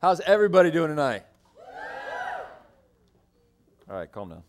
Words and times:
How's 0.00 0.20
everybody 0.20 0.70
doing 0.70 0.90
tonight? 0.90 1.24
All 3.90 3.96
right, 3.96 4.12
calm 4.12 4.28
down. 4.28 4.44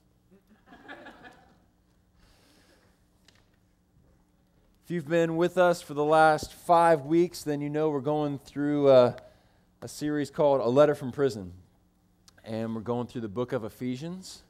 If 4.84 4.92
you've 4.92 5.08
been 5.08 5.38
with 5.38 5.58
us 5.58 5.82
for 5.82 5.96
the 5.96 6.04
last 6.04 6.54
five 6.54 7.06
weeks, 7.06 7.42
then 7.42 7.62
you 7.62 7.70
know 7.72 7.90
we're 7.90 8.00
going 8.00 8.38
through 8.38 8.92
a, 8.92 9.16
a 9.82 9.88
series 9.88 10.30
called 10.30 10.62
A 10.62 10.70
Letter 10.70 10.94
from 10.94 11.12
Prison. 11.12 11.52
And 12.46 12.76
we're 12.76 12.82
going 12.82 13.08
through 13.08 13.22
the 13.22 13.28
book 13.28 13.52
of 13.52 13.64
Ephesians. 13.64 14.44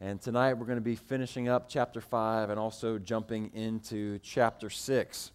And 0.00 0.22
tonight 0.22 0.54
we're 0.54 0.66
going 0.66 0.78
to 0.78 0.82
be 0.82 0.94
finishing 0.94 1.48
up 1.48 1.68
chapter 1.68 2.00
5 2.00 2.50
and 2.50 2.60
also 2.60 2.96
jumping 3.00 3.50
into 3.54 4.20
chapter 4.20 4.70
6. 4.70 5.32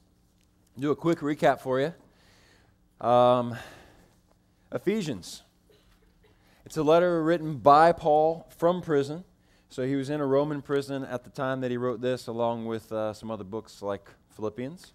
Do 0.79 0.91
a 0.91 0.95
quick 0.95 1.19
recap 1.19 1.59
for 1.59 1.81
you. 1.81 3.05
Um, 3.05 3.57
Ephesians. 4.73 5.43
It's 6.65 6.77
a 6.77 6.83
letter 6.83 7.23
written 7.23 7.57
by 7.57 7.91
Paul 7.91 8.47
from 8.57 8.81
prison. 8.81 9.23
So 9.69 9.85
he 9.85 9.95
was 9.95 10.09
in 10.09 10.19
a 10.19 10.25
Roman 10.25 10.63
prison 10.63 11.03
at 11.03 11.23
the 11.23 11.29
time 11.29 11.61
that 11.61 11.69
he 11.69 11.77
wrote 11.77 12.01
this, 12.01 12.25
along 12.25 12.65
with 12.65 12.91
uh, 12.91 13.13
some 13.13 13.29
other 13.29 13.43
books 13.43 13.83
like 13.83 14.09
Philippians. 14.31 14.93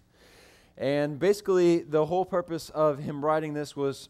And 0.77 1.17
basically, 1.17 1.79
the 1.79 2.05
whole 2.05 2.25
purpose 2.25 2.69
of 2.69 2.99
him 2.99 3.23
writing 3.23 3.53
this 3.53 3.73
was 3.73 4.09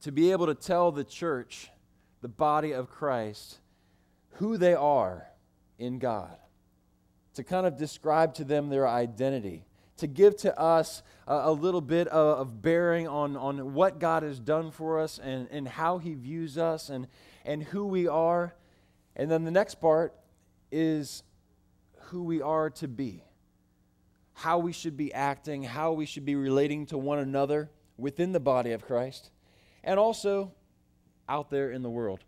to 0.00 0.12
be 0.12 0.32
able 0.32 0.46
to 0.46 0.54
tell 0.54 0.90
the 0.90 1.04
church, 1.04 1.70
the 2.22 2.28
body 2.28 2.72
of 2.72 2.88
Christ, 2.88 3.58
who 4.34 4.56
they 4.56 4.74
are 4.74 5.26
in 5.78 5.98
God, 5.98 6.36
to 7.34 7.44
kind 7.44 7.66
of 7.66 7.76
describe 7.76 8.32
to 8.34 8.44
them 8.44 8.70
their 8.70 8.88
identity 8.88 9.66
to 10.00 10.06
give 10.06 10.36
to 10.38 10.58
us 10.58 11.02
a, 11.26 11.34
a 11.44 11.52
little 11.52 11.80
bit 11.80 12.08
of, 12.08 12.38
of, 12.38 12.62
bearing 12.62 13.08
on, 13.08 13.36
on 13.36 13.74
what 13.74 13.98
God 13.98 14.22
has 14.22 14.38
done 14.38 14.70
for 14.70 15.00
us 15.00 15.18
and, 15.18 15.48
and 15.50 15.66
how 15.66 15.98
He 15.98 16.14
views 16.14 16.58
us 16.58 16.88
and, 16.88 17.06
and 17.44 17.62
who 17.62 17.86
we 17.86 18.08
are. 18.08 18.54
And 19.16 19.30
then 19.30 19.44
the 19.44 19.50
next 19.50 19.76
part 19.76 20.14
is 20.70 21.22
who 22.04 22.24
we 22.24 22.42
are 22.42 22.70
to 22.70 22.88
be, 22.88 23.22
how 24.32 24.58
we 24.58 24.72
should 24.72 24.96
be 24.96 25.12
acting, 25.14 25.62
how 25.62 25.92
we 25.92 26.06
should 26.06 26.24
be 26.24 26.34
relating 26.34 26.86
to 26.86 26.98
one 26.98 27.18
another 27.18 27.70
within 27.96 28.32
the 28.32 28.40
body 28.40 28.72
of 28.72 28.84
Christ, 28.84 29.30
and 29.84 29.98
also 29.98 30.52
out 31.28 31.50
there 31.50 31.70
in 31.70 31.82
the 31.82 31.90
world. 31.90 32.24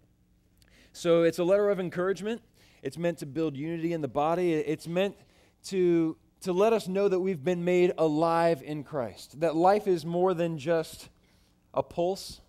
So 0.92 1.22
it's 1.22 1.39
a 1.39 1.44
letter 1.44 1.70
of 1.70 1.80
encouragement. 1.80 2.42
It's 2.83 2.98
meant 2.98 3.18
to 3.18 3.27
build 3.27 3.56
unity 3.56 3.92
in 3.92 4.00
the 4.00 4.08
body. 4.08 4.52
It's 4.52 4.86
meant 4.86 5.16
to 5.64 6.16
to 6.42 6.52
let 6.52 6.72
us 6.72 6.88
know 6.88 7.08
that 7.08 7.20
we've 7.20 7.42
been 7.42 7.64
made 7.64 7.92
alive 7.98 8.62
in 8.64 8.84
Christ, 8.84 9.40
that 9.40 9.54
life 9.54 9.86
is 9.86 10.04
more 10.04 10.34
than 10.34 10.58
just 10.58 11.08
a 11.72 11.82
pulse, 11.82 12.40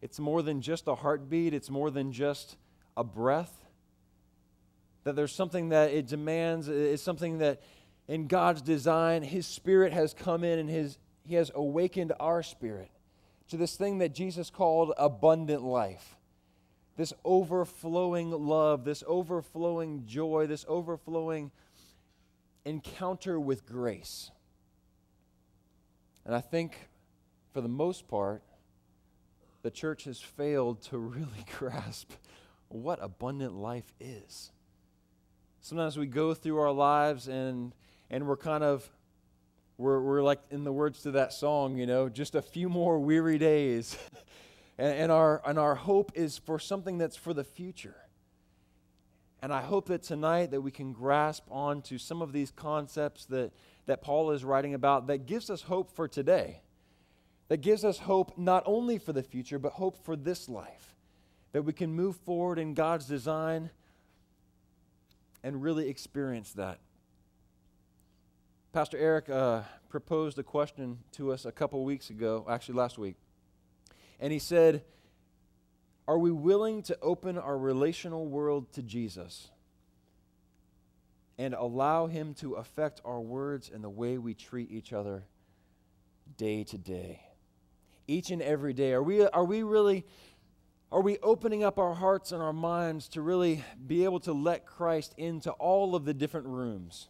it's 0.00 0.18
more 0.18 0.42
than 0.42 0.60
just 0.60 0.86
a 0.86 0.94
heartbeat, 0.94 1.52
it's 1.52 1.70
more 1.70 1.90
than 1.90 2.12
just 2.12 2.56
a 2.96 3.04
breath. 3.04 3.52
That 5.04 5.16
there's 5.16 5.34
something 5.34 5.70
that 5.70 5.90
it 5.90 6.06
demands, 6.06 6.68
it's 6.68 7.02
something 7.02 7.38
that 7.38 7.60
in 8.08 8.28
God's 8.28 8.62
design, 8.62 9.22
His 9.22 9.46
Spirit 9.46 9.92
has 9.92 10.14
come 10.14 10.44
in 10.44 10.58
and 10.58 10.70
his, 10.70 10.98
He 11.24 11.34
has 11.34 11.50
awakened 11.54 12.12
our 12.20 12.42
spirit 12.42 12.90
to 13.48 13.56
this 13.56 13.76
thing 13.76 13.98
that 13.98 14.14
Jesus 14.14 14.50
called 14.50 14.92
abundant 14.96 15.62
life. 15.62 16.16
This 16.96 17.12
overflowing 17.24 18.30
love, 18.30 18.84
this 18.84 19.04
overflowing 19.06 20.06
joy, 20.06 20.46
this 20.46 20.64
overflowing 20.68 21.50
encounter 22.66 23.38
with 23.38 23.64
grace. 23.64 24.30
And 26.26 26.34
I 26.34 26.40
think, 26.40 26.88
for 27.54 27.60
the 27.60 27.68
most 27.68 28.08
part, 28.08 28.42
the 29.62 29.70
church 29.70 30.04
has 30.04 30.20
failed 30.20 30.82
to 30.82 30.98
really 30.98 31.44
grasp 31.58 32.10
what 32.68 32.98
abundant 33.00 33.54
life 33.54 33.94
is. 34.00 34.50
Sometimes 35.60 35.96
we 35.96 36.06
go 36.06 36.34
through 36.34 36.58
our 36.58 36.72
lives 36.72 37.28
and, 37.28 37.72
and 38.10 38.26
we're 38.26 38.36
kind 38.36 38.64
of, 38.64 38.88
we're, 39.78 40.00
we're 40.00 40.22
like 40.22 40.40
in 40.50 40.64
the 40.64 40.72
words 40.72 41.02
to 41.02 41.12
that 41.12 41.32
song, 41.32 41.76
you 41.76 41.86
know, 41.86 42.08
just 42.08 42.34
a 42.34 42.42
few 42.42 42.68
more 42.68 42.98
weary 42.98 43.38
days. 43.38 43.96
and, 44.78 44.92
and, 44.92 45.12
our, 45.12 45.40
and 45.46 45.58
our 45.58 45.76
hope 45.76 46.10
is 46.16 46.38
for 46.38 46.58
something 46.58 46.98
that's 46.98 47.16
for 47.16 47.32
the 47.32 47.44
future. 47.44 47.96
And 49.42 49.52
I 49.52 49.62
hope 49.62 49.88
that 49.88 50.02
tonight 50.02 50.50
that 50.50 50.60
we 50.60 50.70
can 50.70 50.92
grasp 50.92 51.44
onto 51.50 51.98
some 51.98 52.22
of 52.22 52.32
these 52.32 52.50
concepts 52.50 53.26
that, 53.26 53.52
that 53.86 54.02
Paul 54.02 54.30
is 54.30 54.44
writing 54.44 54.74
about 54.74 55.06
that 55.08 55.26
gives 55.26 55.50
us 55.50 55.62
hope 55.62 55.90
for 55.94 56.08
today. 56.08 56.62
That 57.48 57.58
gives 57.58 57.84
us 57.84 57.98
hope 57.98 58.36
not 58.36 58.62
only 58.66 58.98
for 58.98 59.12
the 59.12 59.22
future, 59.22 59.58
but 59.58 59.72
hope 59.72 60.04
for 60.04 60.16
this 60.16 60.48
life. 60.48 60.94
That 61.52 61.62
we 61.62 61.72
can 61.72 61.92
move 61.92 62.16
forward 62.16 62.58
in 62.58 62.74
God's 62.74 63.06
design 63.06 63.70
and 65.42 65.62
really 65.62 65.88
experience 65.88 66.52
that. 66.52 66.80
Pastor 68.72 68.98
Eric 68.98 69.30
uh, 69.30 69.62
proposed 69.88 70.38
a 70.38 70.42
question 70.42 70.98
to 71.12 71.32
us 71.32 71.44
a 71.44 71.52
couple 71.52 71.84
weeks 71.84 72.10
ago, 72.10 72.44
actually 72.48 72.74
last 72.74 72.98
week. 72.98 73.16
And 74.18 74.32
he 74.32 74.38
said, 74.38 74.82
are 76.08 76.18
we 76.18 76.30
willing 76.30 76.82
to 76.84 76.98
open 77.00 77.36
our 77.36 77.58
relational 77.58 78.26
world 78.26 78.72
to 78.74 78.82
Jesus 78.82 79.48
and 81.38 81.54
allow 81.54 82.06
Him 82.06 82.34
to 82.34 82.54
affect 82.54 83.00
our 83.04 83.20
words 83.20 83.70
and 83.72 83.82
the 83.82 83.90
way 83.90 84.16
we 84.18 84.34
treat 84.34 84.70
each 84.70 84.92
other 84.92 85.24
day 86.36 86.64
to 86.64 86.78
day? 86.78 87.20
Each 88.06 88.30
and 88.30 88.40
every 88.40 88.72
day. 88.72 88.92
Are 88.92 89.02
we, 89.02 89.26
are 89.26 89.44
we 89.44 89.62
really. 89.62 90.04
Are 90.92 91.00
we 91.00 91.18
opening 91.18 91.64
up 91.64 91.80
our 91.80 91.94
hearts 91.94 92.30
and 92.30 92.40
our 92.40 92.52
minds 92.52 93.08
to 93.08 93.20
really 93.20 93.64
be 93.84 94.04
able 94.04 94.20
to 94.20 94.32
let 94.32 94.66
Christ 94.66 95.12
into 95.16 95.50
all 95.50 95.96
of 95.96 96.04
the 96.04 96.14
different 96.14 96.46
rooms? 96.46 97.08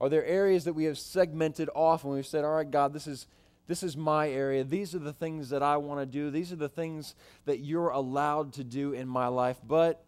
Are 0.00 0.08
there 0.08 0.24
areas 0.24 0.64
that 0.64 0.72
we 0.72 0.84
have 0.84 0.98
segmented 0.98 1.70
off 1.76 2.02
and 2.02 2.12
we've 2.12 2.26
said, 2.26 2.44
all 2.44 2.56
right, 2.56 2.68
God, 2.68 2.92
this 2.92 3.06
is, 3.06 3.28
this 3.72 3.82
is 3.82 3.96
my 3.96 4.28
area. 4.28 4.64
These 4.64 4.94
are 4.94 4.98
the 4.98 5.14
things 5.14 5.48
that 5.48 5.62
I 5.62 5.78
want 5.78 5.98
to 6.00 6.04
do. 6.04 6.30
These 6.30 6.52
are 6.52 6.56
the 6.56 6.68
things 6.68 7.14
that 7.46 7.60
you're 7.60 7.88
allowed 7.88 8.52
to 8.54 8.64
do 8.64 8.92
in 8.92 9.08
my 9.08 9.28
life. 9.28 9.56
But 9.66 10.04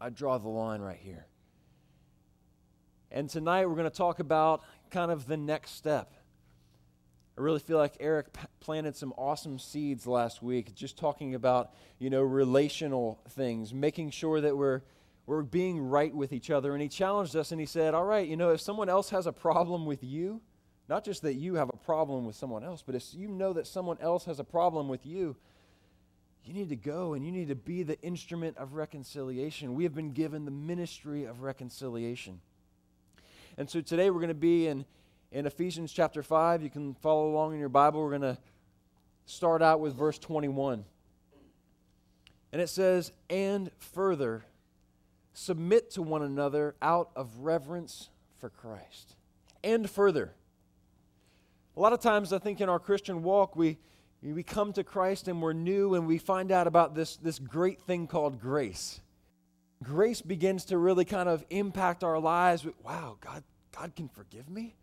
I 0.00 0.08
draw 0.08 0.38
the 0.38 0.48
line 0.48 0.80
right 0.80 0.98
here. 0.98 1.26
And 3.10 3.28
tonight 3.28 3.66
we're 3.66 3.74
going 3.74 3.84
to 3.84 3.94
talk 3.94 4.18
about 4.18 4.62
kind 4.90 5.10
of 5.10 5.26
the 5.26 5.36
next 5.36 5.72
step. 5.72 6.14
I 7.36 7.42
really 7.42 7.58
feel 7.58 7.76
like 7.76 7.98
Eric 8.00 8.28
planted 8.60 8.96
some 8.96 9.12
awesome 9.18 9.58
seeds 9.58 10.06
last 10.06 10.42
week, 10.42 10.74
just 10.74 10.96
talking 10.96 11.34
about, 11.34 11.74
you 11.98 12.08
know, 12.08 12.22
relational 12.22 13.20
things, 13.28 13.74
making 13.74 14.08
sure 14.12 14.40
that 14.40 14.56
we're 14.56 14.80
we're 15.26 15.42
being 15.42 15.82
right 15.82 16.14
with 16.14 16.32
each 16.32 16.50
other. 16.50 16.72
And 16.72 16.80
he 16.80 16.88
challenged 16.88 17.36
us 17.36 17.52
and 17.52 17.60
he 17.60 17.66
said, 17.66 17.92
All 17.92 18.06
right, 18.06 18.26
you 18.26 18.38
know, 18.38 18.52
if 18.52 18.62
someone 18.62 18.88
else 18.88 19.10
has 19.10 19.26
a 19.26 19.32
problem 19.32 19.84
with 19.84 20.02
you, 20.02 20.40
not 20.90 21.04
just 21.04 21.22
that 21.22 21.34
you 21.34 21.54
have 21.54 21.68
a 21.68 21.76
problem 21.76 22.26
with 22.26 22.34
someone 22.34 22.64
else, 22.64 22.82
but 22.84 22.96
if 22.96 23.14
you 23.14 23.28
know 23.28 23.52
that 23.52 23.68
someone 23.68 23.96
else 24.00 24.24
has 24.24 24.40
a 24.40 24.44
problem 24.44 24.88
with 24.88 25.06
you, 25.06 25.36
you 26.44 26.52
need 26.52 26.68
to 26.70 26.76
go 26.76 27.14
and 27.14 27.24
you 27.24 27.30
need 27.30 27.46
to 27.46 27.54
be 27.54 27.84
the 27.84 27.98
instrument 28.02 28.56
of 28.56 28.74
reconciliation. 28.74 29.76
We 29.76 29.84
have 29.84 29.94
been 29.94 30.10
given 30.10 30.44
the 30.44 30.50
ministry 30.50 31.26
of 31.26 31.42
reconciliation. 31.42 32.40
And 33.56 33.70
so 33.70 33.80
today 33.80 34.10
we're 34.10 34.18
going 34.18 34.28
to 34.28 34.34
be 34.34 34.66
in, 34.66 34.84
in 35.30 35.46
Ephesians 35.46 35.92
chapter 35.92 36.24
5. 36.24 36.60
You 36.60 36.70
can 36.70 36.94
follow 36.94 37.30
along 37.30 37.52
in 37.52 37.60
your 37.60 37.68
Bible. 37.68 38.02
We're 38.02 38.18
going 38.18 38.34
to 38.34 38.38
start 39.26 39.62
out 39.62 39.78
with 39.78 39.94
verse 39.94 40.18
21. 40.18 40.84
And 42.52 42.60
it 42.60 42.68
says, 42.68 43.12
And 43.28 43.70
further, 43.78 44.44
submit 45.34 45.92
to 45.92 46.02
one 46.02 46.22
another 46.22 46.74
out 46.82 47.10
of 47.14 47.30
reverence 47.38 48.08
for 48.40 48.48
Christ. 48.48 49.14
And 49.62 49.88
further. 49.88 50.32
A 51.80 51.82
lot 51.82 51.94
of 51.94 52.00
times, 52.00 52.34
I 52.34 52.38
think 52.38 52.60
in 52.60 52.68
our 52.68 52.78
Christian 52.78 53.22
walk, 53.22 53.56
we, 53.56 53.78
we 54.22 54.42
come 54.42 54.70
to 54.74 54.84
Christ 54.84 55.28
and 55.28 55.40
we're 55.40 55.54
new 55.54 55.94
and 55.94 56.06
we 56.06 56.18
find 56.18 56.52
out 56.52 56.66
about 56.66 56.94
this, 56.94 57.16
this 57.16 57.38
great 57.38 57.80
thing 57.80 58.06
called 58.06 58.38
grace. 58.38 59.00
Grace 59.82 60.20
begins 60.20 60.66
to 60.66 60.76
really 60.76 61.06
kind 61.06 61.26
of 61.26 61.42
impact 61.48 62.04
our 62.04 62.18
lives. 62.18 62.66
Wow, 62.84 63.16
God, 63.22 63.44
God 63.74 63.96
can 63.96 64.10
forgive 64.10 64.50
me. 64.50 64.76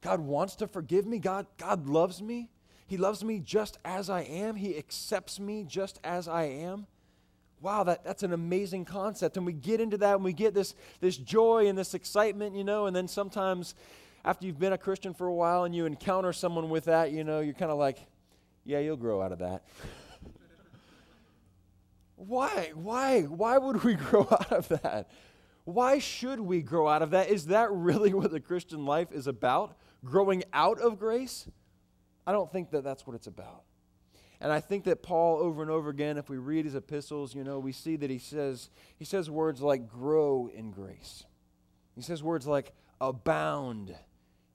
God 0.00 0.18
wants 0.18 0.56
to 0.56 0.66
forgive 0.66 1.06
me. 1.06 1.20
God, 1.20 1.46
God 1.56 1.86
loves 1.86 2.20
me. 2.20 2.50
He 2.88 2.96
loves 2.96 3.22
me 3.22 3.38
just 3.38 3.78
as 3.84 4.10
I 4.10 4.22
am. 4.22 4.56
He 4.56 4.76
accepts 4.76 5.38
me 5.38 5.62
just 5.62 6.00
as 6.02 6.26
I 6.26 6.46
am. 6.46 6.88
Wow, 7.60 7.84
that, 7.84 8.02
that's 8.02 8.24
an 8.24 8.32
amazing 8.32 8.86
concept. 8.86 9.36
And 9.36 9.46
we 9.46 9.52
get 9.52 9.80
into 9.80 9.98
that 9.98 10.16
and 10.16 10.24
we 10.24 10.32
get 10.32 10.54
this, 10.54 10.74
this 10.98 11.16
joy 11.16 11.68
and 11.68 11.78
this 11.78 11.94
excitement, 11.94 12.56
you 12.56 12.64
know, 12.64 12.86
and 12.86 12.96
then 12.96 13.06
sometimes 13.06 13.76
after 14.24 14.46
you've 14.46 14.58
been 14.58 14.72
a 14.72 14.78
Christian 14.78 15.14
for 15.14 15.26
a 15.26 15.34
while 15.34 15.64
and 15.64 15.74
you 15.74 15.86
encounter 15.86 16.32
someone 16.32 16.68
with 16.68 16.84
that, 16.84 17.12
you 17.12 17.24
know, 17.24 17.40
you're 17.40 17.54
kind 17.54 17.70
of 17.70 17.78
like, 17.78 17.98
yeah, 18.64 18.78
you'll 18.78 18.96
grow 18.96 19.22
out 19.22 19.32
of 19.32 19.38
that. 19.38 19.64
Why? 22.16 22.72
Why? 22.74 23.22
Why 23.22 23.58
would 23.58 23.82
we 23.82 23.94
grow 24.08 24.28
out 24.30 24.52
of 24.52 24.68
that? 24.68 25.10
Why 25.64 25.98
should 25.98 26.40
we 26.40 26.62
grow 26.62 26.88
out 26.88 27.02
of 27.02 27.10
that? 27.10 27.30
Is 27.30 27.46
that 27.46 27.70
really 27.70 28.12
what 28.14 28.30
the 28.30 28.40
Christian 28.40 28.84
life 28.84 29.12
is 29.12 29.26
about? 29.26 29.76
Growing 30.04 30.44
out 30.52 30.78
of 30.80 30.98
grace? 30.98 31.48
I 32.26 32.32
don't 32.32 32.50
think 32.50 32.70
that 32.70 32.84
that's 32.84 33.06
what 33.06 33.16
it's 33.16 33.26
about. 33.26 33.62
And 34.42 34.50
I 34.50 34.60
think 34.60 34.84
that 34.84 35.02
Paul, 35.02 35.38
over 35.38 35.60
and 35.60 35.70
over 35.70 35.90
again, 35.90 36.16
if 36.16 36.30
we 36.30 36.38
read 36.38 36.64
his 36.64 36.74
epistles, 36.74 37.34
you 37.34 37.44
know, 37.44 37.58
we 37.58 37.72
see 37.72 37.96
that 37.96 38.08
he 38.08 38.18
says, 38.18 38.70
he 38.98 39.04
says 39.04 39.28
words 39.28 39.60
like 39.60 39.86
grow 39.86 40.50
in 40.54 40.70
grace. 40.70 41.24
He 41.94 42.00
says 42.00 42.22
words 42.22 42.46
like 42.46 42.72
abound 43.00 43.94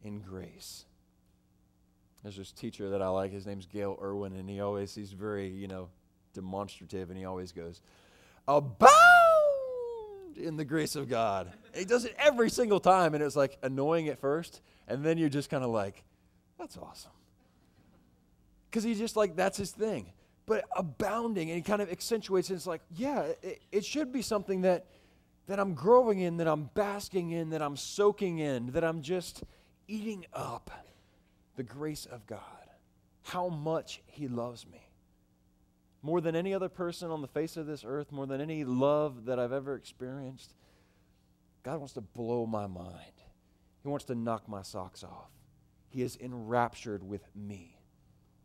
in 0.06 0.20
grace. 0.20 0.86
There's 2.24 2.38
this 2.38 2.52
teacher 2.52 2.90
that 2.92 3.02
I 3.02 3.10
like. 3.10 3.32
His 3.32 3.46
name's 3.46 3.66
Gayle 3.66 4.00
Erwin, 4.02 4.34
and 4.34 4.50
he 4.50 4.60
always, 4.62 4.96
he's 4.96 5.12
very, 5.12 5.50
you 5.50 5.68
know, 5.68 5.90
demonstrative, 6.34 7.10
and 7.10 7.18
he 7.18 7.26
always 7.26 7.52
goes, 7.52 7.82
abound 8.48 8.92
in 10.38 10.58
the 10.58 10.66
grace 10.66 10.96
of 10.96 11.10
God. 11.10 11.52
And 11.74 11.80
he 11.80 11.86
does 11.86 12.06
it 12.06 12.16
every 12.18 12.50
single 12.50 12.80
time, 12.80 13.14
and 13.14 13.24
it's 13.24 13.36
like 13.36 13.58
annoying 13.62 14.08
at 14.08 14.20
first, 14.20 14.62
and 14.88 15.04
then 15.04 15.18
you're 15.18 15.30
just 15.30 15.50
kind 15.50 15.64
of 15.64 15.70
like, 15.72 16.04
that's 16.58 16.78
awesome. 16.78 17.12
Because 18.70 18.84
he's 18.84 19.00
just 19.00 19.16
like, 19.16 19.36
that's 19.36 19.58
his 19.58 19.72
thing. 19.72 20.12
But 20.46 20.66
abounding, 20.76 21.50
and 21.50 21.58
he 21.58 21.64
kind 21.64 21.82
of 21.82 21.92
accentuates 21.92 22.50
it. 22.50 22.56
It's 22.56 22.68
like, 22.68 22.82
yeah, 22.96 23.22
it, 23.42 23.62
it 23.72 23.86
should 23.86 24.12
be 24.12 24.22
something 24.22 24.62
that, 24.62 24.86
that 25.48 25.60
I'm 25.60 25.74
growing 25.74 26.20
in, 26.20 26.38
that 26.38 26.48
I'm 26.48 26.70
basking 26.74 27.32
in, 27.32 27.50
that 27.52 27.62
I'm 27.62 27.78
soaking 27.78 28.40
in, 28.40 28.72
that 28.72 28.84
I'm 28.84 29.02
just 29.02 29.44
eating 29.88 30.26
up 30.34 30.72
the 31.56 31.64
grace 31.64 32.06
of 32.06 32.26
God. 32.28 32.40
How 33.24 33.50
much 33.50 34.02
he 34.06 34.28
loves 34.28 34.66
me 34.68 34.86
more 36.06 36.22
than 36.22 36.36
any 36.36 36.54
other 36.54 36.70
person 36.70 37.10
on 37.10 37.22
the 37.22 37.28
face 37.28 37.58
of 37.58 37.66
this 37.66 37.84
earth, 37.84 38.12
more 38.12 38.28
than 38.28 38.40
any 38.40 38.64
love 38.64 39.26
that 39.26 39.40
I've 39.40 39.52
ever 39.52 39.74
experienced, 39.74 40.54
God 41.64 41.80
wants 41.80 41.94
to 41.94 42.02
blow 42.02 42.46
my 42.46 42.68
mind. 42.68 43.24
He 43.82 43.88
wants 43.88 44.06
to 44.06 44.16
knock 44.16 44.48
my 44.48 44.62
socks 44.62 45.04
off. 45.04 45.32
He 45.90 46.04
is 46.04 46.16
enraptured 46.18 47.02
with 47.02 47.24
me, 47.36 47.80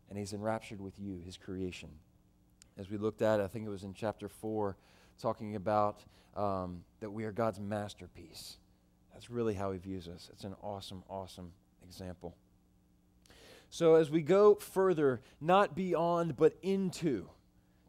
and 0.09 0.17
He's 0.17 0.33
enraptured 0.33 0.81
with 0.81 0.97
you, 0.97 1.21
His 1.23 1.37
creation. 1.37 1.89
As 2.79 2.89
we 2.89 2.97
looked 2.97 3.21
at, 3.21 3.39
I 3.39 3.45
think 3.45 3.67
it 3.67 3.69
was 3.69 3.83
in 3.83 3.93
chapter 3.93 4.27
4, 4.27 4.75
talking 5.19 5.55
about 5.55 6.03
um, 6.35 6.83
that 6.99 7.11
we 7.11 7.25
are 7.25 7.31
God's 7.31 7.59
masterpiece. 7.59 8.57
That's 9.13 9.29
really 9.29 9.53
how 9.53 9.71
He 9.71 9.79
views 9.79 10.07
us. 10.07 10.29
It's 10.33 10.43
an 10.43 10.55
awesome, 10.61 11.03
awesome 11.09 11.51
example. 11.83 12.35
So, 13.69 13.95
as 13.95 14.09
we 14.09 14.21
go 14.21 14.55
further, 14.55 15.21
not 15.39 15.75
beyond, 15.75 16.35
but 16.35 16.57
into, 16.61 17.29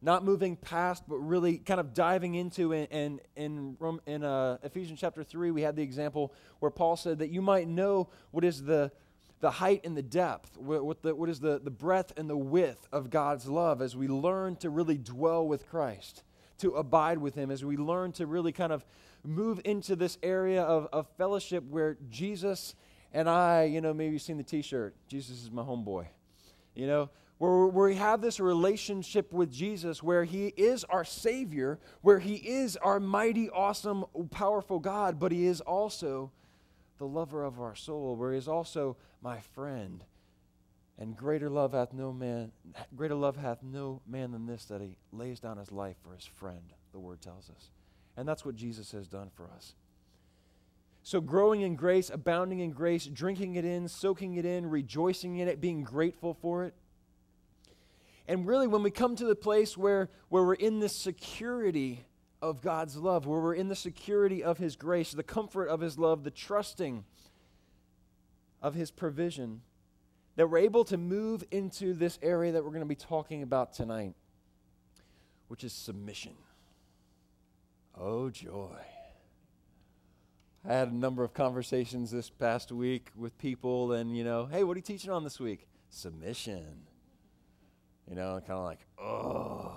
not 0.00 0.24
moving 0.24 0.56
past, 0.56 1.04
but 1.08 1.16
really 1.16 1.58
kind 1.58 1.80
of 1.80 1.94
diving 1.94 2.34
into. 2.34 2.72
And 2.72 2.88
in, 2.90 3.20
in, 3.36 3.96
in, 4.06 4.24
uh, 4.24 4.58
Ephesians 4.62 5.00
chapter 5.00 5.24
3, 5.24 5.50
we 5.50 5.62
had 5.62 5.76
the 5.76 5.82
example 5.82 6.32
where 6.60 6.70
Paul 6.70 6.96
said 6.96 7.18
that 7.18 7.30
you 7.30 7.42
might 7.42 7.68
know 7.68 8.10
what 8.30 8.44
is 8.44 8.62
the, 8.62 8.92
the 9.40 9.50
height 9.50 9.80
and 9.84 9.96
the 9.96 10.02
depth, 10.02 10.56
what, 10.56 11.02
the, 11.02 11.14
what 11.14 11.28
is 11.28 11.40
the, 11.40 11.60
the 11.62 11.70
breadth 11.70 12.12
and 12.16 12.30
the 12.30 12.36
width 12.36 12.86
of 12.92 13.10
God's 13.10 13.48
love 13.48 13.82
as 13.82 13.96
we 13.96 14.06
learn 14.06 14.56
to 14.56 14.70
really 14.70 14.98
dwell 14.98 15.46
with 15.46 15.68
Christ, 15.68 16.22
to 16.58 16.72
abide 16.72 17.18
with 17.18 17.34
Him, 17.34 17.50
as 17.50 17.64
we 17.64 17.76
learn 17.76 18.12
to 18.12 18.26
really 18.26 18.52
kind 18.52 18.72
of 18.72 18.84
move 19.24 19.60
into 19.64 19.96
this 19.96 20.18
area 20.22 20.62
of, 20.62 20.88
of 20.92 21.06
fellowship 21.16 21.64
where 21.68 21.96
Jesus 22.10 22.74
and 23.12 23.28
I, 23.28 23.64
you 23.64 23.80
know, 23.80 23.92
maybe 23.92 24.14
you've 24.14 24.22
seen 24.22 24.38
the 24.38 24.42
t 24.42 24.62
shirt, 24.62 24.94
Jesus 25.06 25.42
is 25.42 25.50
my 25.50 25.62
homeboy. 25.62 26.06
You 26.74 26.86
know, 26.86 27.10
where, 27.38 27.66
where 27.66 27.88
we 27.88 27.96
have 27.96 28.20
this 28.20 28.40
relationship 28.40 29.32
with 29.32 29.50
Jesus, 29.50 30.02
where 30.02 30.24
He 30.24 30.46
is 30.56 30.84
our 30.84 31.04
Savior, 31.04 31.78
where 32.00 32.18
He 32.18 32.36
is 32.36 32.76
our 32.76 33.00
mighty, 33.00 33.50
awesome, 33.50 34.04
powerful 34.30 34.78
God, 34.78 35.18
but 35.18 35.32
He 35.32 35.46
is 35.46 35.60
also 35.60 36.30
the 36.98 37.06
lover 37.06 37.44
of 37.44 37.60
our 37.60 37.74
soul, 37.74 38.16
where 38.16 38.32
He 38.32 38.38
is 38.38 38.48
also 38.48 38.96
my 39.20 39.40
friend. 39.40 40.04
And 40.98 41.16
greater 41.16 41.50
love 41.50 41.72
hath 41.72 41.92
no 41.92 42.12
man, 42.12 42.52
greater 42.94 43.14
love 43.14 43.36
hath 43.36 43.62
no 43.62 44.00
man 44.06 44.30
than 44.32 44.46
this, 44.46 44.66
that 44.66 44.80
He 44.80 44.96
lays 45.12 45.40
down 45.40 45.58
His 45.58 45.72
life 45.72 45.96
for 46.02 46.14
His 46.14 46.24
friend, 46.24 46.72
the 46.92 47.00
Word 47.00 47.20
tells 47.20 47.50
us. 47.50 47.70
And 48.16 48.28
that's 48.28 48.44
what 48.44 48.54
Jesus 48.54 48.92
has 48.92 49.08
done 49.08 49.30
for 49.34 49.48
us. 49.56 49.74
So, 51.02 51.20
growing 51.20 51.62
in 51.62 51.74
grace, 51.74 52.10
abounding 52.10 52.60
in 52.60 52.70
grace, 52.70 53.06
drinking 53.06 53.56
it 53.56 53.64
in, 53.64 53.88
soaking 53.88 54.34
it 54.34 54.44
in, 54.44 54.70
rejoicing 54.70 55.38
in 55.38 55.48
it, 55.48 55.60
being 55.60 55.82
grateful 55.82 56.34
for 56.34 56.64
it, 56.64 56.74
and 58.28 58.46
really, 58.46 58.66
when 58.66 58.82
we 58.82 58.90
come 58.90 59.16
to 59.16 59.24
the 59.24 59.34
place 59.34 59.76
where, 59.76 60.08
where 60.28 60.44
we're 60.44 60.54
in 60.54 60.78
the 60.78 60.88
security 60.88 62.04
of 62.40 62.60
God's 62.60 62.96
love, 62.96 63.26
where 63.26 63.40
we're 63.40 63.54
in 63.54 63.68
the 63.68 63.76
security 63.76 64.44
of 64.44 64.58
His 64.58 64.76
grace, 64.76 65.12
the 65.12 65.22
comfort 65.22 65.66
of 65.66 65.80
His 65.80 65.98
love, 65.98 66.22
the 66.22 66.30
trusting 66.30 67.04
of 68.60 68.74
His 68.74 68.90
provision, 68.90 69.62
that 70.36 70.48
we're 70.48 70.58
able 70.58 70.84
to 70.84 70.96
move 70.96 71.42
into 71.50 71.94
this 71.94 72.18
area 72.22 72.52
that 72.52 72.62
we're 72.64 72.70
going 72.70 72.80
to 72.80 72.86
be 72.86 72.94
talking 72.94 73.42
about 73.42 73.72
tonight, 73.72 74.14
which 75.48 75.64
is 75.64 75.72
submission. 75.72 76.32
Oh, 77.98 78.30
joy. 78.30 78.78
I 80.68 80.72
had 80.72 80.88
a 80.88 80.94
number 80.94 81.24
of 81.24 81.34
conversations 81.34 82.10
this 82.10 82.30
past 82.30 82.70
week 82.70 83.10
with 83.16 83.36
people, 83.36 83.92
and, 83.92 84.16
you 84.16 84.22
know, 84.22 84.46
hey, 84.46 84.62
what 84.64 84.76
are 84.76 84.78
you 84.78 84.82
teaching 84.82 85.10
on 85.10 85.24
this 85.24 85.40
week? 85.40 85.66
Submission. 85.90 86.86
You 88.08 88.14
know, 88.14 88.40
kind 88.46 88.58
of 88.58 88.64
like, 88.64 88.86
oh. 88.98 89.76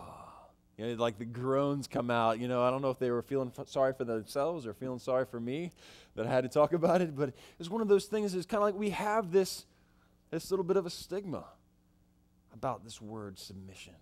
You 0.78 0.88
know, 0.88 0.94
like 1.02 1.18
the 1.18 1.26
groans 1.26 1.88
come 1.88 2.12
out. 2.12 2.40
You 2.40 2.48
know, 2.48 2.64
I 2.64 2.70
don't 2.70 2.82
know 2.82 2.90
if 2.90 3.00
they 3.00 3.10
were 3.10 3.22
feeling 3.22 3.52
f- 3.58 3.68
sorry 3.70 3.94
for 3.94 4.04
themselves 4.04 4.68
or 4.68 4.74
feeling 4.74 5.00
sorry 5.00 5.26
for 5.26 5.40
me 5.40 5.72
that 6.16 6.28
I 6.28 6.30
had 6.30 6.44
to 6.44 6.50
talk 6.50 6.74
about 6.74 7.02
it, 7.02 7.16
but 7.16 7.34
it's 7.60 7.70
one 7.70 7.82
of 7.82 7.88
those 7.88 8.06
things. 8.06 8.36
It's 8.36 8.46
kind 8.46 8.62
of 8.62 8.66
like 8.66 8.76
we 8.76 8.90
have 8.92 9.32
this, 9.32 9.66
this 10.32 10.52
little 10.52 10.66
bit 10.66 10.78
of 10.78 10.86
a 10.86 10.90
stigma 10.90 11.46
about 12.54 12.84
this 12.84 13.02
word 13.02 13.40
submission. 13.40 13.94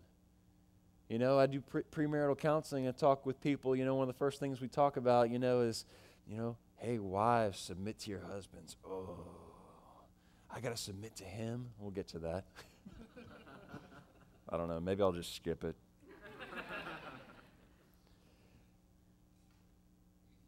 You 1.10 1.20
know, 1.20 1.38
I 1.38 1.48
do 1.48 1.62
pre- 1.62 1.84
premarital 1.84 2.38
counseling 2.38 2.88
I 2.88 2.92
talk 2.92 3.26
with 3.26 3.42
people. 3.42 3.76
You 3.76 3.86
know, 3.86 3.96
one 3.96 4.08
of 4.08 4.14
the 4.14 4.18
first 4.18 4.40
things 4.40 4.62
we 4.62 4.68
talk 4.68 4.98
about, 4.98 5.30
you 5.30 5.40
know, 5.40 5.62
is, 5.62 5.86
you 6.28 6.38
know, 6.38 6.58
hey, 6.78 6.98
wives, 6.98 7.60
submit 7.60 8.00
to 8.00 8.10
your 8.10 8.22
husbands. 8.22 8.78
Oh, 8.86 9.18
I 10.50 10.60
got 10.60 10.76
to 10.76 10.82
submit 10.82 11.16
to 11.18 11.24
him. 11.24 11.70
We'll 11.80 11.92
get 11.92 12.08
to 12.10 12.20
that. 12.20 12.46
I 14.50 14.58
don't 14.58 14.68
know. 14.68 14.80
Maybe 14.80 15.02
I'll 15.02 15.12
just 15.12 15.36
skip 15.36 15.64
it. 15.64 15.76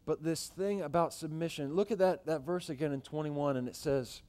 but 0.05 0.23
this 0.23 0.47
thing 0.47 0.81
about 0.81 1.13
submission, 1.13 1.73
look 1.73 1.91
at 1.91 1.97
that, 1.97 2.25
that 2.27 2.41
verse 2.41 2.69
again 2.69 2.91
in 2.91 3.01
21, 3.01 3.57
and 3.57 3.67
it 3.67 3.75
says, 3.75 4.21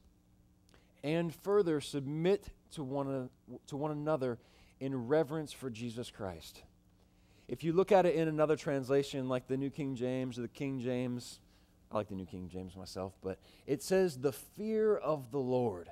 And 1.03 1.33
further, 1.33 1.79
submit 1.79 2.47
to 2.71 2.83
one, 2.83 3.29
to 3.67 3.77
one 3.77 3.91
another 3.91 4.39
in 4.79 5.07
reverence 5.07 5.51
for 5.51 5.69
Jesus 5.69 6.11
Christ. 6.11 6.63
If 7.47 7.63
you 7.63 7.73
look 7.73 7.91
at 7.91 8.05
it 8.05 8.15
in 8.15 8.27
another 8.27 8.55
translation, 8.55 9.29
like 9.29 9.47
the 9.47 9.57
New 9.57 9.69
King 9.69 9.95
James 9.95 10.37
or 10.37 10.41
the 10.41 10.47
King 10.47 10.79
James, 10.79 11.39
I 11.91 11.95
like 11.95 12.09
the 12.09 12.15
New 12.15 12.25
King 12.25 12.49
James 12.51 12.75
myself, 12.75 13.13
but 13.23 13.39
it 13.65 13.81
says, 13.81 14.17
the 14.17 14.33
fear 14.33 14.95
of 14.97 15.31
the 15.31 15.39
Lord. 15.39 15.89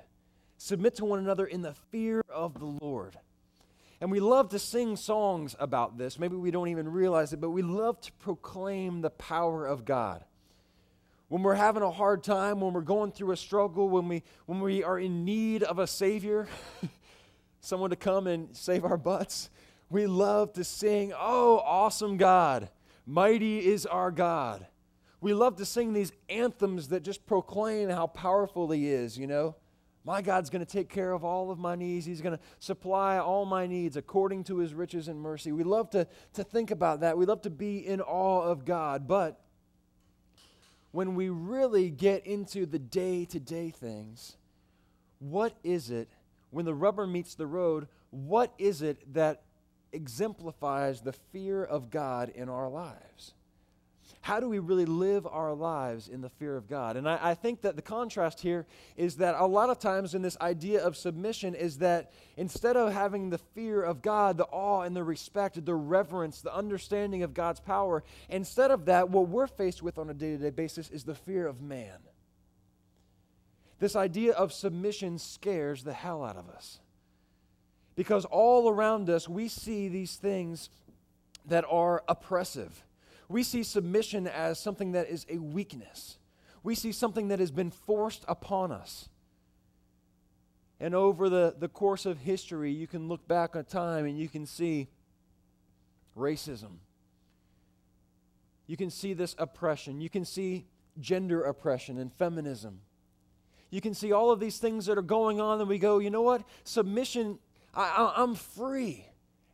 Submit 0.58 0.96
to 0.96 1.04
one 1.04 1.18
another 1.18 1.46
in 1.46 1.62
the 1.62 1.74
fear 1.90 2.22
of 2.28 2.58
the 2.58 2.66
Lord. 2.66 3.16
And 4.00 4.10
we 4.10 4.20
love 4.20 4.50
to 4.50 4.58
sing 4.58 4.96
songs 4.96 5.56
about 5.58 5.96
this. 5.96 6.18
Maybe 6.18 6.36
we 6.36 6.50
don't 6.50 6.68
even 6.68 6.90
realize 6.90 7.32
it, 7.32 7.40
but 7.40 7.50
we 7.50 7.62
love 7.62 8.00
to 8.02 8.12
proclaim 8.12 9.00
the 9.00 9.10
power 9.10 9.66
of 9.66 9.86
God. 9.86 10.24
When 11.28 11.42
we're 11.42 11.54
having 11.54 11.82
a 11.82 11.90
hard 11.90 12.22
time, 12.22 12.60
when 12.60 12.72
we're 12.72 12.82
going 12.82 13.10
through 13.10 13.32
a 13.32 13.36
struggle, 13.36 13.88
when 13.88 14.06
we, 14.06 14.22
when 14.44 14.60
we 14.60 14.84
are 14.84 14.98
in 14.98 15.24
need 15.24 15.62
of 15.62 15.78
a 15.78 15.86
Savior, 15.86 16.46
someone 17.66 17.90
to 17.90 17.96
come 17.96 18.26
and 18.26 18.56
save 18.56 18.84
our 18.84 18.96
butts, 18.96 19.50
we 19.90 20.06
love 20.06 20.52
to 20.54 20.64
sing, 20.64 21.12
Oh, 21.16 21.58
awesome 21.58 22.16
God, 22.16 22.70
mighty 23.04 23.66
is 23.66 23.86
our 23.86 24.10
God. 24.10 24.66
We 25.20 25.34
love 25.34 25.56
to 25.56 25.64
sing 25.64 25.92
these 25.92 26.12
anthems 26.28 26.88
that 26.88 27.02
just 27.02 27.26
proclaim 27.26 27.88
how 27.88 28.06
powerful 28.06 28.70
He 28.70 28.88
is, 28.88 29.18
you 29.18 29.26
know? 29.26 29.56
My 30.04 30.22
God's 30.22 30.50
going 30.50 30.64
to 30.64 30.70
take 30.70 30.88
care 30.88 31.10
of 31.10 31.24
all 31.24 31.50
of 31.50 31.58
my 31.58 31.74
needs. 31.74 32.06
He's 32.06 32.20
going 32.20 32.36
to 32.36 32.42
supply 32.60 33.18
all 33.18 33.44
my 33.44 33.66
needs 33.66 33.96
according 33.96 34.44
to 34.44 34.58
his 34.58 34.72
riches 34.72 35.08
and 35.08 35.20
mercy. 35.20 35.50
We 35.50 35.64
love 35.64 35.90
to, 35.90 36.06
to 36.34 36.44
think 36.44 36.70
about 36.70 37.00
that. 37.00 37.18
We 37.18 37.26
love 37.26 37.42
to 37.42 37.50
be 37.50 37.84
in 37.84 38.00
awe 38.00 38.42
of 38.42 38.64
God. 38.64 39.08
But 39.08 39.40
when 40.92 41.16
we 41.16 41.28
really 41.28 41.90
get 41.90 42.24
into 42.24 42.66
the 42.66 42.78
day 42.78 43.24
to 43.24 43.40
day 43.40 43.70
things, 43.70 44.36
what 45.18 45.56
is 45.64 45.90
it, 45.90 46.08
when 46.56 46.64
the 46.64 46.74
rubber 46.74 47.06
meets 47.06 47.34
the 47.34 47.46
road, 47.46 47.86
what 48.10 48.54
is 48.56 48.80
it 48.80 49.12
that 49.12 49.42
exemplifies 49.92 51.02
the 51.02 51.12
fear 51.12 51.62
of 51.62 51.90
God 51.90 52.30
in 52.30 52.48
our 52.48 52.68
lives? 52.68 53.34
how 54.26 54.40
do 54.40 54.48
we 54.48 54.58
really 54.58 54.86
live 54.86 55.24
our 55.24 55.54
lives 55.54 56.08
in 56.08 56.20
the 56.20 56.28
fear 56.28 56.56
of 56.56 56.68
God? 56.68 56.96
And 56.96 57.08
I, 57.08 57.18
I, 57.30 57.34
think 57.34 57.62
that 57.62 57.76
the 57.76 57.82
contrast 57.82 58.40
here 58.40 58.66
is 58.96 59.18
that 59.18 59.36
a 59.38 59.46
lot 59.46 59.70
of 59.70 59.78
times 59.78 60.16
in 60.16 60.22
this 60.22 60.36
idea 60.40 60.84
of 60.84 60.96
submission 60.96 61.54
is 61.54 61.78
that 61.78 62.10
instead 62.36 62.76
of 62.76 62.92
having 62.92 63.30
the 63.30 63.38
fear 63.38 63.80
of 63.80 64.02
God, 64.02 64.36
the 64.36 64.46
awe 64.46 64.82
and 64.82 64.96
the 64.96 65.04
respect, 65.04 65.64
the 65.64 65.76
reverence, 65.76 66.40
the 66.40 66.52
understanding 66.52 67.22
of 67.22 67.34
God's 67.34 67.60
power, 67.60 68.02
instead 68.28 68.72
of 68.72 68.86
that, 68.86 69.10
what 69.10 69.28
we're 69.28 69.46
faced 69.46 69.80
with 69.80 69.96
on 69.96 70.10
a 70.10 70.14
day 70.14 70.32
to 70.32 70.38
day 70.38 70.50
basis 70.50 70.90
is 70.90 71.04
the 71.04 71.14
fear 71.14 71.46
of 71.46 71.60
man. 71.60 71.98
This 73.78 73.96
idea 73.96 74.32
of 74.32 74.52
submission 74.52 75.18
scares 75.18 75.84
the 75.84 75.92
hell 75.92 76.24
out 76.24 76.36
of 76.36 76.48
us. 76.48 76.80
Because 77.94 78.24
all 78.24 78.68
around 78.68 79.10
us, 79.10 79.28
we 79.28 79.48
see 79.48 79.88
these 79.88 80.16
things 80.16 80.70
that 81.46 81.64
are 81.68 82.02
oppressive. 82.08 82.84
We 83.28 83.42
see 83.42 83.62
submission 83.62 84.26
as 84.26 84.58
something 84.58 84.92
that 84.92 85.08
is 85.08 85.26
a 85.28 85.38
weakness. 85.38 86.18
We 86.62 86.74
see 86.74 86.92
something 86.92 87.28
that 87.28 87.38
has 87.38 87.50
been 87.50 87.70
forced 87.70 88.24
upon 88.28 88.72
us. 88.72 89.08
And 90.78 90.94
over 90.94 91.28
the, 91.28 91.54
the 91.58 91.68
course 91.68 92.04
of 92.04 92.18
history, 92.18 92.70
you 92.70 92.86
can 92.86 93.08
look 93.08 93.26
back 93.26 93.56
on 93.56 93.64
time 93.64 94.04
and 94.04 94.18
you 94.18 94.28
can 94.28 94.46
see 94.46 94.88
racism. 96.16 96.78
You 98.66 98.76
can 98.76 98.90
see 98.90 99.14
this 99.14 99.34
oppression. 99.38 100.00
You 100.00 100.10
can 100.10 100.24
see 100.24 100.66
gender 101.00 101.42
oppression 101.42 101.98
and 101.98 102.12
feminism. 102.12 102.80
You 103.70 103.80
can 103.80 103.94
see 103.94 104.12
all 104.12 104.30
of 104.30 104.40
these 104.40 104.58
things 104.58 104.86
that 104.86 104.96
are 104.96 105.02
going 105.02 105.40
on, 105.40 105.60
and 105.60 105.68
we 105.68 105.78
go, 105.78 105.98
you 105.98 106.10
know 106.10 106.22
what? 106.22 106.42
Submission, 106.64 107.38
I, 107.74 107.82
I, 107.82 108.22
I'm 108.22 108.34
free. 108.34 109.06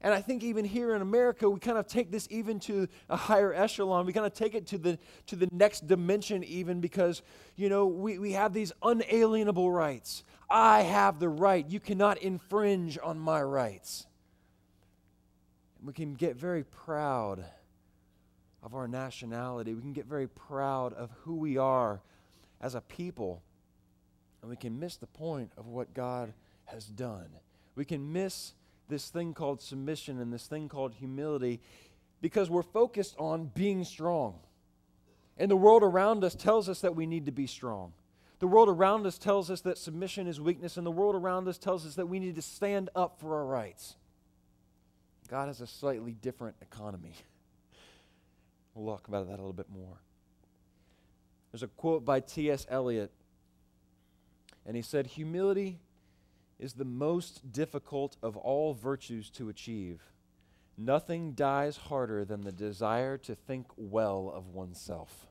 And 0.05 0.13
I 0.13 0.21
think 0.21 0.43
even 0.43 0.65
here 0.65 0.97
in 0.97 1.03
America, 1.03 1.49
we 1.49 1.61
kind 1.61 1.79
of 1.79 1.87
take 1.87 2.11
this 2.11 2.27
even 2.29 2.59
to 2.61 2.89
a 3.09 3.17
higher 3.17 3.55
echelon. 3.55 4.05
We 4.05 4.13
kind 4.13 4.27
of 4.27 4.35
take 4.35 4.55
it 4.55 4.67
to 4.69 4.79
the, 4.79 4.99
to 5.27 5.37
the 5.37 5.49
next 5.53 5.87
dimension, 5.87 6.43
even 6.43 6.81
because, 6.81 7.23
you 7.55 7.69
know, 7.69 7.87
we, 7.87 8.19
we 8.19 8.33
have 8.33 8.53
these 8.53 8.73
unalienable 8.83 9.71
rights. 9.71 10.25
I 10.51 10.83
have 10.83 11.21
the 11.21 11.29
right. 11.29 11.65
You 11.69 11.79
cannot 11.79 12.19
infringe 12.19 12.99
on 13.03 13.19
my 13.19 13.43
rights. 13.43 14.07
We 15.85 15.93
can 15.93 16.15
get 16.15 16.37
very 16.37 16.65
proud 16.65 17.45
of 18.61 18.75
our 18.75 18.89
nationality. 18.89 19.73
We 19.73 19.83
can 19.83 19.93
get 19.93 20.07
very 20.07 20.29
proud 20.29 20.95
of 20.95 21.11
who 21.23 21.37
we 21.37 21.59
are 21.59 22.01
as 22.61 22.75
a 22.75 22.81
people. 22.81 23.43
And 24.43 24.51
we 24.51 24.57
can 24.57 24.79
miss 24.79 24.97
the 24.97 25.07
point 25.07 25.53
of 25.57 25.69
what 25.69 25.95
God 25.95 26.35
has 26.67 26.85
done. 26.85 27.29
We 27.75 27.85
can 27.85 28.13
miss 28.13 28.53
this 28.89 29.09
thing 29.09 29.33
called 29.33 29.63
submission 29.63 30.21
and 30.21 30.33
this 30.33 30.47
thing 30.47 30.69
called 30.69 30.95
humility 30.95 31.61
because 32.21 32.51
we're 32.51 32.63
focused 32.63 33.15
on 33.19 33.51
being 33.55 33.85
strong. 33.85 34.41
And 35.39 35.51
the 35.51 35.57
world 35.57 35.83
around 35.83 36.25
us 36.25 36.35
tells 36.35 36.69
us 36.69 36.81
that 36.81 36.95
we 36.95 37.07
need 37.07 37.27
to 37.27 37.33
be 37.33 37.47
strong. 37.47 37.93
The 38.39 38.47
world 38.49 38.69
around 38.69 39.07
us 39.07 39.19
tells 39.19 39.51
us 39.51 39.61
that 39.63 39.79
submission 39.79 40.27
is 40.27 40.41
weakness, 40.41 40.77
and 40.77 40.85
the 40.85 40.91
world 40.91 41.15
around 41.15 41.47
us 41.47 41.59
tells 41.59 41.87
us 41.87 41.95
that 41.95 42.07
we 42.07 42.19
need 42.19 42.35
to 42.35 42.43
stand 42.43 42.91
up 42.97 43.21
for 43.21 43.37
our 43.37 43.47
rights. 43.47 43.95
God 45.29 45.47
has 45.47 45.61
a 45.61 45.67
slightly 45.67 46.13
different 46.13 46.57
economy. 46.61 47.15
We'll 48.75 48.97
talk 48.97 49.07
about 49.07 49.27
that 49.27 49.35
a 49.35 49.37
little 49.37 49.53
bit 49.53 49.69
more. 49.69 50.01
There's 51.51 51.63
a 51.63 51.67
quote 51.67 52.07
by 52.07 52.21
T.S. 52.21 52.67
Eliot, 52.71 53.11
and 54.67 54.77
he 54.77 54.83
said, 54.83 55.07
Humility 55.09 55.81
is 56.59 56.75
the 56.75 56.85
most 56.85 57.53
difficult 57.53 58.17
of 58.23 58.37
all 58.37 58.75
virtues 58.75 59.31
to 59.31 59.49
achieve. 59.49 60.01
Nothing 60.79 61.33
dies 61.33 61.77
harder 61.77 62.25
than 62.25 62.43
the 62.43 62.53
desire 62.53 63.19
to 63.19 63.35
think 63.35 63.67
well 63.77 64.33
of 64.35 64.49
oneself. 64.49 65.27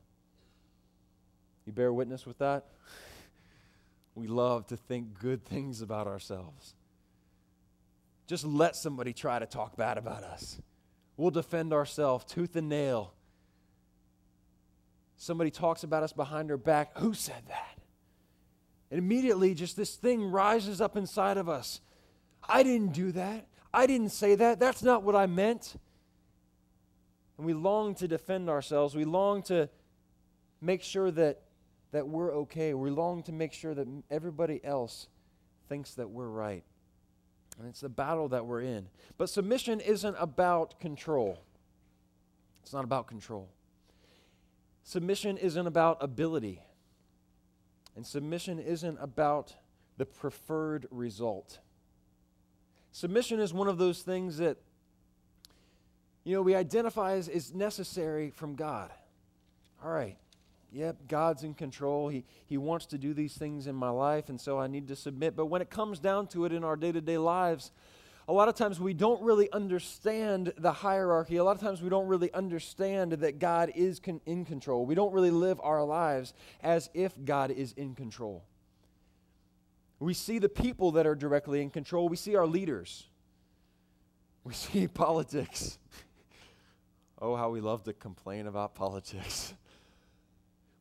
You 1.65 1.73
bear 1.73 1.91
witness 1.93 2.25
with 2.25 2.37
that? 2.39 2.65
We 4.13 4.27
love 4.27 4.67
to 4.67 4.75
think 4.75 5.17
good 5.17 5.45
things 5.45 5.81
about 5.81 6.05
ourselves. 6.05 6.75
Just 8.27 8.43
let 8.43 8.75
somebody 8.75 9.13
try 9.13 9.39
to 9.39 9.45
talk 9.45 9.77
bad 9.77 9.97
about 9.97 10.25
us. 10.25 10.59
We'll 11.15 11.31
defend 11.31 11.71
ourselves 11.71 12.25
tooth 12.25 12.57
and 12.57 12.67
nail. 12.67 13.13
Somebody 15.15 15.49
talks 15.49 15.83
about 15.83 16.03
us 16.03 16.11
behind 16.11 16.51
our 16.51 16.57
back. 16.57 16.97
Who 16.97 17.13
said 17.13 17.41
that? 17.47 17.80
And 18.91 18.99
immediately, 18.99 19.53
just 19.53 19.77
this 19.77 19.95
thing 19.95 20.29
rises 20.29 20.81
up 20.81 20.97
inside 20.97 21.37
of 21.37 21.47
us. 21.47 21.79
I 22.47 22.61
didn't 22.61 22.93
do 22.93 23.13
that. 23.13 23.47
I 23.73 23.87
didn't 23.87 24.09
say 24.09 24.35
that. 24.35 24.59
That's 24.59 24.83
not 24.83 25.03
what 25.03 25.15
I 25.15 25.27
meant. 25.27 25.75
And 27.37 27.45
we 27.47 27.53
long 27.53 27.95
to 27.95 28.07
defend 28.07 28.49
ourselves. 28.49 28.93
We 28.93 29.05
long 29.05 29.43
to 29.43 29.69
make 30.59 30.83
sure 30.83 31.09
that, 31.11 31.41
that 31.91 32.07
we're 32.07 32.33
okay. 32.33 32.73
We 32.73 32.89
long 32.89 33.23
to 33.23 33.31
make 33.31 33.53
sure 33.53 33.73
that 33.73 33.87
everybody 34.11 34.59
else 34.63 35.07
thinks 35.69 35.93
that 35.93 36.09
we're 36.09 36.27
right. 36.27 36.63
And 37.57 37.69
it's 37.69 37.79
the 37.79 37.89
battle 37.89 38.27
that 38.29 38.45
we're 38.45 38.61
in. 38.61 38.87
But 39.17 39.29
submission 39.29 39.79
isn't 39.79 40.15
about 40.19 40.79
control. 40.81 41.39
It's 42.61 42.73
not 42.73 42.83
about 42.83 43.07
control. 43.07 43.47
Submission 44.83 45.37
isn't 45.37 45.67
about 45.67 45.97
ability. 46.01 46.61
And 47.95 48.05
submission 48.05 48.59
isn't 48.59 48.97
about 49.01 49.55
the 49.97 50.05
preferred 50.05 50.87
result. 50.91 51.59
Submission 52.91 53.39
is 53.39 53.53
one 53.53 53.67
of 53.67 53.77
those 53.77 54.01
things 54.01 54.37
that, 54.37 54.57
you 56.23 56.35
know, 56.35 56.41
we 56.41 56.55
identify 56.55 57.13
as 57.13 57.27
is 57.27 57.53
necessary 57.53 58.29
from 58.29 58.55
God. 58.55 58.91
All 59.83 59.91
right, 59.91 60.17
yep, 60.71 60.97
God's 61.07 61.43
in 61.43 61.53
control. 61.53 62.09
He, 62.09 62.23
he 62.45 62.57
wants 62.57 62.85
to 62.87 62.97
do 62.97 63.13
these 63.13 63.33
things 63.33 63.67
in 63.67 63.75
my 63.75 63.89
life, 63.89 64.29
and 64.29 64.39
so 64.39 64.59
I 64.59 64.67
need 64.67 64.87
to 64.89 64.95
submit. 64.95 65.35
But 65.35 65.47
when 65.47 65.61
it 65.61 65.69
comes 65.69 65.99
down 65.99 66.27
to 66.27 66.45
it 66.45 66.53
in 66.53 66.63
our 66.63 66.75
day 66.75 66.91
to 66.91 67.01
day 67.01 67.17
lives, 67.17 67.71
a 68.31 68.33
lot 68.33 68.47
of 68.47 68.55
times 68.55 68.79
we 68.79 68.93
don't 68.93 69.21
really 69.21 69.51
understand 69.51 70.53
the 70.57 70.71
hierarchy. 70.71 71.35
A 71.35 71.43
lot 71.43 71.57
of 71.57 71.61
times 71.61 71.81
we 71.81 71.89
don't 71.89 72.07
really 72.07 72.33
understand 72.33 73.11
that 73.11 73.39
God 73.39 73.73
is 73.75 73.99
con- 73.99 74.21
in 74.25 74.45
control. 74.45 74.85
We 74.85 74.95
don't 74.95 75.11
really 75.11 75.31
live 75.31 75.59
our 75.61 75.83
lives 75.83 76.33
as 76.63 76.89
if 76.93 77.13
God 77.25 77.51
is 77.51 77.73
in 77.73 77.93
control. 77.93 78.45
We 79.99 80.13
see 80.13 80.39
the 80.39 80.47
people 80.47 80.93
that 80.93 81.05
are 81.05 81.13
directly 81.13 81.61
in 81.61 81.71
control, 81.71 82.07
we 82.07 82.15
see 82.15 82.37
our 82.37 82.47
leaders, 82.47 83.05
we 84.45 84.53
see 84.53 84.87
politics. 84.93 85.77
oh, 87.21 87.35
how 87.35 87.49
we 87.49 87.59
love 87.59 87.83
to 87.83 87.91
complain 87.91 88.47
about 88.47 88.75
politics. 88.75 89.53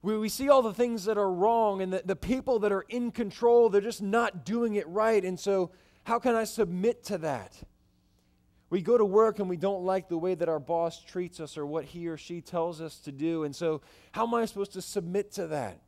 We, 0.03 0.17
we 0.17 0.29
see 0.29 0.49
all 0.49 0.63
the 0.63 0.73
things 0.73 1.05
that 1.07 1.19
are 1.19 1.31
wrong, 1.31 1.83
and 1.83 1.93
the, 1.93 2.03
the 2.05 2.17
people 2.17 2.61
that 2.61 2.71
are 2.71 2.87
in 2.89 3.11
control, 3.11 3.71
they're 3.71 3.81
just 3.81 4.03
not 4.03 4.45
doing 4.45 4.77
it 4.77 4.87
right. 4.87 5.25
And 5.25 5.39
so, 5.39 5.73
how 6.05 6.19
can 6.19 6.35
I 6.35 6.45
submit 6.45 7.05
to 7.05 7.19
that? 7.19 7.55
We 8.71 8.83
go 8.83 8.97
to 8.97 9.05
work 9.05 9.41
and 9.41 9.49
we 9.49 9.57
don't 9.57 9.85
like 9.85 10.09
the 10.09 10.17
way 10.17 10.35
that 10.35 10.49
our 10.49 10.61
boss 10.61 11.03
treats 11.03 11.41
us 11.41 11.59
or 11.59 11.67
what 11.67 11.85
he 11.85 12.07
or 12.07 12.17
she 12.17 12.41
tells 12.41 12.81
us 12.81 12.99
to 13.01 13.13
do. 13.13 13.43
And 13.43 13.55
so, 13.55 13.83
how 14.13 14.27
am 14.27 14.35
I 14.35 14.45
supposed 14.45 14.73
to 14.75 14.83
submit 14.83 15.33
to 15.33 15.49
that? 15.49 15.81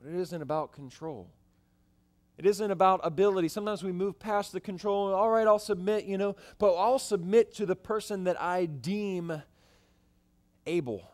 But 0.00 0.12
it 0.12 0.20
isn't 0.20 0.42
about 0.42 0.72
control. 0.72 1.30
It 2.36 2.46
isn't 2.46 2.70
about 2.70 3.00
ability. 3.04 3.48
Sometimes 3.48 3.82
we 3.82 3.92
move 3.92 4.18
past 4.18 4.52
the 4.52 4.60
control. 4.60 5.14
All 5.14 5.30
right, 5.30 5.46
I'll 5.46 5.58
submit, 5.58 6.04
you 6.04 6.18
know, 6.18 6.36
but 6.58 6.74
I'll 6.74 6.98
submit 6.98 7.54
to 7.54 7.66
the 7.66 7.76
person 7.76 8.24
that 8.24 8.40
I 8.40 8.66
deem 8.66 9.42
able. 10.66 11.08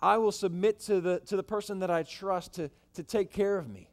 I 0.00 0.18
will 0.18 0.32
submit 0.32 0.80
to 0.80 1.00
the, 1.00 1.20
to 1.20 1.36
the 1.36 1.42
person 1.42 1.78
that 1.78 1.90
I 1.90 2.02
trust 2.02 2.54
to, 2.54 2.70
to 2.94 3.02
take 3.02 3.32
care 3.32 3.56
of 3.56 3.68
me, 3.68 3.88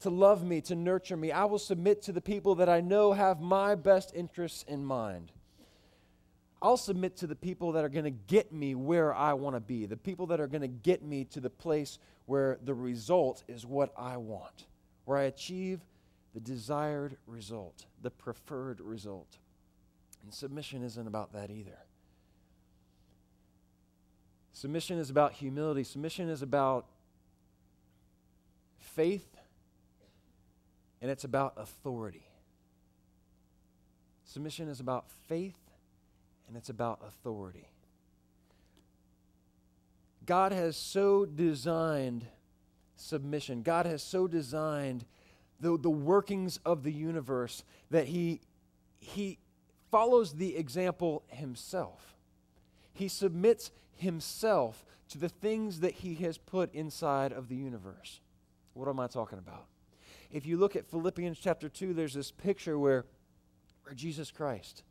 to 0.00 0.10
love 0.10 0.44
me, 0.44 0.60
to 0.62 0.74
nurture 0.74 1.16
me. 1.16 1.30
I 1.30 1.44
will 1.44 1.58
submit 1.58 2.02
to 2.02 2.12
the 2.12 2.20
people 2.20 2.54
that 2.56 2.68
I 2.68 2.80
know 2.80 3.12
have 3.12 3.40
my 3.40 3.74
best 3.74 4.12
interests 4.14 4.64
in 4.66 4.84
mind. 4.84 5.32
I'll 6.62 6.76
submit 6.76 7.16
to 7.18 7.26
the 7.26 7.36
people 7.36 7.72
that 7.72 7.84
are 7.84 7.88
going 7.88 8.04
to 8.04 8.10
get 8.10 8.52
me 8.52 8.74
where 8.74 9.14
I 9.14 9.32
want 9.32 9.56
to 9.56 9.60
be, 9.60 9.86
the 9.86 9.96
people 9.96 10.26
that 10.26 10.40
are 10.40 10.46
going 10.46 10.60
to 10.62 10.68
get 10.68 11.02
me 11.02 11.24
to 11.26 11.40
the 11.40 11.48
place 11.50 11.98
where 12.26 12.58
the 12.62 12.74
result 12.74 13.42
is 13.48 13.64
what 13.64 13.92
I 13.96 14.18
want, 14.18 14.66
where 15.04 15.18
I 15.18 15.22
achieve 15.22 15.80
the 16.34 16.40
desired 16.40 17.16
result, 17.26 17.86
the 18.02 18.10
preferred 18.10 18.80
result. 18.80 19.38
And 20.22 20.32
submission 20.32 20.82
isn't 20.82 21.06
about 21.06 21.32
that 21.32 21.50
either. 21.50 21.78
Submission 24.52 24.98
is 24.98 25.08
about 25.08 25.32
humility. 25.32 25.82
Submission 25.82 26.28
is 26.28 26.42
about 26.42 26.86
faith, 28.78 29.39
and 31.00 31.10
it's 31.10 31.24
about 31.24 31.54
authority. 31.56 32.26
Submission 34.24 34.68
is 34.68 34.80
about 34.80 35.10
faith, 35.28 35.58
and 36.46 36.56
it's 36.56 36.68
about 36.68 37.00
authority. 37.06 37.68
God 40.26 40.52
has 40.52 40.76
so 40.76 41.24
designed 41.24 42.26
submission. 42.96 43.62
God 43.62 43.86
has 43.86 44.02
so 44.02 44.28
designed 44.28 45.04
the, 45.58 45.76
the 45.78 45.90
workings 45.90 46.58
of 46.64 46.82
the 46.82 46.92
universe 46.92 47.64
that 47.90 48.06
he, 48.06 48.40
he 48.98 49.38
follows 49.90 50.34
the 50.34 50.56
example 50.56 51.22
himself. 51.28 52.16
He 52.92 53.08
submits 53.08 53.70
himself 53.96 54.84
to 55.08 55.18
the 55.18 55.28
things 55.28 55.80
that 55.80 55.92
he 55.92 56.14
has 56.16 56.38
put 56.38 56.72
inside 56.74 57.32
of 57.32 57.48
the 57.48 57.56
universe. 57.56 58.20
What 58.74 58.88
am 58.88 59.00
I 59.00 59.08
talking 59.08 59.38
about? 59.38 59.66
If 60.30 60.46
you 60.46 60.56
look 60.56 60.76
at 60.76 60.86
Philippians 60.90 61.38
chapter 61.38 61.68
2, 61.68 61.94
there's 61.94 62.14
this 62.14 62.30
picture 62.30 62.78
where, 62.78 63.04
where 63.84 63.94
Jesus 63.94 64.30
Christ, 64.30 64.84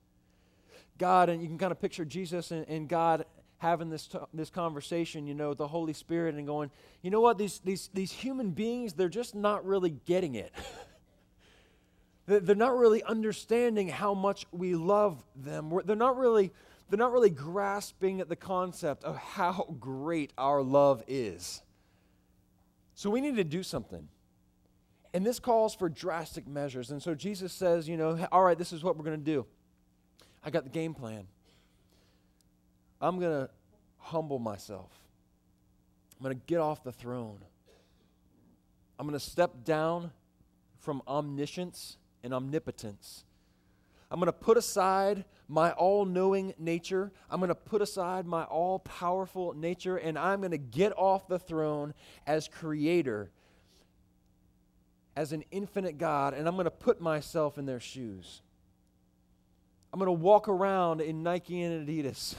God, 0.98 1.30
and 1.30 1.42
you 1.42 1.48
can 1.48 1.58
kind 1.58 1.72
of 1.72 1.80
picture 1.80 2.04
Jesus 2.04 2.52
and, 2.52 2.68
and 2.68 2.90
God 2.90 3.26
having 3.60 3.90
this, 3.90 4.08
t- 4.08 4.18
this 4.34 4.50
conversation, 4.50 5.28
you 5.28 5.34
know, 5.34 5.54
the 5.54 5.68
Holy 5.68 5.94
Spirit 5.94 6.36
and 6.36 6.46
going, 6.46 6.72
you 7.02 7.12
know 7.12 7.22
what, 7.22 7.38
these, 7.38 7.60
these, 7.60 7.90
these 7.94 8.12
human 8.12 8.52
beings, 8.52 8.94
they're 8.94 9.08
just 9.10 9.36
not 9.36 9.66
really 9.66 9.92
getting 10.06 10.36
it. 10.36 10.52
They're 12.26 12.56
not 12.56 12.78
really 12.78 13.02
understanding 13.02 13.90
how 13.90 14.14
much 14.14 14.46
we 14.52 14.76
love 14.76 15.24
them. 15.36 15.74
They're 15.84 15.96
not 15.96 16.16
really, 16.16 16.54
they're 16.88 17.00
not 17.00 17.12
really 17.12 17.32
grasping 17.32 18.18
the 18.18 18.36
concept 18.36 19.04
of 19.04 19.18
how 19.18 19.76
great 19.80 20.32
our 20.38 20.62
love 20.62 21.04
is. 21.08 21.64
So 22.94 23.10
we 23.10 23.20
need 23.20 23.38
to 23.38 23.44
do 23.44 23.64
something. 23.64 24.10
And 25.14 25.26
this 25.26 25.40
calls 25.40 25.74
for 25.74 25.90
drastic 25.90 26.48
measures. 26.48 26.92
And 26.92 27.02
so 27.02 27.16
Jesus 27.16 27.52
says, 27.52 27.90
you 27.90 27.98
know, 27.98 28.28
all 28.32 28.44
right, 28.44 28.58
this 28.58 28.72
is 28.72 28.84
what 28.84 28.98
we're 28.98 29.06
going 29.06 29.20
to 29.20 29.24
do. 29.24 29.46
I 30.44 30.52
got 30.52 30.64
the 30.64 30.70
game 30.70 30.94
plan. 30.94 31.28
I'm 33.02 33.20
going 33.20 33.46
to 33.46 33.50
humble 33.98 34.40
myself. 34.40 34.92
I'm 36.20 36.24
going 36.24 36.38
to 36.38 36.46
get 36.46 36.60
off 36.60 36.84
the 36.84 36.92
throne. 36.92 37.40
I'm 39.00 39.08
going 39.08 39.18
to 39.18 39.26
step 39.26 39.64
down 39.64 40.12
from 40.80 41.02
omniscience 41.08 41.98
and 42.24 42.34
omnipotence. 42.34 43.24
I'm 44.12 44.20
going 44.20 44.28
to 44.28 44.34
put 44.34 44.58
aside 44.58 45.24
my 45.48 45.72
all 45.72 46.04
knowing 46.04 46.54
nature. 46.58 47.12
I'm 47.30 47.40
going 47.40 47.50
to 47.50 47.56
put 47.56 47.82
aside 47.82 48.26
my 48.26 48.44
all 48.44 48.80
powerful 48.80 49.54
nature, 49.54 49.98
and 49.98 50.18
I'm 50.18 50.40
going 50.42 50.52
to 50.52 50.58
get 50.58 50.98
off 50.98 51.28
the 51.28 51.40
throne 51.40 51.94
as 52.26 52.48
creator, 52.48 53.32
as 55.20 55.34
an 55.34 55.44
infinite 55.52 55.98
God, 55.98 56.34
and 56.34 56.48
I'm 56.48 56.54
going 56.54 56.64
to 56.64 56.72
put 56.72 57.02
myself 57.02 57.58
in 57.58 57.66
their 57.66 57.82
shoes. 57.82 58.42
I'm 59.92 60.00
going 60.00 60.08
to 60.08 60.14
walk 60.14 60.48
around 60.48 61.02
in 61.02 61.24
Nike 61.24 61.62
and 61.62 61.86
Adidas. 61.86 62.36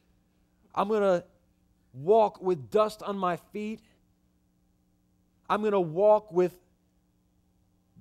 I'm 0.74 0.88
going 0.88 1.00
to 1.00 1.24
walk 1.94 2.42
with 2.42 2.70
dust 2.70 3.02
on 3.02 3.16
my 3.16 3.38
feet. 3.54 3.80
I'm 5.48 5.62
going 5.62 5.72
to 5.72 5.80
walk 5.80 6.30
with 6.30 6.52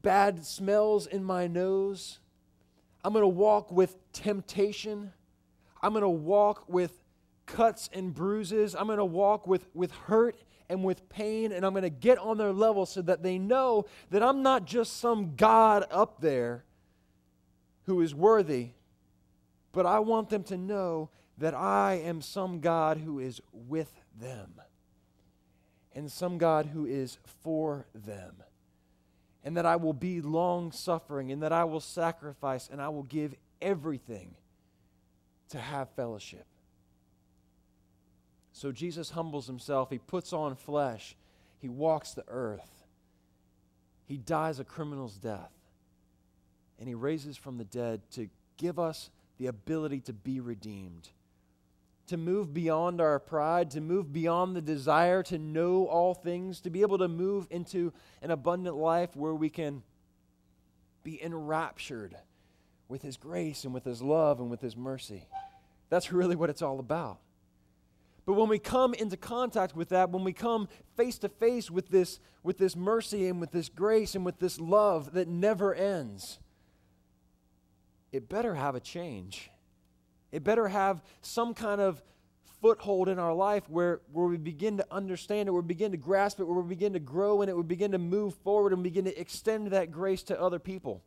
bad 0.02 0.46
smells 0.46 1.08
in 1.08 1.24
my 1.24 1.48
nose. 1.48 2.20
I'm 3.06 3.14
going 3.14 3.24
to 3.24 3.30
walk 3.30 3.72
with 3.72 3.96
temptation. 4.12 5.14
I'm 5.82 5.94
going 5.94 6.02
to 6.02 6.10
walk 6.10 6.66
with 6.68 7.02
cuts 7.46 7.90
and 7.94 8.14
bruises. 8.14 8.76
I'm 8.76 8.88
going 8.88 8.98
to 8.98 9.06
walk 9.06 9.48
with, 9.48 9.70
with 9.74 9.92
hurt 9.92 10.36
and 10.72 10.84
with 10.84 11.08
pain, 11.10 11.52
and 11.52 11.66
I'm 11.66 11.74
going 11.74 11.84
to 11.84 11.90
get 11.90 12.18
on 12.18 12.38
their 12.38 12.54
level 12.54 12.86
so 12.86 13.02
that 13.04 13.22
they 13.22 13.38
know 13.38 13.86
that 14.10 14.24
I'm 14.24 14.42
not 14.42 14.66
just 14.66 14.98
some 14.98 15.36
God 15.36 15.86
up 15.92 16.22
there 16.22 16.64
who 17.84 18.02
is 18.02 18.16
worthy, 18.16 18.70
but 19.74 19.86
I 19.86 20.00
want 20.00 20.30
them 20.30 20.44
to 20.44 20.58
know 20.58 21.10
that 21.38 21.54
I 21.54 22.02
am 22.04 22.22
some 22.22 22.60
God 22.60 22.98
who 22.98 23.20
is 23.20 23.42
with 23.52 23.92
them 24.20 24.54
and 25.94 26.12
some 26.12 26.38
God 26.38 26.68
who 26.68 26.86
is 26.86 27.18
for 27.44 27.86
them 27.94 28.44
and 29.44 29.58
that 29.58 29.66
I 29.66 29.76
will 29.76 29.94
be 29.94 30.22
long 30.22 30.72
suffering, 30.72 31.32
and 31.32 31.42
that 31.42 31.52
I 31.52 31.64
will 31.64 31.80
sacrifice, 31.80 32.70
and 32.72 32.82
I 32.82 32.90
will 32.90 33.04
give 33.04 33.34
everything 33.62 34.36
to 35.50 35.58
have 35.58 35.90
fellowship. 35.96 36.46
So 38.62 38.72
Jesus 38.72 39.10
humbles 39.10 39.48
himself, 39.48 39.90
he 39.90 39.98
puts 39.98 40.34
on 40.34 40.56
flesh, 40.56 41.16
he 41.58 41.68
walks 41.68 42.12
the 42.12 42.24
earth, 42.28 42.86
he 44.06 44.18
dies 44.18 44.60
a 44.60 44.64
criminal's 44.64 45.16
death, 45.16 45.50
and 46.78 46.88
he 46.88 46.94
raises 46.94 47.38
from 47.38 47.58
the 47.58 47.64
dead 47.64 48.02
to 48.12 48.30
give 48.58 48.78
us 48.78 49.10
the 49.40 49.48
ability 49.48 50.02
to 50.02 50.14
be 50.14 50.40
redeemed 50.40 51.10
to 52.06 52.18
move 52.18 52.54
beyond 52.54 53.02
our 53.02 53.18
pride, 53.20 53.72
to 53.72 53.82
move 53.82 54.14
beyond 54.14 54.56
the 54.56 54.62
desire 54.62 55.24
to 55.24 55.40
know 55.40 55.88
all 55.88 56.14
things, 56.14 56.60
to 56.60 56.70
be 56.70 56.82
able 56.82 57.00
to 57.00 57.08
move 57.08 57.48
into 57.50 57.92
an 58.22 58.30
abundant 58.30 58.76
life 58.76 59.16
where 59.16 59.34
we 59.34 59.50
can 59.50 59.82
be 61.04 61.24
enraptured 61.24 62.16
with 62.88 63.02
His 63.02 63.18
grace 63.18 63.64
and 63.64 63.74
with 63.74 63.86
His 63.86 64.04
love 64.04 64.40
and 64.40 64.52
with 64.52 64.62
His 64.62 64.76
mercy. 64.76 65.26
That's 65.90 66.12
really 66.12 66.36
what 66.36 66.52
it's 66.52 66.62
all 66.62 66.80
about. 66.80 67.18
But 68.32 68.38
when 68.38 68.48
we 68.48 68.60
come 68.60 68.94
into 68.94 69.18
contact 69.18 69.76
with 69.76 69.90
that, 69.90 70.10
when 70.10 70.24
we 70.24 70.32
come 70.32 70.70
face 70.96 71.18
to 71.18 71.28
face 71.28 71.70
with 71.70 71.90
this, 71.90 72.22
with 72.44 72.58
this 72.58 72.78
mercy 72.78 73.28
and 73.28 73.42
with 73.42 73.52
this 73.52 73.68
grace 73.68 74.16
and 74.16 74.24
with 74.24 74.40
this 74.40 74.58
love 74.58 75.12
that 75.16 75.28
never 75.28 75.76
ends, 75.76 76.40
it 78.14 78.30
better 78.30 78.56
have 78.56 78.74
a 78.74 78.80
change. 78.80 79.52
It 80.32 80.46
better 80.46 80.70
have 80.70 81.04
some 81.22 81.54
kind 81.54 81.82
of 81.82 82.02
foothold 82.62 83.10
in 83.10 83.20
our 83.20 83.34
life 83.34 83.70
where, 83.70 84.00
where 84.14 84.28
we 84.28 84.38
begin 84.38 84.78
to 84.78 84.88
understand 84.90 85.50
it, 85.50 85.52
where 85.52 85.62
we 85.62 85.68
begin 85.68 85.92
to 85.92 85.98
grasp 85.98 86.40
it, 86.40 86.46
where 86.46 86.62
we 86.62 86.70
begin 86.70 86.94
to 86.94 87.00
grow 87.00 87.42
in 87.42 87.50
it, 87.50 87.58
we 87.58 87.64
begin 87.64 87.92
to 87.92 87.98
move 87.98 88.34
forward 88.36 88.72
and 88.72 88.82
begin 88.82 89.04
to 89.04 89.20
extend 89.20 89.68
that 89.72 89.92
grace 89.92 90.24
to 90.24 90.42
other 90.42 90.58
people. 90.58 91.04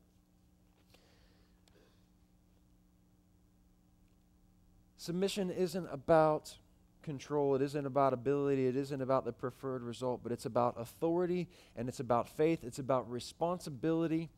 Submission 4.99 5.49
isn't 5.49 5.89
about 5.91 6.59
control, 7.05 7.55
it 7.55 7.63
isn't 7.63 7.87
about 7.87 8.13
ability, 8.13 8.67
it 8.67 8.77
isn't 8.77 9.01
about 9.01 9.25
the 9.25 9.33
preferred 9.33 9.83
result, 9.83 10.21
but 10.23 10.33
it's 10.33 10.47
about 10.47 10.75
authority 10.77 11.47
and 11.77 11.89
it's 11.89 12.01
about 12.01 12.29
faith, 12.29 12.65
it's 12.65 12.81
about 12.81 13.09
responsibility, 13.09 14.31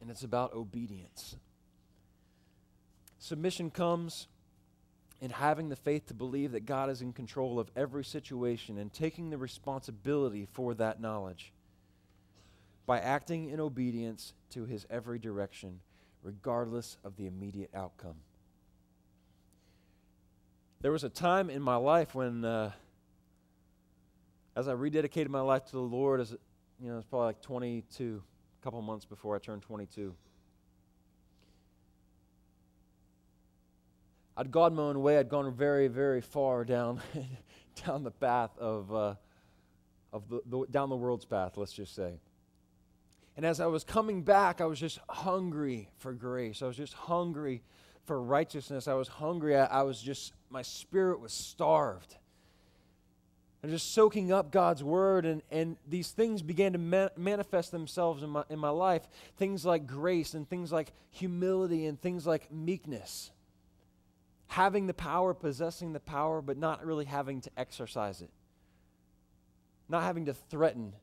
and 0.00 0.10
it's 0.10 0.22
about 0.22 0.52
obedience. 0.52 1.36
Submission 3.18 3.70
comes 3.70 4.28
in 5.20 5.30
having 5.30 5.68
the 5.68 5.76
faith 5.76 6.06
to 6.06 6.14
believe 6.14 6.52
that 6.52 6.66
God 6.66 6.90
is 6.90 7.02
in 7.02 7.12
control 7.12 7.58
of 7.58 7.70
every 7.74 8.04
situation 8.04 8.78
and 8.78 8.92
taking 8.92 9.30
the 9.30 9.38
responsibility 9.38 10.46
for 10.52 10.74
that 10.74 11.00
knowledge 11.00 11.52
by 12.86 13.00
acting 13.00 13.50
in 13.50 13.58
obedience 13.58 14.32
to 14.50 14.64
his 14.64 14.86
every 14.88 15.18
direction, 15.18 15.80
regardless 16.22 16.96
of 17.04 17.16
the 17.16 17.26
immediate 17.26 17.70
outcome. 17.74 18.14
There 20.80 20.92
was 20.92 21.02
a 21.02 21.08
time 21.08 21.50
in 21.50 21.60
my 21.60 21.74
life 21.74 22.14
when, 22.14 22.44
uh, 22.44 22.70
as 24.54 24.68
I 24.68 24.74
rededicated 24.74 25.28
my 25.28 25.40
life 25.40 25.64
to 25.66 25.72
the 25.72 25.80
Lord, 25.80 26.20
as 26.20 26.36
you 26.80 26.86
know, 26.86 26.92
it 26.92 26.96
was 26.96 27.04
probably 27.04 27.26
like 27.26 27.42
22, 27.42 28.22
a 28.60 28.64
couple 28.64 28.80
months 28.80 29.04
before 29.04 29.34
I 29.34 29.40
turned 29.40 29.62
22. 29.62 30.14
I'd 34.36 34.52
gone 34.52 34.76
my 34.76 34.84
own 34.84 35.02
way. 35.02 35.18
I'd 35.18 35.28
gone 35.28 35.52
very, 35.52 35.88
very 35.88 36.20
far 36.20 36.64
down, 36.64 37.00
down 37.84 38.04
the 38.04 38.12
path 38.12 38.56
of, 38.56 38.94
uh, 38.94 39.14
of 40.12 40.28
the, 40.28 40.42
the, 40.46 40.64
down 40.70 40.90
the 40.90 40.96
world's 40.96 41.24
path, 41.24 41.56
let's 41.56 41.72
just 41.72 41.92
say. 41.92 42.20
And 43.36 43.44
as 43.44 43.58
I 43.58 43.66
was 43.66 43.82
coming 43.82 44.22
back, 44.22 44.60
I 44.60 44.66
was 44.66 44.78
just 44.78 45.00
hungry 45.08 45.90
for 45.96 46.12
grace. 46.12 46.62
I 46.62 46.66
was 46.68 46.76
just 46.76 46.92
hungry 46.92 47.64
for 48.08 48.20
righteousness. 48.20 48.88
I 48.88 48.94
was 48.94 49.06
hungry. 49.06 49.56
I, 49.56 49.66
I 49.66 49.82
was 49.82 50.02
just, 50.02 50.32
my 50.50 50.62
spirit 50.62 51.20
was 51.20 51.32
starved. 51.32 52.16
And 53.62 53.70
just 53.70 53.92
soaking 53.92 54.32
up 54.32 54.50
God's 54.50 54.82
word, 54.82 55.24
and, 55.26 55.42
and 55.50 55.76
these 55.86 56.10
things 56.10 56.42
began 56.42 56.72
to 56.72 56.78
ma- 56.78 57.08
manifest 57.16 57.70
themselves 57.70 58.22
in 58.22 58.30
my, 58.30 58.44
in 58.48 58.58
my 58.58 58.70
life. 58.70 59.08
Things 59.36 59.64
like 59.64 59.86
grace, 59.86 60.34
and 60.34 60.48
things 60.48 60.72
like 60.72 60.92
humility, 61.10 61.86
and 61.86 62.00
things 62.00 62.26
like 62.26 62.52
meekness 62.52 63.30
having 64.48 64.86
the 64.86 64.94
power, 64.94 65.34
possessing 65.34 65.92
the 65.92 66.00
power, 66.00 66.42
but 66.42 66.56
not 66.56 66.84
really 66.84 67.04
having 67.04 67.40
to 67.42 67.50
exercise 67.56 68.22
it. 68.22 68.30
Not 69.88 70.02
having 70.02 70.26
to 70.26 70.34
threaten, 70.34 70.94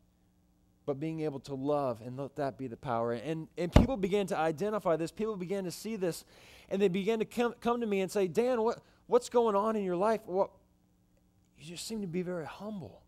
but 0.86 1.00
being 1.00 1.21
able 1.21 1.39
to 1.41 1.56
love 1.56 2.02
and 2.06 2.17
let 2.17 2.36
that 2.36 2.58
be 2.58 2.67
the 2.67 2.78
power. 2.78 3.13
And, 3.13 3.48
and 3.58 3.71
people 3.71 3.98
began 3.98 4.28
to 4.28 4.38
identify 4.38 4.95
this. 4.95 5.12
People 5.12 5.36
began 5.36 5.63
to 5.63 5.71
see 5.71 5.95
this, 5.95 6.26
and 6.69 6.82
they 6.82 6.88
began 6.88 7.19
to 7.19 7.26
come, 7.26 7.56
come 7.60 7.82
to 7.82 7.88
me 7.88 8.02
and 8.02 8.12
say, 8.12 8.28
Dan, 8.28 8.62
what, 8.62 8.80
what's 9.08 9.30
going 9.30 9.56
on 9.56 9.76
in 9.76 9.84
your 9.84 9.95
life? 9.95 10.21
What, 10.26 10.52
you 11.58 11.65
just 11.65 11.88
seem 11.88 12.02
to 12.02 12.08
be 12.08 12.21
very 12.21 12.45
humble. 12.45 13.02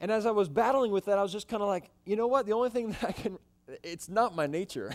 And 0.00 0.10
as 0.10 0.26
I 0.26 0.30
was 0.30 0.48
battling 0.48 0.92
with 0.92 1.06
that, 1.06 1.18
I 1.18 1.22
was 1.22 1.32
just 1.32 1.48
kind 1.48 1.62
of 1.62 1.68
like, 1.68 1.90
you 2.04 2.16
know 2.16 2.26
what? 2.26 2.46
The 2.46 2.52
only 2.52 2.70
thing 2.70 2.90
that 3.00 3.04
I 3.04 3.12
can 3.12 3.38
it's 3.82 4.08
not 4.08 4.34
my 4.34 4.46
nature. 4.46 4.92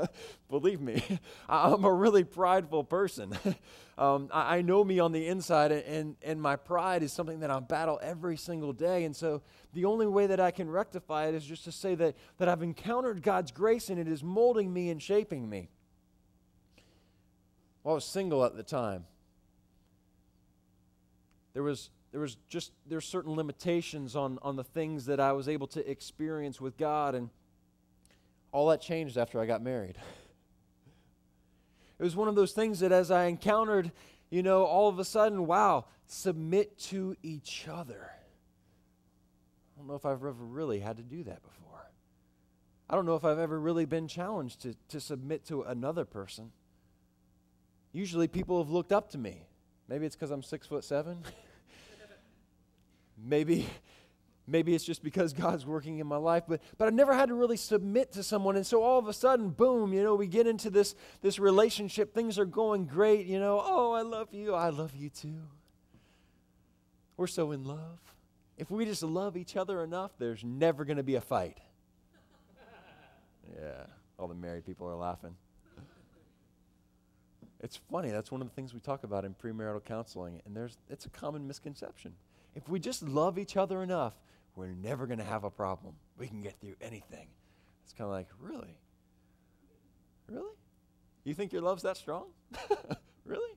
Believe 0.50 0.80
me, 0.80 1.02
I'm 1.48 1.84
a 1.84 1.92
really 1.92 2.24
prideful 2.24 2.84
person. 2.84 3.36
um, 3.98 4.28
I, 4.32 4.58
I, 4.58 4.62
know 4.62 4.84
me 4.84 5.00
on 5.00 5.12
the 5.12 5.26
inside, 5.26 5.72
and, 5.72 6.16
and 6.22 6.40
my 6.40 6.56
pride 6.56 7.02
is 7.02 7.12
something 7.12 7.40
that 7.40 7.50
I 7.50 7.58
battle 7.60 7.98
every 8.02 8.36
single 8.36 8.72
day. 8.72 9.04
And 9.04 9.14
so 9.14 9.42
the 9.72 9.86
only 9.86 10.06
way 10.06 10.28
that 10.28 10.40
I 10.40 10.50
can 10.50 10.70
rectify 10.70 11.26
it 11.26 11.34
is 11.34 11.44
just 11.44 11.64
to 11.64 11.72
say 11.72 11.94
that, 11.96 12.16
that 12.38 12.48
I've 12.48 12.62
encountered 12.62 13.22
God's 13.22 13.50
grace 13.50 13.90
and 13.90 13.98
it 13.98 14.06
is 14.06 14.22
molding 14.22 14.72
me 14.72 14.90
and 14.90 15.02
shaping 15.02 15.48
me. 15.48 15.68
Well, 17.82 17.94
I 17.94 17.96
was 17.96 18.04
single 18.04 18.44
at 18.44 18.56
the 18.56 18.62
time. 18.62 19.06
There 21.54 21.62
was 21.62 21.90
there 22.12 22.20
was 22.20 22.36
just 22.48 22.72
there's 22.86 23.06
certain 23.06 23.34
limitations 23.34 24.14
on 24.14 24.38
on 24.42 24.56
the 24.56 24.64
things 24.64 25.06
that 25.06 25.18
I 25.18 25.32
was 25.32 25.48
able 25.48 25.66
to 25.68 25.90
experience 25.90 26.60
with 26.60 26.76
God 26.76 27.14
and 27.14 27.30
all 28.52 28.68
that 28.68 28.80
changed 28.80 29.16
after 29.16 29.40
I 29.40 29.46
got 29.46 29.62
married. 29.62 29.96
It 31.98 32.02
was 32.02 32.14
one 32.14 32.28
of 32.28 32.34
those 32.34 32.52
things 32.52 32.80
that 32.80 32.92
as 32.92 33.10
I 33.10 33.24
encountered, 33.24 33.92
you 34.30 34.42
know, 34.42 34.64
all 34.64 34.88
of 34.88 34.98
a 34.98 35.04
sudden, 35.04 35.46
wow, 35.46 35.86
submit 36.06 36.78
to 36.78 37.16
each 37.22 37.66
other. 37.68 38.10
I 39.74 39.78
don't 39.78 39.88
know 39.88 39.94
if 39.94 40.04
I've 40.04 40.24
ever 40.24 40.32
really 40.32 40.80
had 40.80 40.96
to 40.98 41.02
do 41.02 41.24
that 41.24 41.42
before. 41.42 41.90
I 42.90 42.94
don't 42.94 43.06
know 43.06 43.14
if 43.14 43.24
I've 43.24 43.38
ever 43.38 43.58
really 43.58 43.86
been 43.86 44.06
challenged 44.06 44.60
to, 44.62 44.74
to 44.88 45.00
submit 45.00 45.46
to 45.46 45.62
another 45.62 46.04
person. 46.04 46.52
Usually 47.92 48.28
people 48.28 48.62
have 48.62 48.70
looked 48.70 48.92
up 48.92 49.10
to 49.10 49.18
me. 49.18 49.46
Maybe 49.88 50.06
it's 50.06 50.16
because 50.16 50.30
I'm 50.30 50.42
six 50.42 50.66
foot 50.66 50.84
seven. 50.84 51.22
maybe, 53.22 53.66
maybe 54.52 54.74
it's 54.74 54.84
just 54.84 55.02
because 55.02 55.32
God's 55.44 55.66
working 55.66 55.98
in 55.98 56.06
my 56.06 56.18
life, 56.18 56.44
but, 56.46 56.60
but 56.78 56.86
I've 56.86 56.94
never 56.94 57.14
had 57.14 57.30
to 57.30 57.34
really 57.34 57.56
submit 57.56 58.12
to 58.12 58.22
someone. 58.22 58.54
And 58.56 58.66
so 58.66 58.82
all 58.82 58.98
of 58.98 59.08
a 59.08 59.12
sudden, 59.12 59.50
boom, 59.50 59.92
you 59.92 60.02
know, 60.02 60.14
we 60.14 60.28
get 60.28 60.46
into 60.46 60.70
this, 60.70 60.94
this 61.22 61.38
relationship. 61.38 62.14
Things 62.14 62.38
are 62.38 62.44
going 62.44 62.84
great, 62.84 63.26
you 63.26 63.40
know. 63.40 63.60
Oh, 63.64 63.92
I 63.92 64.02
love 64.02 64.28
you. 64.32 64.54
I 64.54 64.68
love 64.68 64.94
you 64.94 65.08
too. 65.08 65.42
We're 67.16 67.26
so 67.26 67.50
in 67.52 67.64
love. 67.64 67.98
If 68.58 68.70
we 68.70 68.84
just 68.84 69.02
love 69.02 69.36
each 69.36 69.56
other 69.56 69.82
enough, 69.82 70.12
there's 70.18 70.44
never 70.44 70.84
going 70.84 70.98
to 70.98 71.02
be 71.02 71.16
a 71.16 71.20
fight. 71.20 71.58
Yeah, 73.60 73.84
all 74.18 74.28
the 74.28 74.34
married 74.34 74.64
people 74.64 74.88
are 74.88 74.94
laughing. 74.94 75.34
It's 77.60 77.78
funny. 77.90 78.10
That's 78.10 78.32
one 78.32 78.40
of 78.40 78.48
the 78.48 78.54
things 78.54 78.74
we 78.74 78.80
talk 78.80 79.04
about 79.04 79.24
in 79.24 79.34
premarital 79.34 79.84
counseling, 79.84 80.42
and 80.44 80.56
there's 80.56 80.78
it's 80.90 81.06
a 81.06 81.10
common 81.10 81.46
misconception. 81.46 82.14
If 82.54 82.68
we 82.68 82.80
just 82.80 83.02
love 83.02 83.38
each 83.38 83.56
other 83.56 83.82
enough, 83.82 84.14
we're 84.54 84.74
never 84.74 85.06
going 85.06 85.18
to 85.18 85.24
have 85.24 85.44
a 85.44 85.50
problem. 85.50 85.94
We 86.18 86.28
can 86.28 86.42
get 86.42 86.60
through 86.60 86.76
anything. 86.80 87.28
It's 87.84 87.92
kind 87.92 88.06
of 88.06 88.12
like, 88.12 88.28
really? 88.38 88.78
Really? 90.28 90.54
You 91.24 91.34
think 91.34 91.52
your 91.52 91.62
love's 91.62 91.82
that 91.82 91.96
strong? 91.96 92.26
really? 93.24 93.56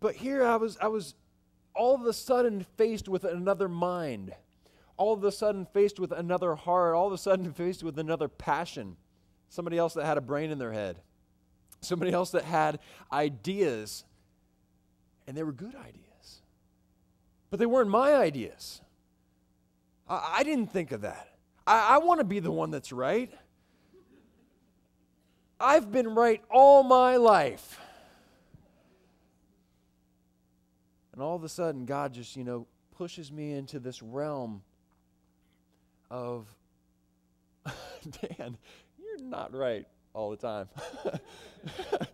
But 0.00 0.16
here 0.16 0.44
I 0.44 0.56
was 0.56 0.76
I 0.80 0.88
was 0.88 1.14
all 1.74 1.94
of 1.94 2.04
a 2.06 2.12
sudden 2.12 2.66
faced 2.76 3.08
with 3.08 3.24
another 3.24 3.68
mind 3.68 4.34
all 4.96 5.12
of 5.12 5.24
a 5.24 5.32
sudden 5.32 5.66
faced 5.66 5.98
with 5.98 6.12
another 6.12 6.54
heart, 6.54 6.94
all 6.94 7.06
of 7.08 7.12
a 7.12 7.18
sudden 7.18 7.52
faced 7.54 7.82
with 7.82 7.98
another 7.98 8.28
passion. 8.28 8.96
Somebody 9.48 9.76
else 9.76 9.94
that 9.94 10.04
had 10.06 10.16
a 10.16 10.20
brain 10.20 10.50
in 10.50 10.58
their 10.58 10.72
head, 10.72 11.00
somebody 11.80 12.12
else 12.12 12.30
that 12.30 12.44
had 12.44 12.78
ideas, 13.12 14.04
and 15.26 15.36
they 15.36 15.42
were 15.42 15.52
good 15.52 15.74
ideas. 15.74 16.11
But 17.52 17.58
they 17.58 17.66
weren't 17.66 17.90
my 17.90 18.14
ideas. 18.14 18.80
I, 20.08 20.36
I 20.38 20.42
didn't 20.42 20.72
think 20.72 20.90
of 20.90 21.02
that. 21.02 21.28
I, 21.66 21.96
I 21.96 21.98
want 21.98 22.20
to 22.20 22.24
be 22.24 22.40
the 22.40 22.50
one 22.50 22.70
that's 22.70 22.92
right. 22.92 23.30
I've 25.60 25.92
been 25.92 26.14
right 26.14 26.42
all 26.50 26.82
my 26.82 27.16
life. 27.16 27.78
And 31.12 31.20
all 31.20 31.36
of 31.36 31.44
a 31.44 31.48
sudden, 31.50 31.84
God 31.84 32.14
just, 32.14 32.36
you 32.36 32.44
know, 32.44 32.66
pushes 32.96 33.30
me 33.30 33.52
into 33.52 33.78
this 33.78 34.02
realm 34.02 34.62
of, 36.10 36.46
Dan, 37.66 38.56
you're 38.98 39.20
not 39.20 39.54
right 39.54 39.86
all 40.14 40.30
the 40.30 40.38
time. 40.38 40.70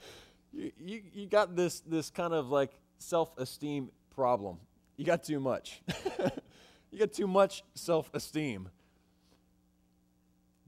you, 0.53 0.72
you, 0.81 1.03
you 1.14 1.27
got 1.27 1.55
this, 1.55 1.79
this 1.79 2.11
kind 2.11 2.35
of 2.35 2.48
like 2.51 2.72
self 2.98 3.38
esteem 3.38 3.92
problem. 4.11 4.59
You 4.98 5.04
got 5.04 5.22
too 5.22 5.38
much. 5.38 5.80
you 6.90 6.98
got 6.98 7.12
too 7.12 7.28
much 7.28 7.62
self 7.74 8.11
esteem. 8.12 8.68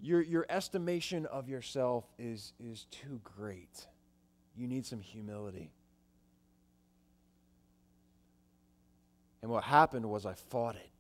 Your, 0.00 0.22
your 0.22 0.46
estimation 0.48 1.26
of 1.26 1.48
yourself 1.48 2.04
is, 2.18 2.54
is 2.58 2.86
too 2.90 3.20
great. 3.22 3.86
You 4.56 4.66
need 4.66 4.86
some 4.86 5.00
humility. 5.00 5.72
And 9.42 9.50
what 9.50 9.64
happened 9.64 10.06
was 10.08 10.24
I 10.24 10.34
fought 10.34 10.76
it. 10.76 10.90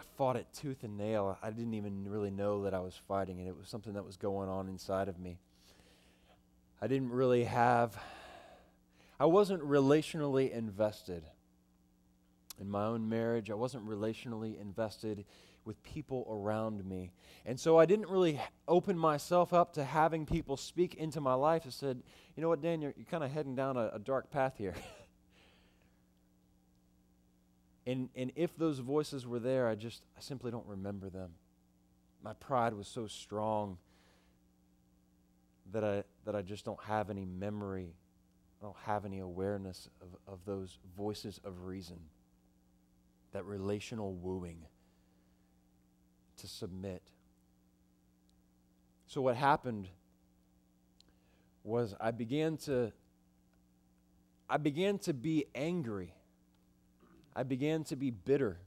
I 0.00 0.02
fought 0.16 0.36
it 0.36 0.46
tooth 0.52 0.82
and 0.82 0.98
nail. 0.98 1.38
I 1.42 1.50
didn't 1.50 1.74
even 1.74 2.08
really 2.08 2.30
know 2.30 2.64
that 2.64 2.74
I 2.74 2.80
was 2.80 3.00
fighting 3.06 3.38
it. 3.38 3.46
It 3.46 3.56
was 3.56 3.68
something 3.68 3.92
that 3.92 4.04
was 4.04 4.16
going 4.16 4.48
on 4.48 4.68
inside 4.68 5.08
of 5.08 5.18
me. 5.18 5.38
I 6.82 6.88
didn't 6.88 7.10
really 7.10 7.44
have, 7.44 7.96
I 9.18 9.26
wasn't 9.26 9.62
relationally 9.62 10.50
invested 10.50 11.24
in 12.60 12.70
my 12.70 12.84
own 12.84 13.08
marriage. 13.08 13.50
I 13.50 13.54
wasn't 13.54 13.86
relationally 13.86 14.60
invested 14.60 15.24
with 15.64 15.82
people 15.82 16.26
around 16.30 16.84
me. 16.84 17.10
And 17.44 17.58
so 17.58 17.78
I 17.78 17.86
didn't 17.86 18.08
really 18.08 18.40
open 18.68 18.98
myself 18.98 19.52
up 19.52 19.72
to 19.74 19.84
having 19.84 20.26
people 20.26 20.56
speak 20.56 20.94
into 20.94 21.20
my 21.20 21.34
life 21.34 21.64
and 21.64 21.72
said, 21.72 22.02
you 22.36 22.42
know 22.42 22.48
what, 22.48 22.62
Dan, 22.62 22.80
you're, 22.80 22.94
you're 22.96 23.06
kind 23.06 23.24
of 23.24 23.30
heading 23.32 23.56
down 23.56 23.76
a, 23.76 23.90
a 23.94 23.98
dark 23.98 24.30
path 24.30 24.54
here. 24.56 24.74
And, 27.86 28.08
and 28.16 28.32
if 28.34 28.56
those 28.56 28.80
voices 28.80 29.26
were 29.26 29.38
there, 29.38 29.68
I 29.68 29.76
just, 29.76 30.02
I 30.16 30.20
simply 30.20 30.50
don't 30.50 30.66
remember 30.66 31.08
them. 31.08 31.30
My 32.22 32.32
pride 32.32 32.74
was 32.74 32.88
so 32.88 33.06
strong 33.06 33.78
that 35.70 35.84
I, 35.84 36.02
that 36.24 36.34
I 36.34 36.42
just 36.42 36.64
don't 36.64 36.82
have 36.84 37.10
any 37.10 37.24
memory. 37.24 37.94
I 38.60 38.64
don't 38.64 38.76
have 38.84 39.04
any 39.04 39.18
awareness 39.18 39.88
of, 40.00 40.08
of 40.32 40.38
those 40.44 40.78
voices 40.96 41.40
of 41.44 41.64
reason, 41.64 41.98
that 43.32 43.44
relational 43.44 44.14
wooing 44.14 44.58
to 46.38 46.46
submit. 46.46 47.02
So, 49.06 49.20
what 49.20 49.36
happened 49.36 49.88
was 51.62 51.94
I 52.00 52.10
began 52.10 52.56
to 52.58 52.92
I 54.48 54.58
began 54.58 54.98
to 55.00 55.12
be 55.12 55.46
angry 55.54 56.14
I 57.36 57.42
began 57.42 57.84
to 57.84 57.96
be 57.96 58.10
bitter 58.10 58.58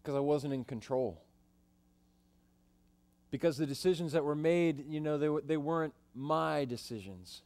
because 0.00 0.14
I 0.14 0.20
wasn't 0.20 0.54
in 0.54 0.64
control. 0.64 1.20
Because 3.32 3.56
the 3.56 3.66
decisions 3.66 4.12
that 4.12 4.22
were 4.22 4.36
made, 4.36 4.84
you 4.88 5.00
know, 5.00 5.18
they, 5.18 5.28
they 5.44 5.56
weren't 5.56 5.94
my 6.14 6.64
decisions. 6.64 7.42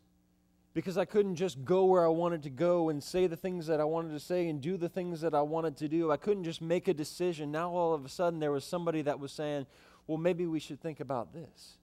Because 0.76 0.98
I 0.98 1.06
couldn't 1.06 1.36
just 1.36 1.64
go 1.64 1.86
where 1.86 2.04
I 2.04 2.10
wanted 2.10 2.42
to 2.42 2.50
go 2.50 2.90
and 2.90 3.02
say 3.02 3.26
the 3.26 3.34
things 3.34 3.66
that 3.68 3.80
I 3.80 3.84
wanted 3.84 4.10
to 4.10 4.20
say 4.20 4.46
and 4.50 4.60
do 4.60 4.76
the 4.76 4.90
things 4.90 5.22
that 5.22 5.34
I 5.34 5.40
wanted 5.40 5.78
to 5.78 5.88
do. 5.88 6.12
I 6.12 6.18
couldn't 6.18 6.44
just 6.44 6.60
make 6.60 6.86
a 6.86 6.92
decision. 6.92 7.50
Now, 7.50 7.70
all 7.70 7.94
of 7.94 8.04
a 8.04 8.10
sudden, 8.10 8.40
there 8.40 8.52
was 8.52 8.62
somebody 8.62 9.00
that 9.00 9.18
was 9.18 9.32
saying, 9.32 9.64
well, 10.06 10.18
maybe 10.18 10.44
we 10.44 10.60
should 10.60 10.78
think 10.78 11.00
about 11.00 11.32
this. 11.32 11.78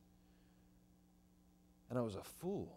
And 1.90 1.98
I 1.98 2.04
was 2.04 2.14
a 2.14 2.22
fool. 2.24 2.72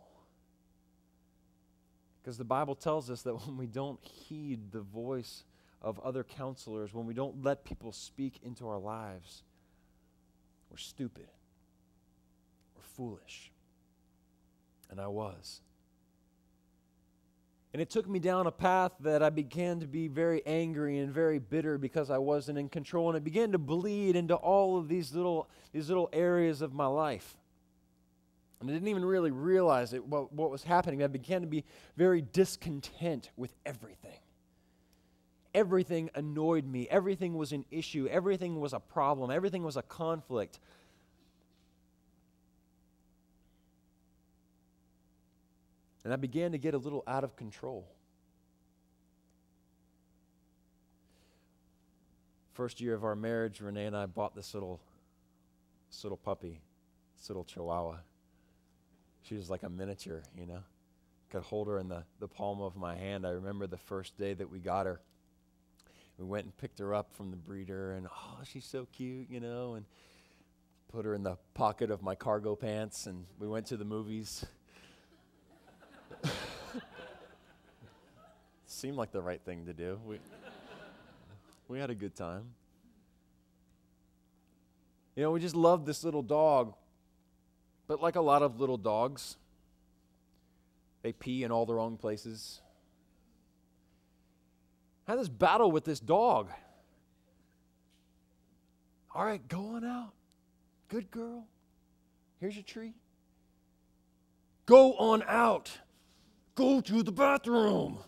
Because 2.22 2.38
the 2.38 2.44
Bible 2.44 2.76
tells 2.76 3.10
us 3.10 3.20
that 3.20 3.34
when 3.46 3.58
we 3.58 3.66
don't 3.66 4.02
heed 4.02 4.72
the 4.72 4.80
voice 4.80 5.44
of 5.82 6.00
other 6.00 6.24
counselors, 6.24 6.94
when 6.94 7.04
we 7.04 7.12
don't 7.12 7.44
let 7.44 7.62
people 7.62 7.92
speak 7.92 8.40
into 8.42 8.66
our 8.66 8.78
lives, 8.78 9.42
we're 10.70 10.78
stupid. 10.78 11.28
We're 12.74 12.84
foolish. 12.84 13.52
And 14.88 14.98
I 14.98 15.08
was. 15.08 15.60
And 17.76 17.82
it 17.82 17.90
took 17.90 18.08
me 18.08 18.18
down 18.18 18.46
a 18.46 18.50
path 18.50 18.92
that 19.00 19.22
I 19.22 19.28
began 19.28 19.80
to 19.80 19.86
be 19.86 20.08
very 20.08 20.40
angry 20.46 20.96
and 20.96 21.12
very 21.12 21.38
bitter 21.38 21.76
because 21.76 22.10
I 22.10 22.16
wasn't 22.16 22.56
in 22.56 22.70
control. 22.70 23.10
And 23.10 23.18
it 23.18 23.22
began 23.22 23.52
to 23.52 23.58
bleed 23.58 24.16
into 24.16 24.34
all 24.34 24.78
of 24.78 24.88
these 24.88 25.12
little, 25.12 25.46
these 25.72 25.88
little 25.88 26.08
areas 26.10 26.62
of 26.62 26.72
my 26.72 26.86
life. 26.86 27.36
And 28.62 28.70
I 28.70 28.72
didn't 28.72 28.88
even 28.88 29.04
really 29.04 29.30
realize 29.30 29.92
it, 29.92 30.02
what, 30.02 30.32
what 30.32 30.50
was 30.50 30.62
happening. 30.62 31.02
I 31.02 31.06
began 31.08 31.42
to 31.42 31.46
be 31.46 31.64
very 31.98 32.22
discontent 32.22 33.28
with 33.36 33.52
everything. 33.66 34.20
Everything 35.52 36.08
annoyed 36.14 36.66
me. 36.66 36.88
Everything 36.88 37.34
was 37.34 37.52
an 37.52 37.66
issue. 37.70 38.08
Everything 38.10 38.58
was 38.58 38.72
a 38.72 38.80
problem. 38.80 39.30
Everything 39.30 39.62
was 39.62 39.76
a 39.76 39.82
conflict. 39.82 40.60
And 46.06 46.12
I 46.12 46.16
began 46.16 46.52
to 46.52 46.58
get 46.58 46.72
a 46.72 46.78
little 46.78 47.02
out 47.08 47.24
of 47.24 47.34
control. 47.34 47.84
First 52.52 52.80
year 52.80 52.94
of 52.94 53.02
our 53.02 53.16
marriage, 53.16 53.60
Renee 53.60 53.86
and 53.86 53.96
I 53.96 54.06
bought 54.06 54.36
this 54.36 54.54
little, 54.54 54.80
this 55.90 56.04
little 56.04 56.16
puppy, 56.16 56.60
this 57.18 57.28
little 57.28 57.42
chihuahua. 57.42 57.96
She 59.22 59.34
was 59.34 59.50
like 59.50 59.64
a 59.64 59.68
miniature, 59.68 60.22
you 60.38 60.46
know. 60.46 60.60
Could 61.32 61.42
hold 61.42 61.66
her 61.66 61.80
in 61.80 61.88
the, 61.88 62.04
the 62.20 62.28
palm 62.28 62.60
of 62.60 62.76
my 62.76 62.94
hand. 62.94 63.26
I 63.26 63.30
remember 63.30 63.66
the 63.66 63.76
first 63.76 64.16
day 64.16 64.32
that 64.32 64.48
we 64.48 64.60
got 64.60 64.86
her. 64.86 65.00
We 66.18 66.24
went 66.24 66.44
and 66.44 66.56
picked 66.56 66.78
her 66.78 66.94
up 66.94 67.12
from 67.16 67.32
the 67.32 67.36
breeder, 67.36 67.94
and 67.94 68.06
oh, 68.06 68.38
she's 68.44 68.64
so 68.64 68.86
cute, 68.92 69.28
you 69.28 69.40
know, 69.40 69.74
and 69.74 69.84
put 70.86 71.04
her 71.04 71.14
in 71.14 71.24
the 71.24 71.36
pocket 71.54 71.90
of 71.90 72.00
my 72.00 72.14
cargo 72.14 72.54
pants, 72.54 73.06
and 73.08 73.24
we 73.40 73.48
went 73.48 73.66
to 73.66 73.76
the 73.76 73.84
movies. 73.84 74.46
Seemed 78.76 78.98
like 78.98 79.10
the 79.10 79.22
right 79.22 79.40
thing 79.40 79.64
to 79.64 79.72
do. 79.72 79.98
We, 80.04 80.18
we 81.66 81.78
had 81.78 81.88
a 81.88 81.94
good 81.94 82.14
time. 82.14 82.42
You 85.14 85.22
know, 85.22 85.30
we 85.30 85.40
just 85.40 85.56
loved 85.56 85.86
this 85.86 86.04
little 86.04 86.22
dog. 86.22 86.74
But 87.86 88.02
like 88.02 88.16
a 88.16 88.20
lot 88.20 88.42
of 88.42 88.60
little 88.60 88.76
dogs, 88.76 89.38
they 91.00 91.14
pee 91.14 91.42
in 91.42 91.50
all 91.50 91.64
the 91.64 91.72
wrong 91.72 91.96
places. 91.96 92.60
I 95.08 95.12
had 95.12 95.20
this 95.20 95.30
battle 95.30 95.72
with 95.72 95.86
this 95.86 95.98
dog. 95.98 96.50
All 99.14 99.24
right, 99.24 99.48
go 99.48 99.68
on 99.76 99.86
out. 99.86 100.12
Good 100.88 101.10
girl. 101.10 101.46
Here's 102.40 102.56
your 102.56 102.62
treat. 102.62 102.94
Go 104.66 104.92
on 104.98 105.22
out. 105.26 105.78
Go 106.54 106.82
to 106.82 107.02
the 107.02 107.12
bathroom. 107.12 108.00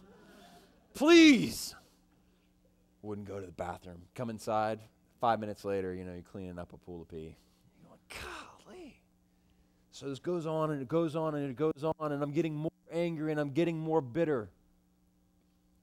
Please. 0.98 1.76
Wouldn't 3.02 3.28
go 3.28 3.38
to 3.38 3.46
the 3.46 3.52
bathroom. 3.52 4.02
Come 4.16 4.30
inside. 4.30 4.80
Five 5.20 5.38
minutes 5.38 5.64
later, 5.64 5.94
you 5.94 6.02
know, 6.02 6.12
you're 6.12 6.22
cleaning 6.22 6.58
up 6.58 6.72
a 6.72 6.76
pool 6.76 7.02
of 7.02 7.08
pee. 7.08 7.36
You're 7.80 7.96
going, 8.10 8.20
golly. 8.66 9.00
So 9.92 10.08
this 10.08 10.18
goes 10.18 10.44
on 10.44 10.72
and 10.72 10.82
it 10.82 10.88
goes 10.88 11.14
on 11.14 11.36
and 11.36 11.48
it 11.48 11.54
goes 11.54 11.84
on, 12.00 12.10
and 12.10 12.20
I'm 12.20 12.32
getting 12.32 12.52
more 12.52 12.72
angry 12.90 13.30
and 13.30 13.40
I'm 13.40 13.52
getting 13.52 13.78
more 13.78 14.00
bitter 14.00 14.50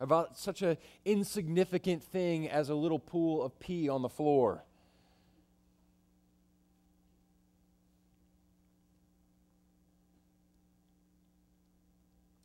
about 0.02 0.38
such 0.38 0.62
an 0.62 0.76
insignificant 1.06 2.04
thing 2.04 2.50
as 2.50 2.68
a 2.68 2.76
little 2.76 3.00
pool 3.00 3.42
of 3.42 3.58
pee 3.58 3.88
on 3.88 4.02
the 4.02 4.10
floor. 4.10 4.66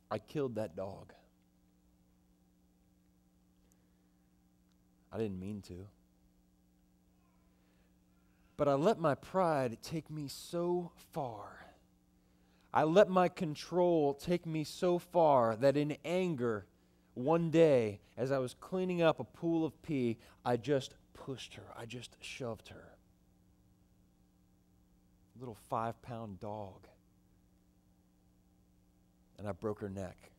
I 0.08 0.18
killed 0.18 0.54
that 0.54 0.76
dog. 0.76 1.12
I 5.12 5.18
didn't 5.18 5.40
mean 5.40 5.62
to. 5.62 5.86
But 8.56 8.68
I 8.68 8.74
let 8.74 8.98
my 8.98 9.14
pride 9.14 9.78
take 9.82 10.10
me 10.10 10.28
so 10.28 10.92
far. 11.12 11.66
I 12.72 12.84
let 12.84 13.08
my 13.08 13.28
control 13.28 14.14
take 14.14 14.46
me 14.46 14.64
so 14.64 14.98
far 14.98 15.56
that 15.56 15.76
in 15.76 15.96
anger, 16.04 16.66
one 17.14 17.50
day, 17.50 18.00
as 18.16 18.30
I 18.30 18.38
was 18.38 18.54
cleaning 18.54 19.02
up 19.02 19.18
a 19.18 19.24
pool 19.24 19.64
of 19.64 19.80
pee, 19.82 20.18
I 20.44 20.56
just 20.56 20.94
pushed 21.14 21.54
her. 21.54 21.64
I 21.76 21.86
just 21.86 22.16
shoved 22.20 22.68
her. 22.68 22.92
Little 25.38 25.56
five 25.68 26.00
pound 26.02 26.38
dog 26.38 26.86
and 29.40 29.48
I 29.48 29.52
broke 29.52 29.80
her 29.80 29.88
neck. 29.88 30.30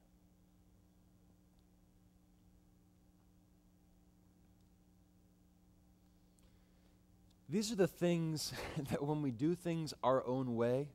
These 7.51 7.69
are 7.69 7.75
the 7.75 7.87
things 7.87 8.53
that 8.89 9.03
when 9.03 9.21
we 9.21 9.29
do 9.29 9.55
things 9.55 9.93
our 10.01 10.25
own 10.25 10.55
way, 10.55 10.87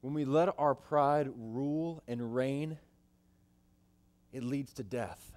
when 0.00 0.14
we 0.14 0.24
let 0.24 0.48
our 0.56 0.74
pride 0.74 1.28
rule 1.36 2.00
and 2.06 2.32
reign, 2.34 2.78
it 4.32 4.44
leads 4.44 4.72
to 4.74 4.84
death. 4.84 5.32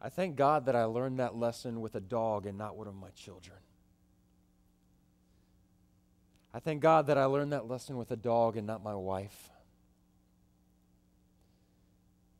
I 0.00 0.08
thank 0.08 0.36
God 0.36 0.66
that 0.66 0.76
I 0.76 0.84
learned 0.84 1.18
that 1.18 1.34
lesson 1.34 1.82
with 1.82 1.94
a 1.96 2.00
dog 2.00 2.46
and 2.46 2.56
not 2.56 2.76
one 2.76 2.86
of 2.86 2.94
my 2.94 3.10
children. 3.10 3.58
I 6.54 6.60
thank 6.60 6.80
God 6.80 7.08
that 7.08 7.18
I 7.18 7.26
learned 7.26 7.52
that 7.52 7.68
lesson 7.68 7.98
with 7.98 8.10
a 8.10 8.16
dog 8.16 8.56
and 8.56 8.66
not 8.66 8.82
my 8.82 8.94
wife. 8.94 9.50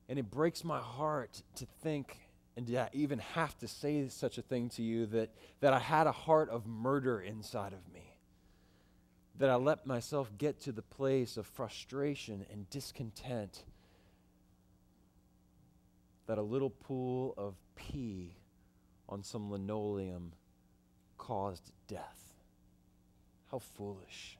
And 0.08 0.18
it 0.18 0.30
breaks 0.30 0.64
my 0.64 0.78
heart 0.78 1.42
to 1.56 1.66
think 1.82 2.16
and 2.58 2.76
I 2.76 2.88
even 2.92 3.20
have 3.20 3.56
to 3.58 3.68
say 3.68 4.08
such 4.08 4.36
a 4.36 4.42
thing 4.42 4.68
to 4.70 4.82
you 4.82 5.06
that, 5.06 5.30
that 5.60 5.72
I 5.72 5.78
had 5.78 6.08
a 6.08 6.12
heart 6.12 6.50
of 6.50 6.66
murder 6.66 7.20
inside 7.20 7.72
of 7.72 7.94
me. 7.94 8.16
That 9.36 9.48
I 9.48 9.54
let 9.54 9.86
myself 9.86 10.28
get 10.38 10.60
to 10.62 10.72
the 10.72 10.82
place 10.82 11.36
of 11.36 11.46
frustration 11.46 12.44
and 12.50 12.68
discontent. 12.68 13.62
That 16.26 16.38
a 16.38 16.42
little 16.42 16.70
pool 16.70 17.32
of 17.38 17.54
pee 17.76 18.34
on 19.08 19.22
some 19.22 19.52
linoleum 19.52 20.32
caused 21.16 21.70
death. 21.86 22.34
How 23.52 23.60
foolish. 23.60 24.36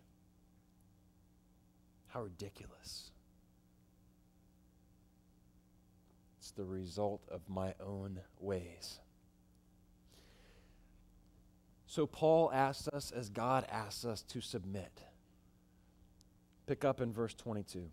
How 2.08 2.22
ridiculous. 2.22 3.12
The 6.58 6.64
result 6.64 7.22
of 7.30 7.40
my 7.48 7.72
own 7.80 8.20
ways. 8.38 8.98
So 11.86 12.06
Paul 12.06 12.50
asks 12.52 12.88
us, 12.88 13.10
as 13.10 13.30
God 13.30 13.64
asks 13.70 14.04
us, 14.04 14.22
to 14.24 14.42
submit. 14.42 15.00
Pick 16.66 16.84
up 16.84 17.00
in 17.00 17.14
verse 17.14 17.32
22. 17.32 17.84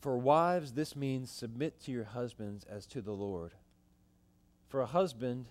For 0.00 0.18
wives, 0.18 0.72
this 0.72 0.96
means 0.96 1.30
submit 1.30 1.80
to 1.82 1.92
your 1.92 2.04
husbands 2.04 2.64
as 2.64 2.86
to 2.86 3.00
the 3.00 3.12
Lord. 3.12 3.52
For 4.68 4.80
a 4.80 4.86
husband 4.86 5.46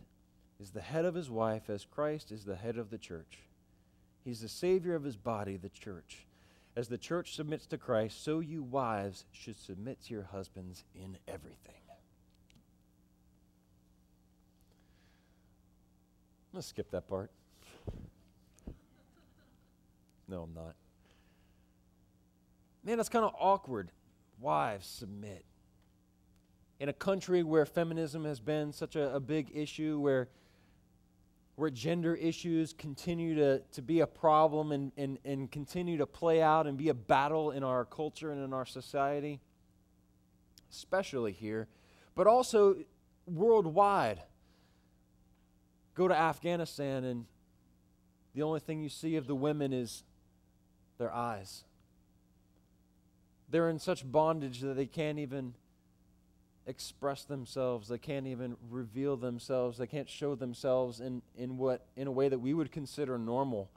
is 0.60 0.72
the 0.72 0.82
head 0.82 1.06
of 1.06 1.16
his 1.16 1.30
wife, 1.30 1.70
as 1.70 1.86
Christ 1.86 2.34
is 2.34 2.44
the 2.44 2.58
head 2.58 2.78
of 2.78 2.90
the 2.90 2.98
church 2.98 3.40
He's 4.24 4.42
the 4.42 4.50
Savior 4.50 4.96
of 4.96 5.04
his 5.04 5.18
body, 5.18 5.58
the 5.58 5.70
church. 5.70 6.26
As 6.76 6.88
the 6.88 6.98
church 6.98 7.36
submits 7.36 7.66
to 7.68 7.78
Christ, 7.78 8.24
so 8.24 8.40
you 8.40 8.64
wives 8.64 9.26
should 9.32 9.60
submit 9.60 10.02
to 10.06 10.14
your 10.14 10.24
husbands 10.24 10.86
in 10.96 11.18
everything. 11.28 11.82
I'm 16.52 16.58
going 16.58 16.62
to 16.62 16.68
skip 16.68 16.92
that 16.92 17.08
part. 17.08 17.32
No, 20.28 20.44
I'm 20.44 20.54
not. 20.54 20.76
Man, 22.84 22.98
that's 22.98 23.10
kind 23.10 23.26
of 23.26 23.34
awkward. 23.38 23.92
Wives 24.40 24.88
submit. 24.88 25.46
In 26.80 26.90
a 26.90 26.94
country 26.94 27.44
where 27.44 27.66
feminism 27.66 28.26
has 28.26 28.40
been 28.40 28.74
such 28.74 28.96
a, 28.96 29.14
a 29.14 29.20
big 29.20 29.52
issue, 29.54 30.00
where 30.00 30.30
where 31.56 31.70
gender 31.70 32.16
issues 32.16 32.74
continue 32.74 33.36
to, 33.36 33.60
to 33.72 33.82
be 33.82 34.00
a 34.00 34.08
problem 34.08 34.72
and, 34.72 34.92
and, 34.98 35.20
and 35.26 35.52
continue 35.52 35.98
to 35.98 36.06
play 36.06 36.42
out 36.42 36.66
and 36.66 36.78
be 36.78 36.90
a 36.90 36.94
battle 36.94 37.52
in 37.52 37.64
our 37.64 37.86
culture 37.86 38.32
and 38.32 38.44
in 38.44 38.54
our 38.54 38.66
society, 38.66 39.40
especially 40.72 41.32
here, 41.32 41.68
but 42.16 42.28
also 42.28 42.78
worldwide. 43.26 44.22
Go 45.94 46.08
to 46.08 46.16
Afghanistan, 46.16 47.04
and 47.04 47.26
the 48.34 48.44
only 48.44 48.62
thing 48.62 48.82
you 48.82 48.90
see 48.90 49.18
of 49.18 49.28
the 49.28 49.36
women 49.36 49.74
is 49.74 50.04
their 50.98 51.14
eyes. 51.14 51.66
They're 53.50 53.70
in 53.70 53.80
such 53.80 54.10
bondage 54.10 54.62
that 54.62 54.76
they 54.76 54.86
can't 54.86 55.20
even 55.20 55.54
express 56.68 57.24
themselves. 57.24 57.88
They 57.88 57.98
can't 57.98 58.28
even 58.28 58.56
reveal 58.70 59.18
themselves. 59.18 59.78
They 59.78 59.88
can't 59.88 60.10
show 60.10 60.36
themselves 60.36 61.00
in, 61.00 61.22
in 61.36 61.58
what 61.58 61.86
in 61.96 62.08
a 62.08 62.12
way 62.12 62.30
that 62.30 62.40
we 62.40 62.54
would 62.54 62.72
consider 62.72 63.18
normal. 63.18 63.70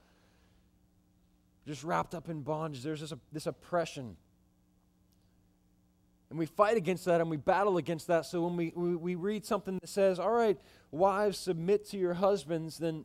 Just 1.67 1.83
wrapped 1.83 2.15
up 2.15 2.29
in 2.29 2.43
bondage. 2.43 2.83
There's 2.83 3.01
this, 3.01 3.13
this 3.33 3.47
oppression. 3.47 4.17
And 6.31 6.39
we 6.39 6.47
fight 6.47 6.77
against 6.77 7.05
that 7.07 7.21
and 7.21 7.31
we 7.31 7.37
battle 7.37 7.79
against 7.79 8.07
that. 8.09 8.27
So 8.27 8.43
when 8.43 8.57
we, 8.57 8.73
we, 8.75 8.97
we 8.97 9.15
read 9.15 9.47
something 9.47 9.79
that 9.81 9.89
says, 9.89 10.19
all 10.19 10.33
right, 10.33 10.59
wives, 10.91 11.39
submit 11.39 11.89
to 11.91 11.97
your 11.97 12.15
husbands, 12.15 12.79
then 12.79 13.05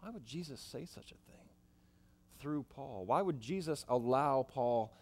why 0.00 0.10
would 0.10 0.26
Jesus 0.26 0.60
say 0.60 0.84
such 0.84 1.12
a 1.12 1.30
thing 1.30 1.48
through 2.38 2.64
Paul? 2.74 3.04
Why 3.06 3.22
would 3.22 3.40
Jesus 3.40 3.86
allow 3.88 4.42
Paul 4.42 4.92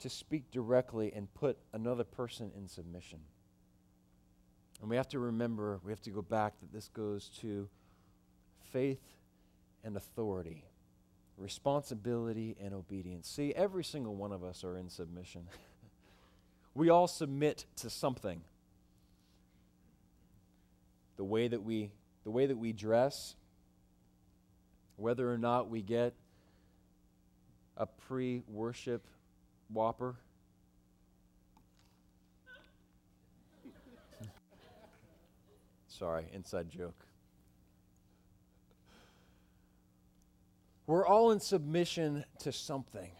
to 0.00 0.08
speak 0.08 0.50
directly 0.50 1.12
and 1.14 1.32
put 1.34 1.58
another 1.72 2.04
person 2.04 2.50
in 2.56 2.68
submission. 2.68 3.20
And 4.80 4.88
we 4.88 4.96
have 4.96 5.08
to 5.08 5.18
remember, 5.18 5.80
we 5.84 5.90
have 5.90 6.00
to 6.02 6.10
go 6.10 6.22
back 6.22 6.58
that 6.60 6.72
this 6.72 6.88
goes 6.88 7.28
to 7.40 7.68
faith 8.72 9.02
and 9.82 9.96
authority, 9.96 10.64
responsibility 11.36 12.56
and 12.62 12.74
obedience. 12.74 13.28
See, 13.28 13.52
every 13.54 13.84
single 13.84 14.14
one 14.14 14.32
of 14.32 14.44
us 14.44 14.62
are 14.62 14.76
in 14.76 14.88
submission. 14.88 15.48
we 16.74 16.90
all 16.90 17.08
submit 17.08 17.66
to 17.76 17.90
something. 17.90 18.42
The 21.16 21.24
way 21.24 21.48
that 21.48 21.62
we 21.62 21.90
the 22.24 22.30
way 22.30 22.44
that 22.44 22.58
we 22.58 22.74
dress, 22.74 23.34
whether 24.96 25.32
or 25.32 25.38
not 25.38 25.70
we 25.70 25.80
get 25.80 26.12
a 27.74 27.86
pre-worship 27.86 29.06
Whopper. 29.72 30.16
Sorry, 35.88 36.26
inside 36.32 36.70
joke. 36.70 37.06
We're 40.86 41.06
all 41.06 41.32
in 41.32 41.40
submission 41.40 42.24
to 42.40 42.52
something. 42.52 43.10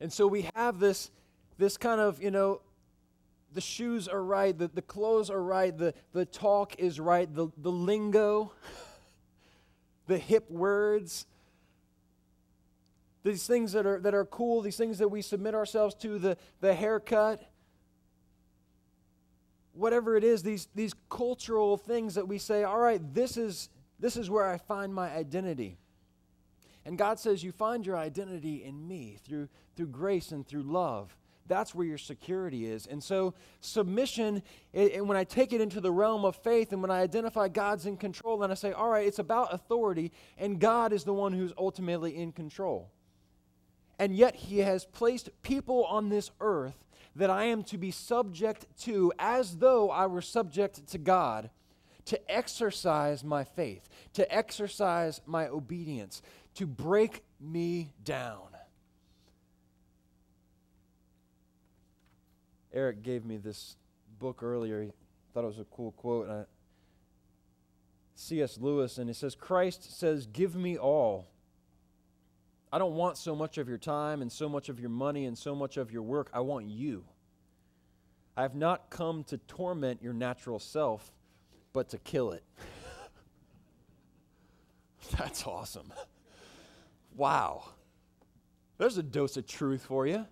And 0.00 0.12
so 0.12 0.26
we 0.26 0.48
have 0.54 0.78
this, 0.78 1.10
this 1.58 1.76
kind 1.76 2.00
of, 2.00 2.22
you 2.22 2.30
know, 2.30 2.60
the 3.52 3.60
shoes 3.60 4.08
are 4.08 4.22
right, 4.22 4.56
the, 4.56 4.68
the 4.68 4.82
clothes 4.82 5.28
are 5.28 5.42
right, 5.42 5.76
the, 5.76 5.92
the 6.12 6.24
talk 6.24 6.78
is 6.78 7.00
right, 7.00 7.32
the, 7.34 7.48
the 7.58 7.72
lingo, 7.72 8.52
the 10.06 10.18
hip 10.18 10.50
words, 10.50 11.26
these 13.28 13.46
things 13.46 13.72
that 13.72 13.86
are, 13.86 14.00
that 14.00 14.14
are 14.14 14.24
cool, 14.24 14.62
these 14.62 14.76
things 14.76 14.98
that 14.98 15.08
we 15.08 15.22
submit 15.22 15.54
ourselves 15.54 15.94
to, 15.96 16.18
the, 16.18 16.36
the 16.60 16.74
haircut. 16.74 17.42
whatever 19.72 20.16
it 20.16 20.24
is, 20.24 20.42
these, 20.42 20.68
these 20.74 20.94
cultural 21.08 21.76
things 21.76 22.14
that 22.14 22.26
we 22.26 22.38
say, 22.38 22.64
all 22.64 22.78
right, 22.78 23.14
this 23.14 23.36
is, 23.36 23.68
this 24.00 24.16
is 24.16 24.30
where 24.30 24.46
I 24.46 24.56
find 24.56 24.94
my 24.94 25.10
identity. 25.10 25.78
And 26.84 26.96
God 26.96 27.18
says, 27.18 27.44
You 27.44 27.52
find 27.52 27.84
your 27.84 27.98
identity 27.98 28.64
in 28.64 28.88
me 28.88 29.18
through, 29.22 29.48
through 29.76 29.88
grace 29.88 30.32
and 30.32 30.46
through 30.46 30.62
love. 30.62 31.14
That's 31.46 31.74
where 31.74 31.86
your 31.86 31.98
security 31.98 32.64
is. 32.64 32.86
And 32.86 33.02
so, 33.02 33.34
submission, 33.60 34.42
and 34.72 35.06
when 35.06 35.18
I 35.18 35.24
take 35.24 35.52
it 35.52 35.60
into 35.60 35.82
the 35.82 35.92
realm 35.92 36.24
of 36.24 36.36
faith 36.36 36.72
and 36.72 36.80
when 36.80 36.90
I 36.90 37.00
identify 37.00 37.48
God's 37.48 37.84
in 37.84 37.98
control, 37.98 38.38
then 38.38 38.50
I 38.50 38.54
say, 38.54 38.72
All 38.72 38.88
right, 38.88 39.06
it's 39.06 39.18
about 39.18 39.52
authority, 39.52 40.12
and 40.38 40.58
God 40.58 40.94
is 40.94 41.04
the 41.04 41.12
one 41.12 41.34
who's 41.34 41.52
ultimately 41.58 42.16
in 42.16 42.32
control. 42.32 42.90
And 43.98 44.14
yet, 44.14 44.36
He 44.36 44.58
has 44.58 44.84
placed 44.84 45.30
people 45.42 45.84
on 45.84 46.08
this 46.08 46.30
earth 46.40 46.84
that 47.16 47.30
I 47.30 47.44
am 47.44 47.64
to 47.64 47.78
be 47.78 47.90
subject 47.90 48.66
to 48.82 49.12
as 49.18 49.56
though 49.56 49.90
I 49.90 50.06
were 50.06 50.22
subject 50.22 50.86
to 50.88 50.98
God 50.98 51.50
to 52.08 52.30
exercise 52.30 53.22
my 53.22 53.44
faith, 53.44 53.86
to 54.14 54.34
exercise 54.34 55.20
my 55.26 55.46
obedience, 55.46 56.22
to 56.54 56.66
break 56.66 57.22
me 57.38 57.92
down. 58.02 58.48
Eric 62.72 63.02
gave 63.02 63.26
me 63.26 63.36
this 63.36 63.76
book 64.18 64.42
earlier. 64.42 64.84
He 64.84 64.90
thought 65.34 65.44
it 65.44 65.48
was 65.48 65.58
a 65.58 65.64
cool 65.64 65.92
quote. 65.92 66.30
I, 66.30 66.44
C.S. 68.14 68.58
Lewis, 68.58 68.96
and 68.98 69.08
he 69.08 69.14
says, 69.14 69.34
Christ 69.34 69.98
says, 69.98 70.26
Give 70.26 70.56
me 70.56 70.78
all. 70.78 71.28
I 72.72 72.78
don't 72.78 72.94
want 72.94 73.16
so 73.16 73.34
much 73.34 73.58
of 73.58 73.68
your 73.68 73.78
time 73.78 74.20
and 74.20 74.30
so 74.30 74.48
much 74.48 74.68
of 74.68 74.78
your 74.78 74.90
money 74.90 75.24
and 75.24 75.36
so 75.36 75.54
much 75.54 75.76
of 75.76 75.90
your 75.90 76.02
work. 76.02 76.30
I 76.32 76.40
want 76.40 76.66
you. 76.66 77.04
I 78.36 78.42
have 78.42 78.54
not 78.54 78.90
come 78.90 79.24
to 79.24 79.38
torment 79.38 80.02
your 80.02 80.12
natural 80.12 80.58
self, 80.58 81.12
but 81.72 81.88
to 81.90 81.98
kill 81.98 82.32
it. 82.32 82.44
That's 85.18 85.46
awesome. 85.46 85.92
Wow. 87.16 87.64
There's 88.76 88.98
a 88.98 89.02
dose 89.02 89.36
of 89.36 89.46
truth 89.46 89.86
for 89.86 90.06
you. 90.06 90.26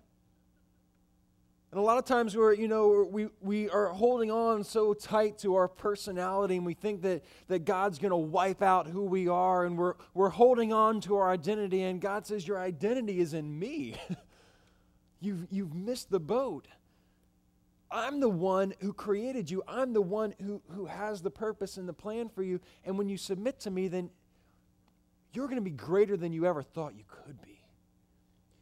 And 1.71 1.79
a 1.79 1.83
lot 1.83 1.97
of 1.97 2.05
times 2.05 2.35
we're, 2.35 2.53
you 2.53 2.69
know, 2.69 3.07
we, 3.11 3.27
we 3.41 3.69
are 3.69 3.87
holding 3.87 4.31
on 4.31 4.63
so 4.63 4.93
tight 4.93 5.37
to 5.39 5.55
our 5.55 5.67
personality 5.67 6.55
and 6.55 6.65
we 6.65 6.73
think 6.73 7.01
that, 7.01 7.25
that 7.49 7.65
God's 7.65 7.99
going 7.99 8.11
to 8.11 8.17
wipe 8.17 8.61
out 8.61 8.87
who 8.87 9.03
we 9.03 9.27
are 9.27 9.65
and 9.65 9.77
we're, 9.77 9.95
we're 10.13 10.29
holding 10.29 10.71
on 10.71 11.01
to 11.01 11.17
our 11.17 11.29
identity 11.29 11.83
and 11.83 11.99
God 11.99 12.25
says, 12.25 12.47
your 12.47 12.57
identity 12.57 13.19
is 13.19 13.33
in 13.33 13.59
me. 13.59 13.95
you've, 15.19 15.45
you've 15.49 15.73
missed 15.73 16.09
the 16.09 16.21
boat. 16.21 16.69
I'm 17.91 18.21
the 18.21 18.29
one 18.29 18.73
who 18.79 18.93
created 18.93 19.51
you. 19.51 19.61
I'm 19.67 19.91
the 19.91 20.01
one 20.01 20.35
who, 20.41 20.61
who 20.69 20.85
has 20.85 21.21
the 21.21 21.31
purpose 21.31 21.77
and 21.77 21.87
the 21.87 21.93
plan 21.93 22.29
for 22.29 22.43
you. 22.43 22.61
And 22.85 22.97
when 22.97 23.09
you 23.09 23.17
submit 23.17 23.59
to 23.61 23.71
me, 23.71 23.89
then 23.89 24.09
you're 25.33 25.47
going 25.47 25.57
to 25.57 25.61
be 25.61 25.71
greater 25.71 26.15
than 26.15 26.31
you 26.31 26.45
ever 26.45 26.63
thought 26.63 26.95
you 26.95 27.03
could 27.07 27.41
be. 27.41 27.56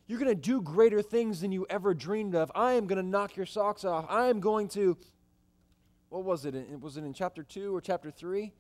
You're 0.08 0.20
going 0.20 0.30
to 0.30 0.36
do 0.36 0.62
greater 0.62 1.02
things 1.02 1.41
than 1.41 1.52
you 1.52 1.65
ever 1.70 1.94
dreamed 1.94 2.36
of. 2.36 2.52
I 2.54 2.74
am 2.74 2.86
going 2.86 3.02
to 3.02 3.08
knock 3.08 3.36
your 3.36 3.46
socks 3.46 3.84
off. 3.84 4.06
I 4.08 4.28
am 4.28 4.39
going 4.39 4.68
to, 4.70 4.98
what 6.10 6.24
was 6.24 6.46
it? 6.46 6.54
Was 6.80 6.98
it 6.98 7.04
in 7.04 7.13
chapter 7.13 7.41
2 7.41 7.76
or 7.76 7.82
chapter 7.82 8.12
3? 8.12 8.54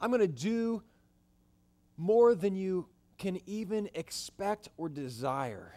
I'm 0.00 0.10
going 0.10 0.20
to 0.20 0.26
do 0.26 0.82
more 1.96 2.34
than 2.34 2.56
you 2.56 2.88
can 3.18 3.38
even 3.46 3.88
expect 3.94 4.68
or 4.76 4.88
desire. 4.88 5.72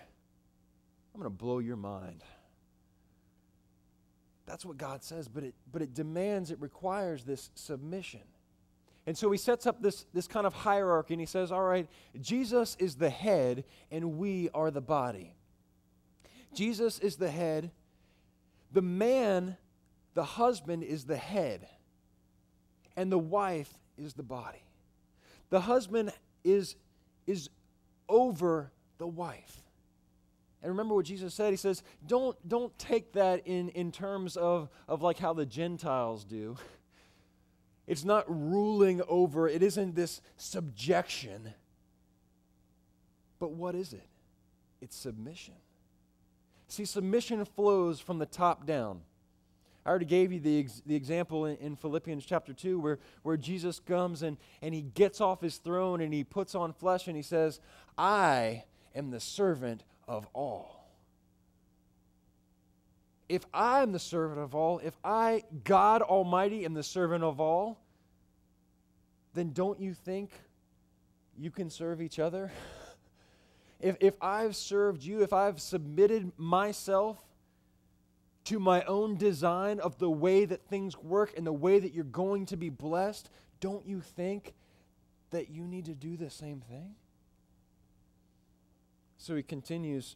I'm 1.14 1.22
going 1.22 1.32
to 1.32 1.38
blow 1.38 1.60
your 1.60 1.76
mind. 1.76 2.24
That's 4.48 4.66
what 4.66 4.78
God 4.78 5.04
says, 5.04 5.28
but 5.28 5.44
it, 5.44 5.54
but 5.72 5.82
it 5.82 5.94
demands, 5.94 6.52
it 6.52 6.60
requires 6.60 7.24
this 7.24 7.52
submission. 7.54 8.22
And 9.08 9.18
so 9.18 9.32
he 9.32 9.38
sets 9.38 9.66
up 9.66 9.82
this, 9.82 10.06
this 10.14 10.28
kind 10.28 10.46
of 10.46 10.54
hierarchy 10.54 11.14
and 11.14 11.22
he 11.22 11.26
says, 11.26 11.50
All 11.50 11.64
right, 11.64 11.88
Jesus 12.20 12.76
is 12.78 12.96
the 12.96 13.10
head 13.10 13.64
and 13.90 14.18
we 14.18 14.50
are 14.54 14.70
the 14.70 14.82
body. 14.82 15.34
Jesus 16.54 17.00
is 17.00 17.16
the 17.16 17.32
head. 17.32 17.72
The 18.74 18.82
man, 18.82 19.56
the 20.14 20.26
husband, 20.26 20.84
is 20.84 21.06
the 21.06 21.16
head. 21.16 21.70
And 22.98 23.10
the 23.10 23.18
wife 23.18 23.72
is 23.98 24.14
the 24.14 24.24
body. 24.24 24.64
The 25.52 25.62
husband 25.62 26.12
is, 26.44 26.76
is 27.26 27.50
over 28.10 28.74
the 28.98 29.08
wife. 29.08 29.64
And 30.62 30.70
remember 30.70 30.96
what 30.96 31.06
Jesus 31.06 31.34
said? 31.34 31.52
He 31.52 31.58
says, 31.58 31.82
don't, 32.06 32.36
don't 32.46 32.78
take 32.78 33.14
that 33.14 33.44
in, 33.46 33.70
in 33.70 33.94
terms 33.94 34.36
of, 34.36 34.70
of 34.86 35.02
like 35.02 35.18
how 35.18 35.34
the 35.34 35.46
Gentiles 35.46 36.26
do. 36.26 36.58
It's 37.88 38.04
not 38.04 38.26
ruling 38.28 39.02
over, 39.08 39.48
it 39.48 39.64
isn't 39.64 39.96
this 39.96 40.22
subjection. 40.36 41.54
But 43.40 43.52
what 43.52 43.76
is 43.76 43.94
it? 43.94 44.08
It's 44.82 44.96
submission. 44.96 45.54
See, 46.68 46.86
submission 46.86 47.46
flows 47.46 48.00
from 48.00 48.20
the 48.20 48.26
top 48.26 48.66
down. 48.66 49.02
I 49.86 49.90
already 49.90 50.06
gave 50.06 50.34
you 50.34 50.42
the, 50.42 50.60
ex- 50.60 50.82
the 50.86 50.96
example 50.96 51.46
in, 51.46 51.56
in, 51.58 51.76
Philippians 51.78 52.26
chapter 52.26 52.52
2 52.52 52.78
where, 52.78 53.00
where 53.24 53.38
Jesus 53.38 53.80
comes 53.80 54.22
and, 54.22 54.36
and 54.62 54.76
he 54.76 54.82
gets 54.82 55.22
off 55.22 55.40
his 55.40 55.58
throne 55.58 56.02
and 56.02 56.14
he 56.14 56.26
puts 56.26 56.56
on 56.56 56.74
flesh 56.74 57.08
and 57.08 57.16
he 57.16 57.22
says, 57.22 57.62
I 57.98 58.66
am 58.94 59.12
the 59.12 59.22
servant 59.22 59.84
of 60.06 60.28
all 60.34 60.77
if 63.30 63.46
I 63.54 63.82
am 63.82 63.92
the 63.92 64.00
servant 64.00 64.40
of 64.40 64.56
all, 64.56 64.80
if 64.80 64.96
I, 65.04 65.44
God 65.64 66.02
Almighty, 66.02 66.66
am 66.66 66.74
the 66.74 66.84
servant 66.84 67.24
of 67.24 67.40
all, 67.40 67.80
then 69.34 69.52
don't 69.52 69.80
you 69.80 69.94
think 69.94 70.32
you 71.38 71.52
can 71.52 71.70
serve 71.70 72.02
each 72.02 72.20
other? 72.20 72.52
if, 73.80 73.98
if 74.00 74.16
I've 74.22 74.56
served 74.56 75.04
you, 75.04 75.24
if 75.24 75.34
I've 75.34 75.60
submitted 75.60 76.32
myself 76.38 77.18
to 78.46 78.60
my 78.60 78.82
own 78.84 79.18
design 79.18 79.82
of 79.82 80.00
the 80.00 80.10
way 80.10 80.46
that 80.46 80.66
things 80.70 80.98
work 80.98 81.34
and 81.36 81.46
the 81.46 81.52
way 81.52 81.80
that 81.80 81.94
you're 81.94 82.06
going 82.06 82.46
to 82.46 82.56
be 82.56 82.70
blessed, 82.70 83.30
don't 83.60 83.86
you 83.86 84.00
think 84.00 84.54
that 85.32 85.50
you 85.50 85.64
need 85.64 85.84
to 85.86 85.94
do 85.94 86.16
the 86.16 86.30
same 86.30 86.62
thing? 86.62 86.96
So 89.18 89.36
he 89.36 89.44
continues 89.44 90.16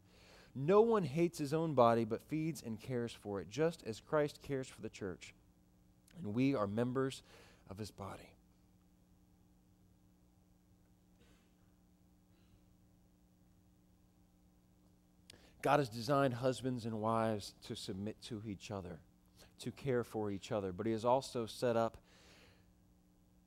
No 0.53 0.81
one 0.81 1.03
hates 1.03 1.37
his 1.37 1.53
own 1.53 1.73
body, 1.73 2.03
but 2.03 2.21
feeds 2.23 2.61
and 2.61 2.79
cares 2.79 3.13
for 3.13 3.39
it, 3.39 3.49
just 3.49 3.83
as 3.85 3.99
Christ 3.99 4.41
cares 4.41 4.67
for 4.67 4.81
the 4.81 4.89
church. 4.89 5.33
And 6.17 6.33
we 6.33 6.53
are 6.53 6.67
members 6.67 7.23
of 7.69 7.77
his 7.77 7.91
body. 7.91 8.31
God 15.61 15.79
has 15.79 15.89
designed 15.89 16.35
husbands 16.35 16.85
and 16.85 16.99
wives 16.99 17.53
to 17.67 17.75
submit 17.75 18.21
to 18.23 18.41
each 18.47 18.71
other, 18.71 18.99
to 19.59 19.71
care 19.71 20.03
for 20.03 20.31
each 20.31 20.51
other, 20.51 20.71
but 20.71 20.85
He 20.85 20.91
has 20.91 21.05
also 21.05 21.45
set 21.45 21.77
up 21.77 21.97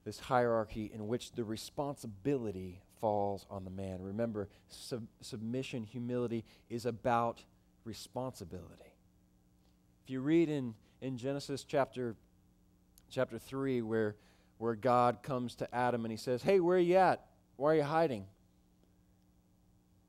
this 0.05 0.21
hierarchy 0.21 0.91
in 0.95 1.09
which 1.09 1.33
the 1.33 1.45
responsibility 1.45 2.83
falls 3.05 3.45
on 3.51 3.65
the 3.65 3.71
man. 3.71 4.01
Remember, 4.01 4.49
sub- 4.69 5.07
submission, 5.21 5.85
humility 5.85 6.43
is 6.71 6.87
about 6.87 7.45
responsibility. 7.85 8.95
If 10.03 10.11
you 10.11 10.23
read 10.23 10.49
in, 10.49 10.73
in 11.03 11.19
Genesis 11.19 11.65
chapter, 11.65 12.17
chapter 13.11 13.39
3, 13.39 13.83
where, 13.83 14.17
where 14.57 14.75
God 14.75 15.23
comes 15.23 15.55
to 15.57 15.75
Adam 15.75 16.07
and 16.07 16.13
he 16.13 16.17
says, 16.17 16.43
Hey, 16.43 16.61
where 16.61 16.79
are 16.79 16.81
you 16.81 16.97
at? 16.97 17.27
Why 17.57 17.73
are 17.73 17.77
you 17.77 17.83
hiding? 17.83 18.25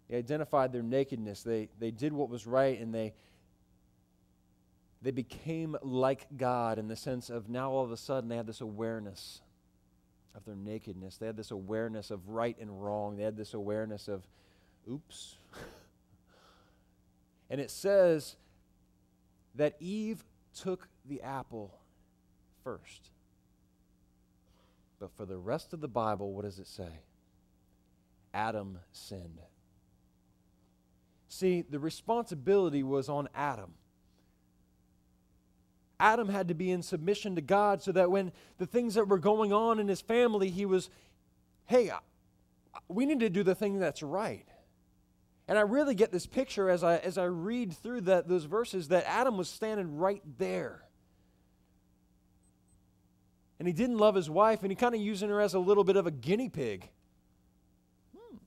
They 0.09 0.15
identified 0.15 0.71
their 0.71 0.81
nakedness. 0.81 1.43
They, 1.43 1.67
they 1.77 1.91
did 1.91 2.13
what 2.13 2.29
was 2.29 2.47
right 2.47 2.79
and 2.79 2.95
they, 2.95 3.13
they 5.01 5.11
became 5.11 5.75
like 5.81 6.27
God 6.37 6.79
in 6.79 6.87
the 6.87 6.95
sense 6.95 7.29
of 7.29 7.49
now 7.49 7.71
all 7.71 7.83
of 7.83 7.91
a 7.91 7.97
sudden 7.97 8.29
they 8.29 8.37
had 8.37 8.47
this 8.47 8.61
awareness 8.61 9.41
of 10.35 10.45
their 10.45 10.55
nakedness. 10.55 11.17
They 11.17 11.27
had 11.27 11.37
this 11.37 11.51
awareness 11.51 12.11
of 12.11 12.27
right 12.29 12.57
and 12.59 12.83
wrong. 12.83 13.15
They 13.15 13.23
had 13.23 13.37
this 13.37 13.53
awareness 13.53 14.07
of, 14.07 14.27
oops. 14.91 15.37
and 17.49 17.61
it 17.61 17.71
says 17.71 18.35
that 19.55 19.75
Eve 19.79 20.23
took 20.53 20.87
the 21.05 21.21
apple 21.21 21.73
first. 22.63 23.09
But 24.99 25.11
for 25.15 25.25
the 25.25 25.37
rest 25.37 25.73
of 25.73 25.81
the 25.81 25.87
Bible, 25.87 26.33
what 26.33 26.43
does 26.43 26.59
it 26.59 26.67
say? 26.67 27.01
Adam 28.33 28.79
sinned. 28.91 29.39
See, 31.27 31.61
the 31.61 31.79
responsibility 31.79 32.83
was 32.83 33.09
on 33.09 33.29
Adam. 33.35 33.73
Adam 35.99 36.29
had 36.29 36.49
to 36.49 36.53
be 36.53 36.71
in 36.71 36.81
submission 36.81 37.35
to 37.35 37.41
God 37.41 37.81
so 37.81 37.91
that 37.93 38.11
when 38.11 38.31
the 38.57 38.65
things 38.65 38.95
that 38.95 39.07
were 39.07 39.19
going 39.19 39.53
on 39.53 39.79
in 39.79 39.87
his 39.87 40.01
family, 40.01 40.49
he 40.49 40.65
was, 40.65 40.89
hey, 41.65 41.91
we 42.87 43.05
need 43.05 43.21
to 43.21 43.29
do 43.29 43.43
the 43.43 43.55
thing 43.55 43.79
that's 43.79 44.03
right. 44.03 44.45
And 45.47 45.57
I 45.57 45.61
really 45.61 45.95
get 45.95 46.11
this 46.11 46.25
picture 46.25 46.69
as 46.69 46.83
I, 46.83 46.97
as 46.97 47.17
I 47.17 47.25
read 47.25 47.73
through 47.73 48.01
that, 48.01 48.27
those 48.27 48.45
verses 48.45 48.87
that 48.89 49.05
Adam 49.07 49.37
was 49.37 49.47
standing 49.47 49.97
right 49.97 50.21
there. 50.37 50.81
And 53.59 53.67
he 53.67 53.73
didn't 53.73 53.99
love 53.99 54.15
his 54.15 54.29
wife, 54.29 54.63
and 54.63 54.71
he 54.71 54.75
kind 54.75 54.95
of 54.95 55.01
using 55.01 55.29
her 55.29 55.39
as 55.39 55.53
a 55.53 55.59
little 55.59 55.83
bit 55.83 55.95
of 55.95 56.07
a 56.07 56.11
guinea 56.11 56.49
pig. 56.49 56.89
Hmm. 58.17 58.37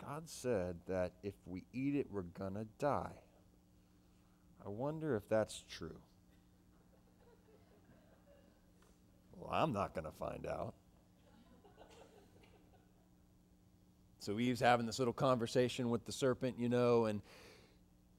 God 0.00 0.22
said 0.28 0.76
that 0.86 1.12
if 1.22 1.34
we 1.44 1.64
eat 1.72 1.96
it, 1.96 2.06
we're 2.10 2.22
going 2.22 2.54
to 2.54 2.66
die. 2.78 3.12
I 4.64 4.70
wonder 4.70 5.16
if 5.16 5.28
that's 5.28 5.64
true. 5.68 5.98
Well, 9.38 9.50
I'm 9.52 9.72
not 9.72 9.94
going 9.94 10.04
to 10.04 10.12
find 10.12 10.46
out. 10.46 10.74
So 14.18 14.38
Eve's 14.38 14.60
having 14.60 14.86
this 14.86 14.98
little 14.98 15.12
conversation 15.12 15.90
with 15.90 16.06
the 16.06 16.12
serpent, 16.12 16.58
you 16.58 16.70
know, 16.70 17.04
and 17.04 17.20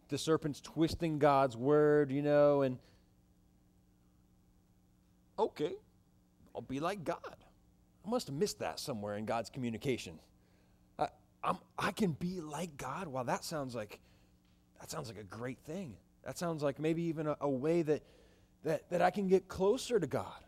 the 0.09 0.19
serpent's 0.19 0.61
twisting 0.61 1.17
God's 1.17 1.57
word, 1.57 2.11
you 2.11 2.21
know, 2.21 2.61
and 2.61 2.77
okay, 5.39 5.73
I'll 6.53 6.61
be 6.61 6.79
like 6.79 7.03
God. 7.03 7.19
I 8.05 8.09
must 8.09 8.27
have 8.27 8.35
missed 8.35 8.59
that 8.59 8.79
somewhere 8.79 9.17
in 9.17 9.25
God's 9.25 9.49
communication. 9.49 10.19
I, 10.99 11.07
I'm, 11.43 11.57
I 11.77 11.91
can 11.91 12.11
be 12.11 12.39
like 12.39 12.77
God. 12.77 13.07
Wow, 13.07 13.23
that 13.23 13.43
sounds 13.43 13.73
like 13.73 13.99
that 14.79 14.91
sounds 14.91 15.07
like 15.07 15.17
a 15.17 15.23
great 15.23 15.57
thing. 15.65 15.95
That 16.23 16.37
sounds 16.37 16.61
like 16.61 16.79
maybe 16.79 17.01
even 17.03 17.27
a, 17.27 17.37
a 17.41 17.49
way 17.49 17.81
that, 17.81 18.03
that 18.63 18.87
that 18.91 19.01
I 19.01 19.09
can 19.09 19.27
get 19.27 19.47
closer 19.47 19.99
to 19.99 20.05
God, 20.05 20.44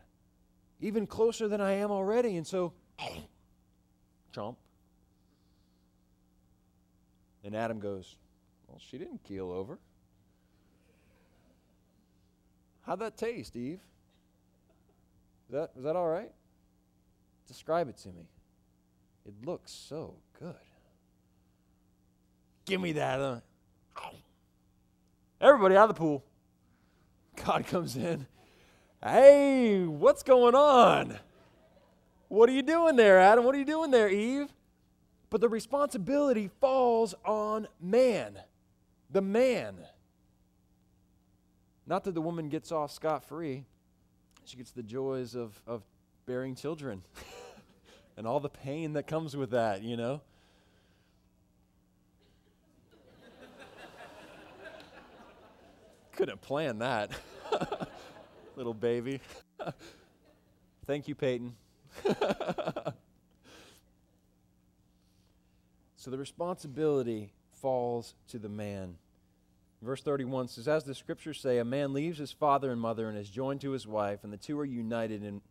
even 0.80 1.06
closer 1.06 1.48
than 1.48 1.60
I 1.60 1.72
am 1.72 1.90
already. 1.90 2.36
And 2.36 2.46
so, 2.46 2.72
chomp. 4.34 4.56
And 7.44 7.54
Adam 7.56 7.78
goes, 7.78 8.16
Well, 8.66 8.78
she 8.78 8.98
didn't 8.98 9.22
keel 9.24 9.50
over. 9.50 9.78
How'd 12.82 13.00
that 13.00 13.16
taste, 13.16 13.54
Eve? 13.56 13.80
Is 15.48 15.52
that, 15.52 15.70
is 15.76 15.84
that 15.84 15.96
all 15.96 16.08
right? 16.08 16.32
Describe 17.46 17.88
it 17.88 17.96
to 17.98 18.08
me. 18.08 18.28
It 19.26 19.34
looks 19.46 19.72
so 19.72 20.14
good. 20.38 20.54
Give 22.64 22.80
me 22.80 22.92
that. 22.92 23.20
Uh, 23.20 23.40
everybody 25.40 25.76
out 25.76 25.88
of 25.88 25.96
the 25.96 25.98
pool. 25.98 26.24
God 27.44 27.66
comes 27.66 27.96
in. 27.96 28.26
Hey, 29.02 29.84
what's 29.84 30.22
going 30.24 30.56
on? 30.56 31.18
What 32.26 32.48
are 32.48 32.52
you 32.52 32.62
doing 32.62 32.96
there, 32.96 33.20
Adam? 33.20 33.44
What 33.44 33.54
are 33.54 33.58
you 33.58 33.64
doing 33.64 33.92
there, 33.92 34.08
Eve? 34.08 34.52
But 35.30 35.40
the 35.40 35.48
responsibility 35.48 36.50
falls 36.60 37.14
on 37.24 37.68
man, 37.80 38.40
the 39.10 39.22
man. 39.22 39.76
Not 41.86 42.02
that 42.04 42.14
the 42.14 42.20
woman 42.20 42.48
gets 42.48 42.72
off 42.72 42.90
scot 42.90 43.24
free, 43.24 43.64
she 44.44 44.56
gets 44.56 44.72
the 44.72 44.82
joys 44.82 45.36
of, 45.36 45.62
of 45.66 45.82
bearing 46.26 46.56
children 46.56 47.02
and 48.16 48.26
all 48.26 48.40
the 48.40 48.48
pain 48.48 48.94
that 48.94 49.06
comes 49.06 49.36
with 49.36 49.50
that, 49.50 49.82
you 49.82 49.96
know. 49.96 50.20
Couldn't 56.16 56.40
plan 56.40 56.80
that. 56.80 57.12
Little 58.58 58.74
baby. 58.74 59.20
Thank 60.86 61.06
you, 61.06 61.14
Peyton. 61.14 61.54
So 66.00 66.12
the 66.12 66.16
responsibility 66.16 67.32
falls 67.50 68.14
to 68.28 68.38
the 68.38 68.48
man. 68.48 68.94
Verse 69.82 70.00
31 70.00 70.46
says, 70.46 70.68
As 70.68 70.84
the 70.84 70.94
scriptures 70.94 71.40
say, 71.40 71.58
a 71.58 71.64
man 71.64 71.92
leaves 71.92 72.18
his 72.18 72.30
father 72.30 72.70
and 72.70 72.80
mother 72.80 73.08
and 73.08 73.18
is 73.18 73.28
joined 73.28 73.60
to 73.62 73.72
his 73.72 73.86
wife, 73.86 74.20
and 74.22 74.32
the 74.32 74.38
two 74.38 74.58
are 74.60 74.64
united 74.64 75.24
in, 75.24 75.42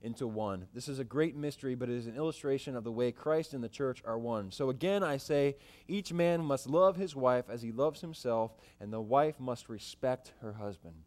into 0.00 0.28
one. 0.28 0.68
This 0.72 0.88
is 0.88 1.00
a 1.00 1.04
great 1.04 1.36
mystery, 1.36 1.74
but 1.74 1.90
it 1.90 1.96
is 1.96 2.06
an 2.06 2.16
illustration 2.16 2.76
of 2.76 2.84
the 2.84 2.92
way 2.92 3.10
Christ 3.10 3.52
and 3.52 3.64
the 3.64 3.68
church 3.68 4.00
are 4.06 4.16
one. 4.16 4.52
So 4.52 4.70
again, 4.70 5.02
I 5.02 5.16
say, 5.16 5.56
each 5.88 6.12
man 6.12 6.42
must 6.44 6.68
love 6.68 6.96
his 6.96 7.16
wife 7.16 7.50
as 7.50 7.60
he 7.60 7.72
loves 7.72 8.00
himself, 8.00 8.52
and 8.80 8.92
the 8.92 9.00
wife 9.00 9.40
must 9.40 9.68
respect 9.68 10.32
her 10.40 10.54
husband. 10.54 11.02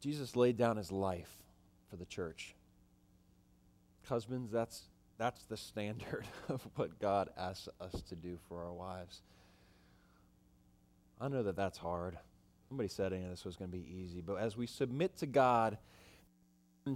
Jesus 0.00 0.36
laid 0.36 0.56
down 0.56 0.76
his 0.76 0.92
life 0.92 1.42
for 1.88 1.96
the 1.96 2.04
church. 2.04 2.54
Husbands, 4.08 4.52
that's 4.52 4.82
that's 5.18 5.44
the 5.44 5.56
standard 5.56 6.26
of 6.48 6.66
what 6.76 6.98
God 7.00 7.30
asks 7.36 7.68
us 7.80 8.02
to 8.02 8.14
do 8.14 8.38
for 8.48 8.64
our 8.64 8.72
wives. 8.72 9.22
I 11.20 11.28
know 11.28 11.42
that 11.42 11.56
that's 11.56 11.78
hard. 11.78 12.18
Nobody 12.70 12.88
said 12.88 13.12
any 13.12 13.24
of 13.24 13.30
this 13.30 13.44
was 13.44 13.56
going 13.56 13.70
to 13.70 13.76
be 13.76 13.86
easy, 13.88 14.20
but 14.20 14.34
as 14.34 14.56
we 14.56 14.66
submit 14.66 15.16
to 15.18 15.26
God 15.26 15.78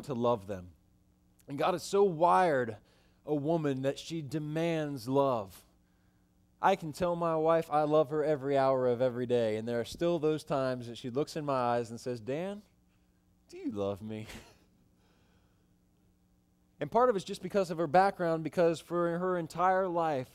to 0.03 0.15
love 0.15 0.47
them, 0.47 0.69
and 1.49 1.59
God 1.59 1.75
is 1.75 1.83
so 1.83 2.03
wired 2.03 2.77
a 3.27 3.35
woman 3.35 3.83
that 3.83 3.99
she 3.99 4.23
demands 4.23 5.09
love. 5.09 5.63
I 6.63 6.77
can 6.77 6.93
tell 6.93 7.17
my 7.17 7.37
wife 7.37 7.69
I 7.71 7.83
love 7.83 8.11
her 8.11 8.23
every 8.23 8.59
hour 8.59 8.87
of 8.87 9.01
every 9.01 9.27
day, 9.27 9.57
and 9.57 9.67
there 9.67 9.81
are 9.81 9.85
still 9.85 10.19
those 10.19 10.45
times 10.45 10.87
that 10.89 10.99
she 10.99 11.11
looks 11.11 11.37
in 11.37 11.45
my 11.45 11.55
eyes 11.55 11.91
and 11.91 11.99
says, 11.99 12.21
Dan, 12.21 12.63
do 13.51 13.59
you 13.59 13.71
love 13.73 14.01
me? 14.01 14.27
And 16.81 16.91
part 16.91 17.11
of 17.11 17.17
it's 17.17 17.27
just 17.27 17.43
because 17.43 17.71
of 17.71 17.77
her 17.77 17.87
background, 17.87 18.43
because 18.43 18.81
for 18.81 19.19
her 19.19 19.37
entire 19.37 19.87
life, 19.87 20.31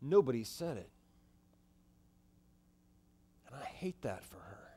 nobody 0.00 0.44
said 0.44 0.78
it. 0.78 0.88
And 3.46 3.56
I 3.62 3.66
hate 3.66 4.00
that 4.00 4.24
for 4.24 4.36
her. 4.36 4.70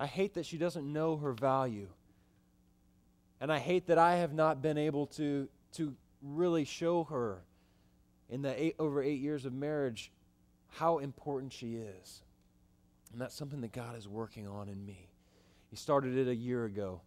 I 0.00 0.06
hate 0.06 0.34
that 0.34 0.46
she 0.46 0.58
doesn't 0.58 0.92
know 0.92 1.16
her 1.18 1.32
value. 1.32 1.86
And 3.40 3.52
I 3.52 3.60
hate 3.60 3.86
that 3.86 3.98
I 3.98 4.16
have 4.16 4.32
not 4.32 4.62
been 4.62 4.76
able 4.76 5.06
to, 5.06 5.48
to 5.74 5.94
really 6.22 6.64
show 6.64 7.04
her 7.04 7.44
in 8.28 8.42
the 8.42 8.60
eight, 8.60 8.74
over 8.80 9.00
eight 9.00 9.20
years 9.20 9.44
of 9.44 9.52
marriage 9.52 10.10
how 10.70 10.98
important 10.98 11.52
she 11.52 11.76
is. 11.76 12.22
And 13.12 13.20
that's 13.20 13.34
something 13.34 13.60
that 13.60 13.72
God 13.72 13.96
is 13.96 14.08
working 14.08 14.48
on 14.48 14.68
in 14.68 14.84
me. 14.84 15.10
He 15.70 15.76
started 15.76 16.16
it 16.16 16.28
a 16.28 16.34
year 16.34 16.64
ago 16.64 17.00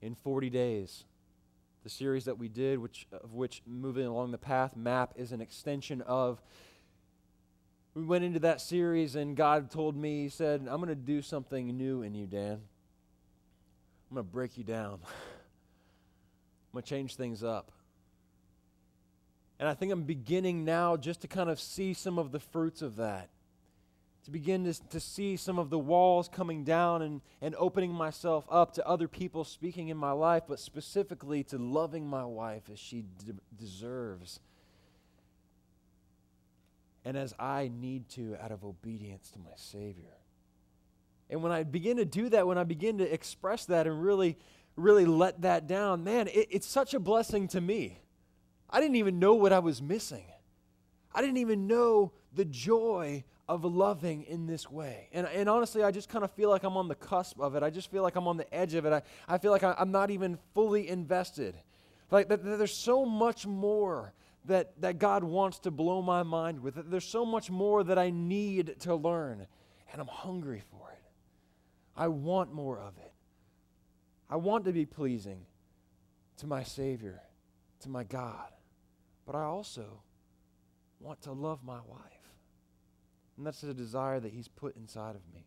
in 0.00 0.14
40 0.14 0.50
days 0.50 1.04
the 1.88 1.94
series 1.94 2.26
that 2.26 2.36
we 2.36 2.48
did, 2.48 2.78
which, 2.78 3.06
of 3.12 3.32
which 3.32 3.62
Moving 3.66 4.06
Along 4.06 4.30
the 4.30 4.36
Path 4.38 4.76
map 4.76 5.14
is 5.16 5.32
an 5.32 5.40
extension 5.40 6.02
of. 6.02 6.42
We 7.94 8.04
went 8.04 8.24
into 8.24 8.40
that 8.40 8.60
series, 8.60 9.16
and 9.16 9.34
God 9.34 9.70
told 9.70 9.96
me, 9.96 10.24
He 10.24 10.28
said, 10.28 10.66
I'm 10.68 10.76
going 10.82 10.88
to 10.88 10.94
do 10.94 11.22
something 11.22 11.66
new 11.76 12.02
in 12.02 12.14
you, 12.14 12.26
Dan. 12.26 12.60
I'm 14.10 14.14
going 14.14 14.26
to 14.26 14.32
break 14.32 14.58
you 14.58 14.64
down. 14.64 15.00
I'm 15.02 16.72
going 16.74 16.82
to 16.82 16.88
change 16.88 17.16
things 17.16 17.42
up. 17.42 17.72
And 19.58 19.68
I 19.68 19.74
think 19.74 19.90
I'm 19.90 20.02
beginning 20.02 20.64
now 20.64 20.96
just 20.96 21.22
to 21.22 21.26
kind 21.26 21.50
of 21.50 21.58
see 21.58 21.94
some 21.94 22.18
of 22.18 22.32
the 22.32 22.38
fruits 22.38 22.82
of 22.82 22.96
that 22.96 23.28
to 24.24 24.30
begin 24.30 24.64
to, 24.64 24.88
to 24.88 25.00
see 25.00 25.36
some 25.36 25.58
of 25.58 25.70
the 25.70 25.78
walls 25.78 26.28
coming 26.28 26.64
down 26.64 27.02
and, 27.02 27.20
and 27.40 27.54
opening 27.56 27.92
myself 27.92 28.44
up 28.50 28.74
to 28.74 28.86
other 28.86 29.08
people 29.08 29.44
speaking 29.44 29.88
in 29.88 29.96
my 29.96 30.12
life, 30.12 30.42
but 30.48 30.58
specifically 30.58 31.42
to 31.44 31.58
loving 31.58 32.06
my 32.06 32.24
wife 32.24 32.64
as 32.72 32.78
she 32.78 33.04
de- 33.24 33.34
deserves 33.56 34.40
and 37.04 37.16
as 37.16 37.32
I 37.38 37.70
need 37.74 38.08
to 38.10 38.36
out 38.42 38.52
of 38.52 38.64
obedience 38.64 39.30
to 39.30 39.38
my 39.38 39.56
Savior. 39.56 40.18
And 41.30 41.42
when 41.42 41.52
I 41.52 41.62
begin 41.62 41.96
to 41.98 42.04
do 42.04 42.28
that, 42.30 42.46
when 42.46 42.58
I 42.58 42.64
begin 42.64 42.98
to 42.98 43.10
express 43.10 43.64
that 43.66 43.86
and 43.86 44.02
really, 44.02 44.36
really 44.76 45.06
let 45.06 45.42
that 45.42 45.66
down, 45.66 46.04
man, 46.04 46.28
it, 46.28 46.48
it's 46.50 46.66
such 46.66 46.94
a 46.94 47.00
blessing 47.00 47.48
to 47.48 47.60
me. 47.60 48.00
I 48.68 48.80
didn't 48.80 48.96
even 48.96 49.18
know 49.18 49.34
what 49.34 49.52
I 49.52 49.58
was 49.60 49.80
missing. 49.80 50.26
I 51.14 51.22
didn't 51.22 51.38
even 51.38 51.66
know 51.66 52.12
the 52.34 52.44
joy 52.44 53.24
of 53.48 53.64
loving 53.64 54.24
in 54.24 54.46
this 54.46 54.70
way. 54.70 55.08
And, 55.12 55.26
and 55.26 55.48
honestly, 55.48 55.82
I 55.82 55.90
just 55.90 56.08
kind 56.08 56.22
of 56.22 56.30
feel 56.32 56.50
like 56.50 56.64
I'm 56.64 56.76
on 56.76 56.88
the 56.88 56.94
cusp 56.94 57.40
of 57.40 57.54
it. 57.54 57.62
I 57.62 57.70
just 57.70 57.90
feel 57.90 58.02
like 58.02 58.14
I'm 58.14 58.28
on 58.28 58.36
the 58.36 58.52
edge 58.54 58.74
of 58.74 58.84
it. 58.84 58.92
I, 58.92 59.02
I 59.26 59.38
feel 59.38 59.50
like 59.50 59.64
I, 59.64 59.74
am 59.78 59.90
not 59.90 60.10
even 60.10 60.38
fully 60.54 60.88
invested. 60.88 61.54
Like 62.10 62.28
that, 62.28 62.44
that 62.44 62.58
there's 62.58 62.76
so 62.76 63.06
much 63.06 63.46
more 63.46 64.12
that, 64.44 64.78
that 64.80 64.98
God 64.98 65.24
wants 65.24 65.60
to 65.60 65.70
blow 65.70 66.02
my 66.02 66.22
mind 66.22 66.60
with. 66.60 66.90
There's 66.90 67.08
so 67.08 67.24
much 67.24 67.50
more 67.50 67.82
that 67.84 67.98
I 67.98 68.10
need 68.10 68.80
to 68.80 68.94
learn. 68.94 69.46
And 69.92 70.00
I'm 70.00 70.08
hungry 70.08 70.62
for 70.70 70.90
it. 70.90 71.02
I 71.96 72.08
want 72.08 72.52
more 72.52 72.78
of 72.78 72.98
it. 72.98 73.12
I 74.28 74.36
want 74.36 74.66
to 74.66 74.72
be 74.72 74.84
pleasing 74.84 75.46
to 76.36 76.46
my 76.46 76.62
Savior, 76.62 77.22
to 77.80 77.88
my 77.88 78.04
God. 78.04 78.48
But 79.24 79.34
I 79.34 79.44
also 79.44 80.02
want 81.00 81.22
to 81.22 81.32
love 81.32 81.64
my 81.64 81.80
wife. 81.86 82.17
And 83.38 83.46
that's 83.46 83.62
a 83.62 83.72
desire 83.72 84.18
that 84.18 84.32
He's 84.32 84.48
put 84.48 84.76
inside 84.76 85.14
of 85.14 85.22
me. 85.32 85.46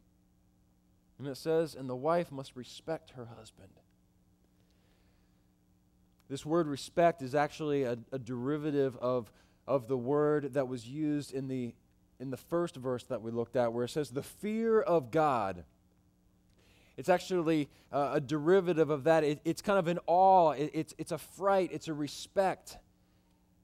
And 1.20 1.28
it 1.28 1.38
says, 1.38 1.76
and 1.76 1.88
the 1.88 1.96
wife 1.96 2.32
must 2.32 2.56
respect 2.56 3.12
her 3.12 3.28
husband. 3.38 3.70
This 6.30 6.46
word 6.46 6.68
respect 6.68 7.22
is 7.22 7.36
actually 7.36 7.84
a, 7.84 7.98
a 8.14 8.18
derivative 8.18 8.98
of, 8.98 9.30
of 9.68 9.90
the 9.90 9.98
word 9.98 10.54
that 10.54 10.70
was 10.70 10.88
used 10.88 11.34
in 11.34 11.50
the, 11.50 11.76
in 12.20 12.32
the 12.32 12.38
first 12.38 12.78
verse 12.78 13.04
that 13.04 13.22
we 13.22 13.30
looked 13.30 13.58
at, 13.58 13.74
where 13.74 13.84
it 13.84 13.90
says, 13.90 14.10
the 14.10 14.24
fear 14.24 14.82
of 14.82 15.12
God. 15.12 15.66
It's 16.96 17.10
actually 17.10 17.70
uh, 17.92 18.12
a 18.14 18.22
derivative 18.22 18.90
of 18.90 19.04
that. 19.04 19.26
It, 19.26 19.42
it's 19.44 19.62
kind 19.62 19.78
of 19.78 19.88
an 19.88 20.00
awe, 20.08 20.52
it, 20.52 20.72
it's, 20.74 20.96
it's 20.98 21.12
a 21.12 21.18
fright, 21.18 21.70
it's 21.74 21.90
a 21.90 21.94
respect. 21.94 22.78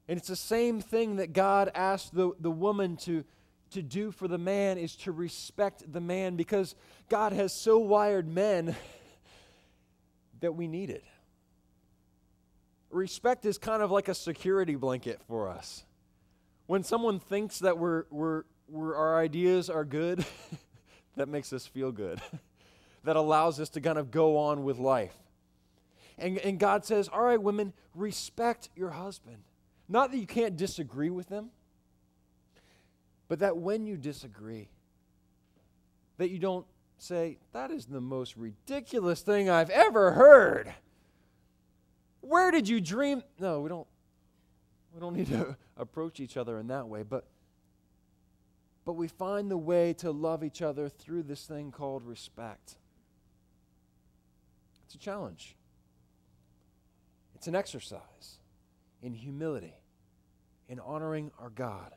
And 0.10 0.18
it's 0.18 0.28
the 0.28 0.36
same 0.36 0.82
thing 0.82 1.16
that 1.16 1.34
God 1.34 1.72
asked 1.74 2.14
the, 2.14 2.34
the 2.40 2.52
woman 2.52 2.98
to, 2.98 3.24
to 3.72 3.82
do 3.82 4.12
for 4.12 4.28
the 4.28 4.38
man 4.38 4.78
is 4.78 4.96
to 4.98 5.12
respect 5.12 5.92
the 5.92 6.02
man 6.02 6.36
because 6.36 6.76
God 7.10 7.34
has 7.34 7.54
so 7.54 7.78
wired 7.78 8.28
men 8.28 8.76
that 10.40 10.56
we 10.56 10.68
need 10.68 10.90
it. 10.90 11.04
Respect 12.90 13.46
is 13.46 13.58
kind 13.58 13.82
of 13.82 13.92
like 13.92 14.08
a 14.08 14.14
security 14.14 14.76
blanket 14.76 15.22
for 15.28 15.50
us. 15.50 15.84
When 16.68 16.84
someone 16.84 17.20
thinks 17.20 17.60
that 17.60 17.78
we're, 17.78 18.06
we're, 18.10 18.44
we're 18.68 18.96
our 18.96 19.20
ideas 19.20 19.70
are 19.70 19.86
good, 19.86 20.26
that 21.16 21.28
makes 21.28 21.52
us 21.54 21.66
feel 21.66 21.92
good. 21.92 22.22
that 23.04 23.16
allows 23.16 23.60
us 23.60 23.70
to 23.70 23.82
kind 23.82 23.98
of 23.98 24.12
go 24.12 24.38
on 24.38 24.64
with 24.64 24.78
life. 24.78 25.16
And, 26.18 26.38
and 26.40 26.60
God 26.60 26.86
says, 26.86 27.08
All 27.08 27.22
right, 27.22 27.42
women, 27.42 27.74
respect 27.94 28.70
your 28.76 28.92
husband. 28.92 29.44
Not 29.88 30.12
that 30.12 30.18
you 30.18 30.28
can't 30.28 30.58
disagree 30.58 31.10
with 31.10 31.30
them, 31.30 31.52
but 33.28 33.40
that 33.40 33.58
when 33.58 33.86
you 33.86 33.98
disagree, 33.98 34.70
that 36.18 36.30
you 36.30 36.40
don't 36.40 36.66
say, 36.98 37.38
That 37.54 37.72
is 37.72 37.86
the 37.86 38.02
most 38.02 38.36
ridiculous 38.38 39.22
thing 39.22 39.50
I've 39.50 39.70
ever 39.70 40.12
heard. 40.12 40.74
Where 42.22 42.52
did 42.52 42.68
you 42.68 42.82
dream? 42.82 43.24
No, 43.40 43.62
we 43.62 43.70
don't 43.70 43.88
we 44.94 45.00
don't 45.00 45.16
need 45.16 45.28
to 45.28 45.58
approach 45.78 46.20
each 46.20 46.38
other 46.38 46.58
in 46.60 46.68
that 46.68 46.88
way, 46.88 47.04
but 47.04 47.28
but 48.86 48.94
we 48.94 49.08
find 49.08 49.52
the 49.52 49.58
way 49.58 49.94
to 49.94 50.12
love 50.12 50.44
each 50.44 50.62
other 50.62 50.88
through 50.88 51.24
this 51.24 51.46
thing 51.46 51.72
called 51.72 52.04
respect. 52.04 52.78
It's 54.86 54.96
a 54.96 54.98
challenge. 54.98 55.58
It's 57.36 57.48
an 57.48 57.56
exercise 57.56 58.40
in 59.02 59.14
humility, 59.14 59.76
in 60.70 60.80
honoring 60.80 61.32
our 61.38 61.50
God 61.50 61.94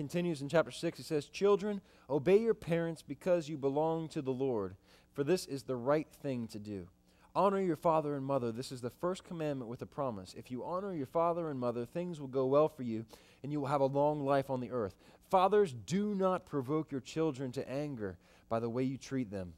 continues 0.00 0.40
in 0.40 0.48
chapter 0.48 0.70
6. 0.70 0.96
He 0.96 1.04
says, 1.04 1.26
Children, 1.26 1.82
obey 2.08 2.38
your 2.38 2.54
parents 2.54 3.02
because 3.02 3.50
you 3.50 3.58
belong 3.58 4.08
to 4.08 4.22
the 4.22 4.32
Lord, 4.32 4.76
for 5.12 5.22
this 5.22 5.44
is 5.44 5.64
the 5.64 5.76
right 5.76 6.08
thing 6.22 6.48
to 6.48 6.58
do. 6.58 6.88
Honor 7.34 7.60
your 7.60 7.76
father 7.76 8.14
and 8.14 8.24
mother. 8.24 8.50
This 8.50 8.72
is 8.72 8.80
the 8.80 8.88
first 8.88 9.24
commandment 9.24 9.70
with 9.70 9.82
a 9.82 9.86
promise. 9.86 10.34
If 10.38 10.50
you 10.50 10.64
honor 10.64 10.94
your 10.94 11.06
father 11.06 11.50
and 11.50 11.60
mother, 11.60 11.84
things 11.84 12.18
will 12.18 12.28
go 12.28 12.46
well 12.46 12.66
for 12.66 12.82
you, 12.82 13.04
and 13.42 13.52
you 13.52 13.60
will 13.60 13.68
have 13.68 13.82
a 13.82 13.84
long 13.84 14.24
life 14.24 14.48
on 14.48 14.60
the 14.60 14.70
earth. 14.70 14.94
Fathers, 15.28 15.74
do 15.84 16.14
not 16.14 16.46
provoke 16.46 16.90
your 16.90 17.02
children 17.02 17.52
to 17.52 17.70
anger 17.70 18.16
by 18.48 18.58
the 18.58 18.70
way 18.70 18.82
you 18.84 18.96
treat 18.96 19.30
them. 19.30 19.52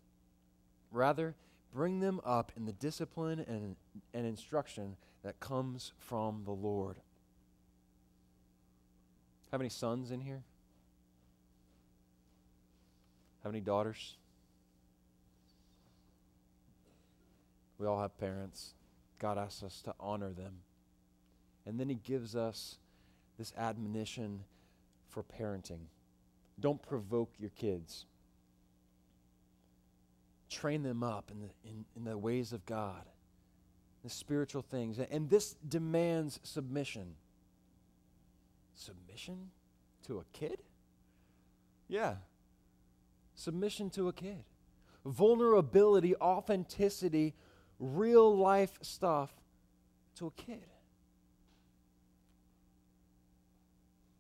Rather, 0.91 1.37
bring 1.73 2.01
them 2.01 2.21
up 2.25 2.51
in 2.57 2.67
the 2.67 2.73
discipline 2.73 3.45
and, 3.47 3.77
and 4.13 4.27
instruction 4.27 4.97
that 5.23 5.39
comes 5.39 5.93
from 5.99 6.43
the 6.45 6.51
Lord. 6.51 6.97
Have 9.53 9.61
any 9.61 9.69
sons 9.69 10.11
in 10.11 10.21
here? 10.21 10.43
Have 13.43 13.53
any 13.53 13.61
daughters? 13.61 14.17
We 17.79 17.87
all 17.87 18.01
have 18.01 18.17
parents. 18.17 18.75
God 19.19 19.37
asks 19.37 19.63
us 19.63 19.83
to 19.83 19.95
honor 20.01 20.33
them. 20.33 20.55
And 21.67 21.79
then 21.79 21.89
He 21.89 21.97
gives 21.97 22.35
us 22.35 22.79
this 23.39 23.53
admonition 23.59 24.41
for 25.09 25.23
parenting. 25.23 25.87
Don't 26.59 26.81
provoke 26.81 27.33
your 27.39 27.51
kids. 27.51 28.07
Train 30.49 30.83
them 30.83 31.03
up 31.03 31.31
in 31.31 31.41
the, 31.41 31.49
in, 31.69 31.85
in 31.97 32.05
the 32.05 32.17
ways 32.17 32.53
of 32.53 32.65
God, 32.65 33.03
the 34.03 34.11
spiritual 34.11 34.63
things. 34.63 34.99
And 34.99 35.29
this 35.29 35.57
demands 35.69 36.41
submission. 36.43 37.17
Submission 38.85 39.51
to 40.07 40.19
a 40.19 40.25
kid? 40.33 40.59
Yeah. 41.87 42.17
Submission 43.35 43.91
to 43.91 44.09
a 44.09 44.13
kid. 44.13 44.43
Vulnerability, 45.07 46.17
authenticity, 46.17 47.35
real 47.79 48.37
life 48.37 48.73
stuff 48.83 49.31
to 50.17 50.27
a 50.27 50.31
kid. 50.33 50.67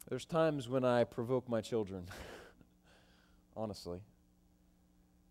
There's 0.08 0.24
times 0.24 0.68
when 0.68 0.84
I 0.84 1.04
provoke 1.04 1.48
my 1.48 1.60
children, 1.60 2.06
honestly. 3.56 4.00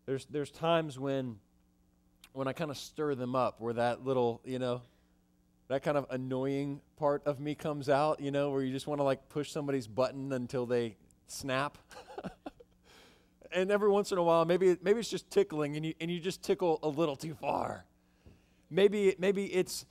There's, 0.05 0.25
there's 0.25 0.51
times 0.51 0.99
when, 0.99 1.37
when 2.33 2.49
I 2.49 2.53
kind 2.53 2.71
of 2.71 2.77
stir 2.77 3.15
them 3.15 3.35
up, 3.35 3.61
where 3.61 3.73
that 3.75 4.03
little, 4.03 4.41
you 4.43 4.59
know, 4.59 4.81
that 5.71 5.83
kind 5.83 5.97
of 5.97 6.05
annoying 6.09 6.81
part 6.97 7.25
of 7.25 7.39
me 7.39 7.55
comes 7.55 7.87
out, 7.87 8.19
you 8.19 8.29
know, 8.29 8.49
where 8.49 8.61
you 8.61 8.73
just 8.73 8.87
want 8.87 8.99
to 8.99 9.03
like 9.03 9.29
push 9.29 9.51
somebody's 9.51 9.87
button 9.87 10.33
until 10.33 10.65
they 10.65 10.97
snap. 11.27 11.77
and 13.53 13.71
every 13.71 13.89
once 13.89 14.11
in 14.11 14.17
a 14.17 14.23
while, 14.23 14.43
maybe 14.43 14.75
maybe 14.81 14.99
it's 14.99 15.09
just 15.09 15.31
tickling, 15.31 15.77
and 15.77 15.85
you 15.85 15.93
and 16.01 16.11
you 16.11 16.19
just 16.19 16.43
tickle 16.43 16.77
a 16.83 16.89
little 16.89 17.15
too 17.15 17.33
far. 17.33 17.85
Maybe 18.69 19.15
maybe 19.17 19.45
it's 19.45 19.85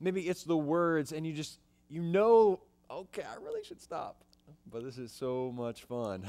maybe 0.00 0.22
it's 0.22 0.42
the 0.42 0.56
words, 0.56 1.12
and 1.12 1.24
you 1.24 1.32
just 1.32 1.60
you 1.88 2.02
know, 2.02 2.58
okay, 2.90 3.22
I 3.22 3.36
really 3.36 3.62
should 3.62 3.80
stop, 3.80 4.24
but 4.68 4.82
this 4.82 4.98
is 4.98 5.12
so 5.12 5.52
much 5.54 5.84
fun. 5.84 6.26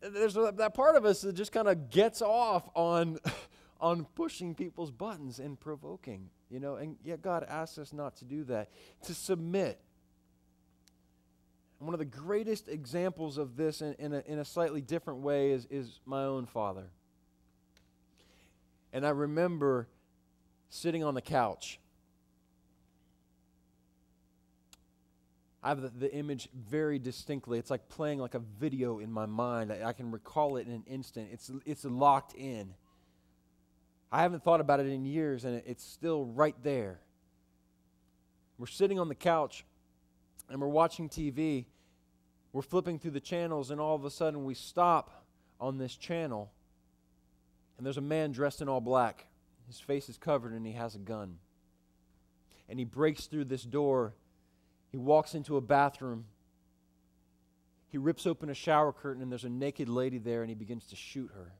There's 0.00 0.32
that 0.32 0.72
part 0.72 0.96
of 0.96 1.04
us 1.04 1.20
that 1.20 1.34
just 1.34 1.52
kind 1.52 1.68
of 1.68 1.90
gets 1.90 2.22
off 2.22 2.66
on 2.74 3.18
on 3.82 4.06
pushing 4.14 4.54
people's 4.54 4.92
buttons 4.92 5.40
and 5.40 5.58
provoking, 5.58 6.30
you 6.48 6.60
know, 6.60 6.76
and 6.76 6.96
yet 7.04 7.20
God 7.20 7.44
asks 7.48 7.78
us 7.78 7.92
not 7.92 8.16
to 8.18 8.24
do 8.24 8.44
that, 8.44 8.70
to 9.02 9.12
submit. 9.12 9.80
One 11.80 11.92
of 11.92 11.98
the 11.98 12.04
greatest 12.04 12.68
examples 12.68 13.38
of 13.38 13.56
this 13.56 13.82
in, 13.82 13.94
in, 13.94 14.14
a, 14.14 14.22
in 14.24 14.38
a 14.38 14.44
slightly 14.44 14.80
different 14.80 15.18
way 15.18 15.50
is, 15.50 15.66
is 15.68 15.98
my 16.06 16.22
own 16.22 16.46
father. 16.46 16.90
And 18.92 19.04
I 19.04 19.10
remember 19.10 19.88
sitting 20.70 21.02
on 21.02 21.14
the 21.14 21.22
couch. 21.22 21.80
I 25.60 25.70
have 25.70 25.80
the, 25.80 25.88
the, 25.88 26.12
image 26.14 26.48
very 26.54 27.00
distinctly. 27.00 27.58
It's 27.58 27.70
like 27.70 27.88
playing 27.88 28.20
like 28.20 28.34
a 28.34 28.42
video 28.60 29.00
in 29.00 29.10
my 29.10 29.26
mind. 29.26 29.72
I, 29.72 29.88
I 29.88 29.92
can 29.92 30.12
recall 30.12 30.56
it 30.56 30.68
in 30.68 30.72
an 30.72 30.84
instant. 30.86 31.30
It's, 31.32 31.50
it's 31.66 31.84
locked 31.84 32.34
in. 32.34 32.74
I 34.12 34.20
haven't 34.20 34.44
thought 34.44 34.60
about 34.60 34.78
it 34.78 34.86
in 34.86 35.06
years, 35.06 35.46
and 35.46 35.62
it's 35.66 35.82
still 35.82 36.26
right 36.26 36.54
there. 36.62 37.00
We're 38.58 38.66
sitting 38.66 39.00
on 39.00 39.08
the 39.08 39.14
couch 39.14 39.64
and 40.50 40.60
we're 40.60 40.68
watching 40.68 41.08
TV. 41.08 41.64
We're 42.52 42.60
flipping 42.60 42.98
through 42.98 43.12
the 43.12 43.20
channels, 43.20 43.70
and 43.70 43.80
all 43.80 43.96
of 43.96 44.04
a 44.04 44.10
sudden 44.10 44.44
we 44.44 44.52
stop 44.52 45.24
on 45.58 45.78
this 45.78 45.96
channel, 45.96 46.52
and 47.78 47.86
there's 47.86 47.96
a 47.96 48.02
man 48.02 48.32
dressed 48.32 48.60
in 48.60 48.68
all 48.68 48.82
black. 48.82 49.26
His 49.66 49.80
face 49.80 50.10
is 50.10 50.18
covered, 50.18 50.52
and 50.52 50.66
he 50.66 50.72
has 50.72 50.94
a 50.94 50.98
gun. 50.98 51.38
And 52.68 52.78
he 52.78 52.84
breaks 52.84 53.26
through 53.26 53.46
this 53.46 53.62
door. 53.62 54.12
He 54.90 54.98
walks 54.98 55.34
into 55.34 55.56
a 55.56 55.62
bathroom. 55.62 56.26
He 57.88 57.96
rips 57.96 58.26
open 58.26 58.50
a 58.50 58.54
shower 58.54 58.92
curtain, 58.92 59.22
and 59.22 59.32
there's 59.32 59.44
a 59.44 59.48
naked 59.48 59.88
lady 59.88 60.18
there, 60.18 60.42
and 60.42 60.50
he 60.50 60.54
begins 60.54 60.86
to 60.88 60.96
shoot 60.96 61.30
her. 61.34 61.52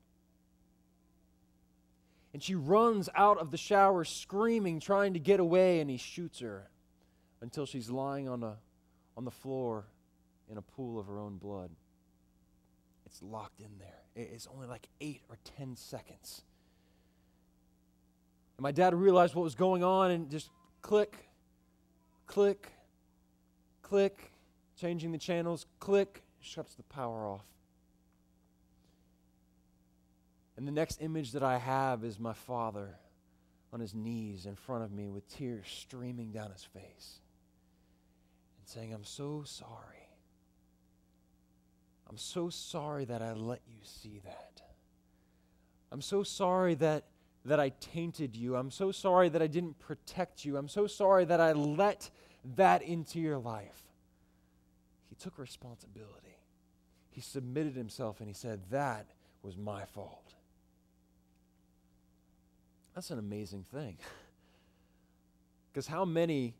And 2.33 2.43
she 2.43 2.55
runs 2.55 3.09
out 3.15 3.39
of 3.39 3.51
the 3.51 3.59
shower 3.59 4.05
screaming, 4.05 4.81
trying 4.81 5.13
to 5.13 5.19
get 5.19 5.39
away, 5.39 5.81
and 5.81 5.91
he 5.91 5.99
shoots 5.99 6.41
her 6.41 6.71
until 7.41 7.67
she's 7.67 7.91
lying 7.91 8.29
on, 8.29 8.43
a, 8.43 8.57
on 9.17 9.25
the 9.25 9.31
floor 9.31 9.85
in 10.51 10.57
a 10.57 10.63
pool 10.63 10.99
of 10.99 11.07
her 11.07 11.19
own 11.19 11.37
blood. 11.37 11.71
It's 13.05 13.23
locked 13.23 13.61
in 13.61 13.71
there. 13.79 13.99
It's 14.15 14.47
only 14.55 14.67
like 14.67 14.89
eight 15.01 15.21
or 15.29 15.37
ten 15.57 15.77
seconds. 15.77 16.43
And 18.57 18.63
my 18.63 18.73
dad 18.73 18.95
realized 18.95 19.35
what 19.35 19.43
was 19.43 19.55
going 19.55 19.85
on 19.85 20.11
and 20.11 20.31
just 20.31 20.51
click, 20.81 21.29
click, 22.27 22.73
click, 23.83 24.33
changing 24.81 25.13
the 25.13 25.19
channels, 25.19 25.67
click, 25.81 26.23
shuts 26.41 26.75
the 26.75 26.83
power 26.85 27.27
off. 27.27 27.45
And 30.57 30.67
the 30.67 30.73
next 30.73 31.01
image 31.01 31.33
that 31.33 31.43
I 31.43 31.59
have 31.59 32.05
is 32.05 32.19
my 32.19 32.35
father 32.35 32.99
on 33.73 33.81
his 33.81 33.95
knees 33.95 34.47
in 34.47 34.55
front 34.55 34.85
of 34.85 34.93
me 34.93 35.09
with 35.09 35.27
tears 35.29 35.67
streaming 35.67 36.31
down 36.31 36.51
his 36.51 36.63
face 36.63 37.21
and 38.59 38.69
saying, 38.69 38.93
I'm 38.93 39.05
so 39.05 39.45
sorry. 39.47 40.09
I'm 42.09 42.19
so 42.19 42.51
sorry 42.51 43.07
that 43.07 43.23
I 43.23 43.33
let 43.33 43.63
you 43.67 43.79
see 43.83 44.21
that. 44.25 44.61
I'm 45.91 46.03
so 46.03 46.23
sorry 46.23 46.75
that, 46.77 47.05
that 47.47 47.59
I 47.59 47.71
tainted 47.81 48.37
you. 48.37 48.57
I'm 48.57 48.71
so 48.71 48.93
sorry 48.93 49.31
that 49.31 49.41
I 49.41 49.47
didn't 49.47 49.79
protect 49.79 50.45
you. 50.45 50.59
I'm 50.59 50.69
so 50.69 50.87
sorry 50.87 51.25
that 51.25 51.41
I 51.41 51.53
let 51.53 52.11
that 52.57 52.83
into 52.83 53.19
your 53.19 53.39
life. 53.39 53.83
He 55.09 55.15
took 55.15 55.39
responsibility. 55.39 56.37
He 57.11 57.23
submitted 57.23 57.77
himself 57.77 58.21
and 58.21 58.29
he 58.29 58.35
said, 58.35 58.61
That 58.71 59.07
was 59.43 59.57
my 59.57 59.85
fault. 59.87 60.35
That's 62.95 63.11
an 63.11 63.19
amazing 63.19 63.65
thing. 63.73 63.99
Because 65.73 65.87
how 65.87 66.05
many 66.05 66.53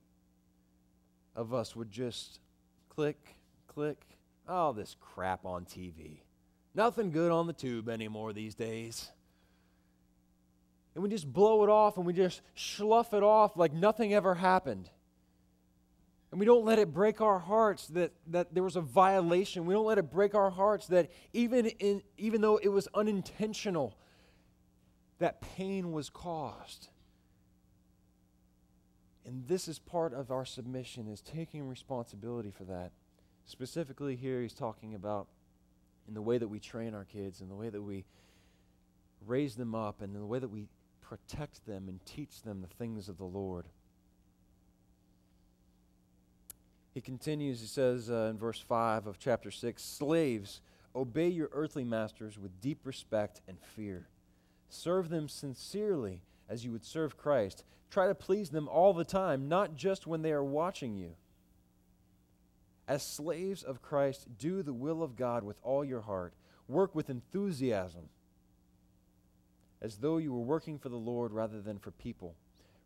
of 1.35 1.53
us 1.53 1.77
would 1.77 1.91
just 1.91 2.41
click, 2.89 3.37
click, 3.67 4.03
oh, 4.49 4.73
this 4.73 4.97
crap 5.01 5.45
on 5.45 5.65
TV. 5.65 6.21
Nothing 6.75 7.11
good 7.11 7.31
on 7.31 7.47
the 7.47 7.53
tube 7.53 7.89
anymore 7.89 8.33
these 8.33 8.55
days. 8.55 9.11
And 10.95 11.03
we 11.03 11.09
just 11.09 11.31
blow 11.31 11.63
it 11.65 11.71
off 11.71 11.97
and 11.97 12.07
we 12.07 12.13
just 12.13 12.43
slough 12.55 13.15
it 13.15 13.23
off 13.23 13.57
like 13.57 13.73
nothing 13.73 14.13
ever 14.15 14.35
happened. 14.35 14.91
And 16.31 16.41
we 16.41 16.47
don't 16.47 16.65
let 16.65 16.79
it 16.79 16.95
break 16.95 17.21
our 17.21 17.39
hearts 17.39 17.89
that, 17.89 18.13
that 18.29 18.55
there 18.55 18.63
was 18.63 18.77
a 18.77 18.81
violation. 18.81 19.67
We 19.67 19.75
don't 19.75 19.85
let 19.85 19.99
it 19.99 20.11
break 20.11 20.35
our 20.35 20.51
hearts 20.51 20.87
that 20.89 21.11
even, 21.35 21.67
in, 21.67 22.03
even 22.17 22.41
though 22.41 22.57
it 22.57 22.69
was 22.69 22.89
unintentional, 22.95 23.97
that 25.23 25.41
pain 25.41 25.93
was 25.93 26.11
caused. 26.11 26.89
And 29.25 29.47
this 29.47 29.69
is 29.69 29.79
part 29.79 30.13
of 30.13 30.33
our 30.33 30.45
submission 30.45 31.07
is 31.07 31.21
taking 31.21 31.69
responsibility 31.69 32.51
for 32.51 32.65
that. 32.65 32.91
Specifically 33.45 34.17
here 34.17 34.43
he's 34.43 34.53
talking 34.53 34.97
about 34.97 35.29
in 36.09 36.15
the 36.15 36.23
way 36.23 36.39
that 36.39 36.49
we 36.49 36.59
train 36.59 36.93
our 36.93 37.05
kids 37.05 37.41
and 37.41 37.49
the 37.49 37.55
way 37.55 37.69
that 37.69 37.83
we 37.83 38.05
raise 39.25 39.55
them 39.55 39.77
up 39.77 40.03
and 40.03 40.13
the 40.13 40.27
way 40.27 40.41
that 40.41 40.51
we 40.51 40.67
protect 41.01 41.65
them 41.67 41.87
and 41.87 42.05
teach 42.05 42.43
them 42.43 42.61
the 42.61 42.75
things 42.75 43.09
of 43.09 43.17
the 43.17 43.25
Lord. 43.25 43.67
He 46.95 47.01
continues, 47.01 47.61
he 47.61 47.69
says 47.69 48.11
uh, 48.11 48.29
in 48.33 48.39
verse 48.39 48.59
5 48.59 49.07
of 49.07 49.21
chapter 49.21 49.53
6 49.53 49.85
Slaves, 49.85 50.61
obey 50.97 51.29
your 51.29 51.49
earthly 51.53 51.85
masters 51.85 52.41
with 52.41 52.61
deep 52.61 52.81
respect 52.85 53.41
and 53.47 53.59
fear 53.61 54.09
Serve 54.75 55.11
them 55.11 55.29
sincerely 55.29 56.23
as 56.49 56.65
you 56.65 56.73
would 56.73 56.85
serve 56.85 57.19
Christ. 57.19 57.63
Try 57.91 58.07
to 58.07 58.15
please 58.15 58.49
them 58.49 58.69
all 58.69 58.95
the 58.95 59.05
time, 59.05 59.47
not 59.47 59.77
just 59.77 60.07
when 60.07 60.23
they 60.23 60.33
are 60.33 60.43
watching 60.43 60.97
you. 60.97 61.13
As 62.89 63.03
slaves 63.03 63.63
of 63.63 63.83
Christ, 63.83 64.39
do 64.39 64.63
the 64.63 64.73
will 64.73 65.03
of 65.03 65.15
God 65.15 65.45
with 65.45 65.59
all 65.63 65.85
your 65.85 66.01
heart. 66.01 66.33
Work 66.69 66.95
with 66.95 67.11
enthusiasm, 67.11 68.09
as 69.83 69.97
though 69.99 70.17
you 70.17 70.33
were 70.33 70.41
working 70.41 70.79
for 70.79 70.89
the 70.89 70.97
Lord 70.97 71.33
rather 71.33 71.61
than 71.61 71.79
for 71.79 71.91
people. 71.91 72.35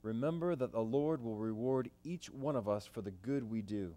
Remember 0.02 0.56
that 0.56 0.72
the 0.72 0.80
Lord 0.80 1.22
will 1.22 1.36
reward 1.36 1.90
each 2.02 2.32
one 2.32 2.56
of 2.56 2.68
us 2.68 2.84
for 2.84 3.00
the 3.00 3.12
good 3.12 3.48
we 3.48 3.62
do, 3.62 3.94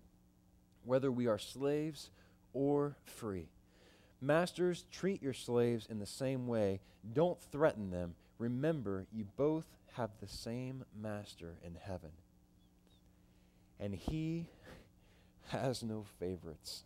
whether 0.86 1.12
we 1.12 1.26
are 1.26 1.40
slaves 1.40 2.12
or 2.54 2.98
free. 3.04 3.48
Masters, 4.22 4.86
treat 4.92 5.22
your 5.22 5.34
slaves 5.34 5.88
in 5.90 6.00
the 6.00 6.06
same 6.06 6.48
way. 6.48 6.82
Don't 7.14 7.40
threaten 7.52 7.90
them. 7.90 8.16
Remember, 8.38 9.06
you 9.14 9.26
both 9.38 9.66
have 9.94 10.10
the 10.20 10.28
same 10.28 10.84
master 11.00 11.56
in 11.64 11.76
heaven. 11.82 12.12
And 13.80 13.94
he 13.94 14.48
has 15.50 15.84
no 15.84 16.06
favorites. 16.20 16.84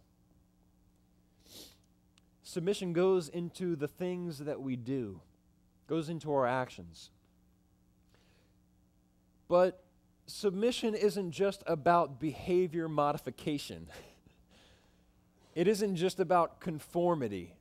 Submission 2.44 2.94
goes 2.94 3.30
into 3.30 3.76
the 3.76 3.88
things 3.88 4.40
that 4.40 4.62
we 4.62 4.76
do, 4.76 5.20
goes 5.88 6.10
into 6.10 6.32
our 6.32 6.46
actions. 6.46 7.10
But 9.48 9.84
submission 10.28 10.94
isn't 10.94 11.32
just 11.32 11.64
about 11.66 12.20
behavior 12.20 12.88
modification. 12.88 13.88
It 15.56 15.68
isn't 15.68 15.96
just 15.96 16.20
about 16.20 16.60
conformity, 16.60 17.56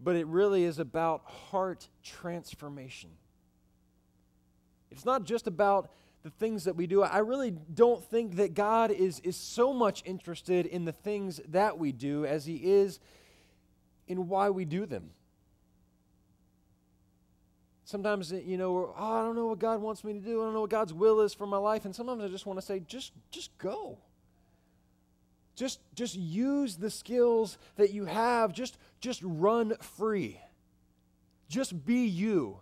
but 0.00 0.16
it 0.16 0.26
really 0.26 0.64
is 0.64 0.78
about 0.78 1.24
heart 1.26 1.88
transformation. 2.02 3.10
It's 4.90 5.04
not 5.04 5.24
just 5.24 5.46
about 5.46 5.90
the 6.22 6.30
things 6.30 6.64
that 6.64 6.76
we 6.76 6.86
do. 6.86 7.02
I 7.02 7.18
really 7.18 7.50
don't 7.50 8.04
think 8.04 8.36
that 8.36 8.54
God 8.54 8.90
is, 8.90 9.20
is 9.20 9.36
so 9.36 9.72
much 9.72 10.02
interested 10.04 10.66
in 10.66 10.84
the 10.84 10.92
things 10.92 11.40
that 11.48 11.78
we 11.78 11.92
do 11.92 12.24
as 12.24 12.46
He 12.46 12.56
is 12.56 13.00
in 14.06 14.28
why 14.28 14.50
we 14.50 14.64
do 14.64 14.86
them. 14.86 15.10
Sometimes, 17.84 18.32
uh, 18.32 18.36
you 18.36 18.56
know, 18.56 18.94
oh, 18.96 19.12
I 19.18 19.22
don't 19.22 19.34
know 19.34 19.46
what 19.46 19.58
God 19.58 19.80
wants 19.80 20.04
me 20.04 20.12
to 20.14 20.20
do. 20.20 20.40
I 20.40 20.44
don't 20.44 20.54
know 20.54 20.62
what 20.62 20.70
God's 20.70 20.94
will 20.94 21.20
is 21.20 21.34
for 21.34 21.46
my 21.46 21.56
life. 21.58 21.84
And 21.84 21.94
sometimes 21.94 22.22
I 22.22 22.28
just 22.28 22.46
want 22.46 22.58
to 22.58 22.64
say, 22.64 22.80
just, 22.80 23.12
just 23.30 23.56
go. 23.58 23.98
Just, 25.54 25.80
just 25.94 26.14
use 26.14 26.76
the 26.76 26.90
skills 26.90 27.58
that 27.76 27.92
you 27.92 28.06
have. 28.06 28.52
Just, 28.52 28.78
just 29.00 29.20
run 29.22 29.74
free. 29.80 30.40
Just 31.48 31.84
be 31.84 32.06
you. 32.06 32.60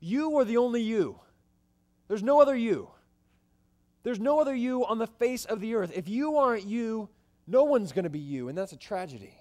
You 0.00 0.36
are 0.38 0.44
the 0.44 0.56
only 0.56 0.82
you. 0.82 1.20
There's 2.08 2.22
no 2.22 2.40
other 2.40 2.56
you. 2.56 2.90
There's 4.02 4.18
no 4.18 4.40
other 4.40 4.54
you 4.54 4.84
on 4.86 4.98
the 4.98 5.06
face 5.06 5.44
of 5.44 5.60
the 5.60 5.74
earth. 5.74 5.92
If 5.94 6.08
you 6.08 6.36
aren't 6.36 6.64
you, 6.64 7.08
no 7.46 7.64
one's 7.64 7.92
going 7.92 8.04
to 8.04 8.10
be 8.10 8.18
you, 8.18 8.48
and 8.48 8.56
that's 8.56 8.72
a 8.72 8.76
tragedy. 8.76 9.34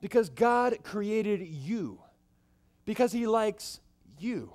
Because 0.00 0.28
God 0.28 0.76
created 0.82 1.40
you, 1.40 2.00
because 2.84 3.12
He 3.12 3.26
likes 3.26 3.80
you. 4.18 4.52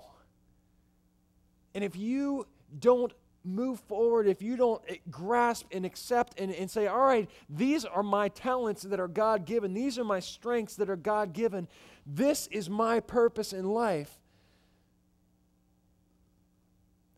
And 1.74 1.84
if 1.84 1.96
you 1.96 2.48
don't 2.78 3.12
move 3.44 3.80
forward, 3.82 4.28
if 4.28 4.42
you 4.42 4.56
don't 4.56 4.82
eh, 4.88 4.96
grasp 5.10 5.66
and 5.72 5.86
accept 5.86 6.40
and, 6.40 6.52
and 6.52 6.70
say, 6.70 6.88
all 6.88 7.00
right, 7.00 7.30
these 7.50 7.86
are 7.86 8.04
my 8.04 8.30
talents 8.30 8.84
that 8.84 9.00
are 9.00 9.08
God 9.08 9.46
given, 9.46 9.74
these 9.74 9.98
are 9.98 10.04
my 10.04 10.20
strengths 10.20 10.76
that 10.76 10.90
are 10.90 10.96
God 10.96 11.34
given, 11.34 11.68
this 12.06 12.48
is 12.48 12.70
my 12.70 13.00
purpose 13.00 13.54
in 13.54 13.66
life, 13.66 14.18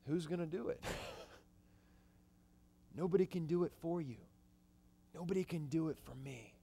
who's 0.07 0.27
going 0.27 0.39
to 0.39 0.45
do 0.45 0.69
it? 0.69 0.81
Nobody 2.95 3.25
can 3.25 3.45
do 3.45 3.63
it 3.63 3.71
for 3.79 4.01
you. 4.01 4.17
Nobody 5.15 5.43
can 5.43 5.67
do 5.67 5.89
it 5.89 5.97
for 6.03 6.15
me. 6.15 6.53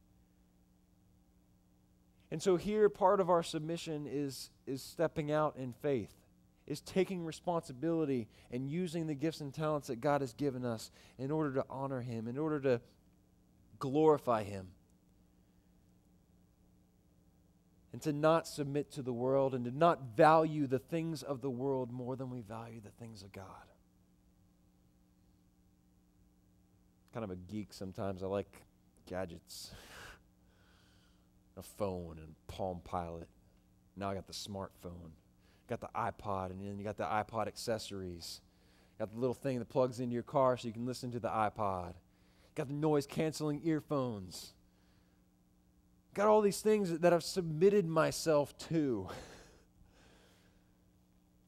And 2.31 2.43
so 2.43 2.57
here 2.57 2.89
part 2.89 3.21
of 3.21 3.31
our 3.31 3.43
submission 3.43 4.07
is 4.07 4.51
is 4.67 4.83
stepping 4.83 5.33
out 5.33 5.57
in 5.57 5.73
faith 5.73 6.15
is 6.69 6.81
taking 6.83 7.25
responsibility 7.25 8.29
and 8.53 8.69
using 8.69 9.07
the 9.07 9.15
gifts 9.15 9.41
and 9.41 9.53
talents 9.53 9.89
that 9.89 10.01
God 10.01 10.21
has 10.21 10.35
given 10.35 10.65
us 10.65 10.91
in 11.19 11.31
order 11.31 11.55
to 11.55 11.65
honor 11.71 12.03
Him, 12.03 12.29
in 12.29 12.37
order 12.37 12.61
to 12.61 12.81
glorify 13.79 14.45
Him. 14.45 14.69
And 17.93 18.03
to 18.03 18.13
not 18.13 18.47
submit 18.47 18.93
to 18.93 19.03
the 19.03 19.15
world 19.15 19.55
and 19.55 19.65
to 19.65 19.71
not 19.71 20.15
value 20.15 20.67
the 20.67 20.79
things 20.79 21.23
of 21.23 21.41
the 21.41 21.51
world 21.51 21.91
more 21.91 22.17
than 22.17 22.29
we 22.29 22.43
value 22.43 22.81
the 22.81 22.91
things 23.03 23.23
of 23.23 23.33
God. 23.33 23.45
Kind 27.15 27.25
of 27.25 27.31
a 27.31 27.37
geek 27.37 27.73
sometimes. 27.73 28.23
I 28.23 28.27
like 28.27 28.63
gadgets, 29.07 29.71
a 31.57 31.63
phone 31.63 32.19
and 32.19 32.35
Palm 32.47 32.83
Pilot. 32.85 33.29
Now 33.97 34.11
I 34.11 34.15
got 34.15 34.27
the 34.27 34.35
smartphone 34.35 35.13
got 35.69 35.81
the 35.81 35.89
iPod, 35.95 36.51
and 36.51 36.61
then 36.61 36.79
you 36.79 36.85
got 36.85 36.97
the 36.97 37.05
iPod 37.05 37.47
accessories. 37.47 38.41
Got 38.99 39.13
the 39.13 39.21
little 39.21 39.35
thing 39.35 39.59
that 39.59 39.69
plugs 39.69 40.01
into 40.01 40.15
your 40.15 40.23
car 40.23 40.57
so 40.57 40.67
you 40.67 40.75
can 40.75 40.87
listen 40.87 41.13
to 41.13 41.21
the 41.21 41.29
iPod. 41.29 41.95
Got 42.55 42.69
the 42.69 42.75
noise 42.75 43.07
canceling 43.07 43.61
earphones. 43.65 44.55
Got 46.15 46.27
all 46.27 46.41
these 46.41 46.61
things 46.61 46.99
that 46.99 47.13
I've 47.13 47.23
submitted 47.23 47.87
myself 47.87 48.57
to. 48.71 49.09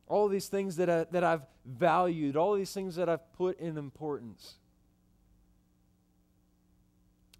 all 0.07 0.29
these 0.29 0.49
things 0.49 0.77
that, 0.77 0.91
I, 0.91 1.05
that 1.11 1.25
I've 1.25 1.43
valued, 1.65 2.37
all 2.37 2.55
these 2.55 2.73
things 2.73 2.97
that 2.97 3.09
I've 3.09 3.33
put 3.33 3.59
in 3.59 3.77
importance 3.77 4.55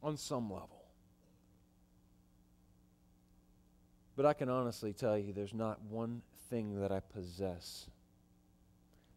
on 0.03 0.17
some 0.17 0.51
level. 0.51 0.85
But 4.17 4.27
I 4.27 4.33
can 4.33 4.49
honestly 4.49 4.93
tell 4.93 5.17
you 5.17 5.33
there's 5.33 5.55
not 5.55 5.81
one 5.83 6.23
thing 6.51 6.81
that 6.81 6.93
I 6.93 7.01
possess. 7.01 7.87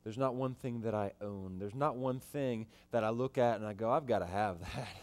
There's 0.03 0.17
not 0.17 0.36
one 0.36 0.53
thing 0.53 0.81
that 0.81 0.93
I 0.93 1.11
own. 1.21 1.57
There's 1.59 1.75
not 1.75 1.95
one 1.95 2.19
thing 2.19 2.67
that 2.91 3.03
I 3.03 3.09
look 3.09 3.38
at 3.38 3.57
and 3.57 3.65
I 3.65 3.73
go, 3.73 3.91
I've 3.91 4.05
got 4.05 4.19
to 4.19 4.25
have 4.25 4.59
that. 4.59 4.88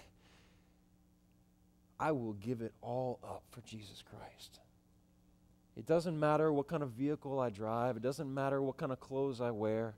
I 2.00 2.12
will 2.12 2.34
give 2.34 2.62
it 2.62 2.72
all 2.80 3.18
up 3.22 3.42
for 3.50 3.60
Jesus 3.62 4.02
Christ. 4.02 4.60
It 5.76 5.86
doesn't 5.86 6.18
matter 6.18 6.52
what 6.52 6.68
kind 6.68 6.82
of 6.82 6.90
vehicle 6.90 7.38
I 7.40 7.50
drive, 7.50 7.96
it 7.96 8.02
doesn't 8.02 8.32
matter 8.32 8.60
what 8.62 8.76
kind 8.76 8.92
of 8.92 9.00
clothes 9.00 9.40
I 9.40 9.50
wear. 9.50 9.94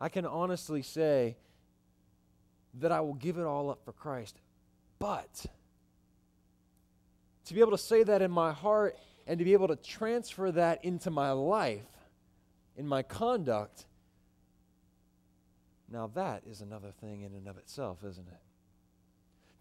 I 0.00 0.08
can 0.08 0.26
honestly 0.26 0.82
say 0.82 1.36
that 2.74 2.92
I 2.92 3.00
will 3.00 3.14
give 3.14 3.38
it 3.38 3.44
all 3.44 3.70
up 3.70 3.84
for 3.84 3.92
Christ. 3.92 4.38
But 4.98 5.46
to 7.46 7.54
be 7.54 7.60
able 7.60 7.70
to 7.72 7.78
say 7.78 8.02
that 8.02 8.22
in 8.22 8.30
my 8.30 8.52
heart 8.52 8.96
and 9.26 9.38
to 9.38 9.44
be 9.44 9.52
able 9.52 9.68
to 9.68 9.76
transfer 9.76 10.52
that 10.52 10.84
into 10.84 11.10
my 11.10 11.32
life, 11.32 11.82
in 12.76 12.86
my 12.86 13.02
conduct, 13.02 13.86
now 15.90 16.10
that 16.14 16.42
is 16.48 16.60
another 16.60 16.92
thing 17.00 17.22
in 17.22 17.34
and 17.34 17.48
of 17.48 17.58
itself, 17.58 17.98
isn't 18.04 18.26
it? 18.28 18.45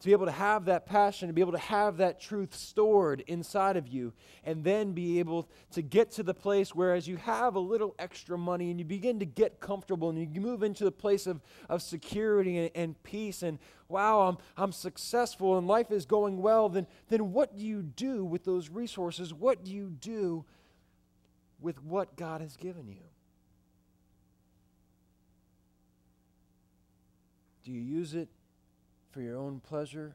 To 0.01 0.07
be 0.07 0.11
able 0.11 0.25
to 0.25 0.31
have 0.31 0.65
that 0.65 0.85
passion, 0.85 1.29
to 1.29 1.33
be 1.33 1.41
able 1.41 1.53
to 1.53 1.57
have 1.57 1.97
that 1.97 2.19
truth 2.19 2.53
stored 2.53 3.23
inside 3.27 3.77
of 3.77 3.87
you, 3.87 4.13
and 4.43 4.63
then 4.63 4.91
be 4.91 5.19
able 5.19 5.49
to 5.71 5.81
get 5.81 6.11
to 6.11 6.23
the 6.23 6.33
place 6.33 6.75
where, 6.75 6.93
as 6.93 7.07
you 7.07 7.15
have 7.15 7.55
a 7.55 7.59
little 7.59 7.95
extra 7.97 8.37
money 8.37 8.69
and 8.69 8.79
you 8.79 8.85
begin 8.85 9.19
to 9.19 9.25
get 9.25 9.59
comfortable 9.59 10.09
and 10.09 10.35
you 10.35 10.41
move 10.41 10.63
into 10.63 10.83
the 10.83 10.91
place 10.91 11.25
of, 11.27 11.41
of 11.69 11.81
security 11.81 12.57
and, 12.57 12.71
and 12.75 13.03
peace, 13.03 13.41
and 13.41 13.57
wow, 13.87 14.21
I'm, 14.21 14.37
I'm 14.57 14.71
successful 14.73 15.57
and 15.57 15.65
life 15.65 15.91
is 15.91 16.05
going 16.05 16.41
well, 16.41 16.67
then, 16.67 16.87
then 17.07 17.31
what 17.31 17.57
do 17.57 17.63
you 17.63 17.81
do 17.81 18.25
with 18.25 18.43
those 18.43 18.69
resources? 18.69 19.33
What 19.33 19.63
do 19.63 19.71
you 19.71 19.89
do 19.89 20.43
with 21.61 21.81
what 21.81 22.15
God 22.17 22.41
has 22.41 22.57
given 22.57 22.89
you? 22.89 23.03
Do 27.63 27.71
you 27.71 27.81
use 27.81 28.13
it 28.13 28.29
for 29.15 29.21
your 29.21 29.37
own 29.37 29.61
pleasure, 29.61 30.13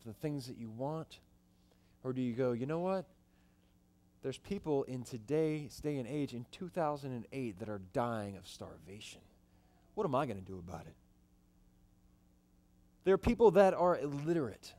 for 0.00 0.08
the 0.08 0.14
things 0.14 0.46
that 0.46 0.56
you 0.56 0.70
want? 0.70 1.18
Or 2.02 2.14
do 2.14 2.22
you 2.22 2.32
go, 2.32 2.52
you 2.52 2.64
know 2.64 2.78
what? 2.78 3.04
There's 4.22 4.38
people 4.38 4.84
in 4.84 5.02
today's 5.02 5.76
day 5.76 5.98
and 5.98 6.08
age, 6.08 6.32
in 6.32 6.46
2008, 6.50 7.58
that 7.58 7.68
are 7.68 7.80
dying 7.92 8.38
of 8.38 8.48
starvation. 8.48 9.20
What 9.94 10.04
am 10.04 10.14
I 10.14 10.24
going 10.24 10.38
to 10.38 10.44
do 10.44 10.58
about 10.58 10.86
it? 10.86 10.94
There 13.04 13.12
are 13.12 13.18
people 13.18 13.50
that 13.50 13.74
are 13.74 13.98
illiterate, 13.98 14.72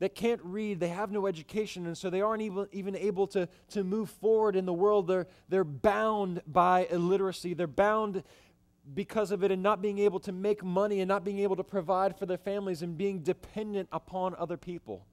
that 0.00 0.16
can't 0.16 0.40
read, 0.42 0.80
they 0.80 0.88
have 0.88 1.12
no 1.12 1.28
education, 1.28 1.86
and 1.86 1.96
so 1.96 2.10
they 2.10 2.20
aren't 2.20 2.42
even, 2.42 2.66
even 2.72 2.96
able 2.96 3.28
to, 3.28 3.48
to 3.70 3.84
move 3.84 4.10
forward 4.10 4.56
in 4.56 4.66
the 4.66 4.72
world. 4.72 5.06
They're, 5.06 5.28
they're 5.48 5.62
bound 5.62 6.42
by 6.48 6.88
illiteracy, 6.90 7.54
they're 7.54 7.68
bound 7.68 8.24
because 8.92 9.30
of 9.30 9.42
it 9.42 9.50
and 9.50 9.62
not 9.62 9.80
being 9.80 9.98
able 9.98 10.20
to 10.20 10.32
make 10.32 10.62
money 10.62 11.00
and 11.00 11.08
not 11.08 11.24
being 11.24 11.38
able 11.38 11.56
to 11.56 11.64
provide 11.64 12.18
for 12.18 12.26
their 12.26 12.38
families 12.38 12.82
and 12.82 12.98
being 12.98 13.20
dependent 13.20 13.88
upon 13.92 14.34
other 14.36 14.56
people. 14.56 15.06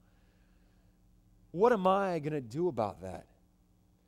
What 1.52 1.72
am 1.72 1.86
I 1.86 2.18
going 2.18 2.32
to 2.32 2.40
do 2.40 2.68
about 2.68 3.02
that? 3.02 3.26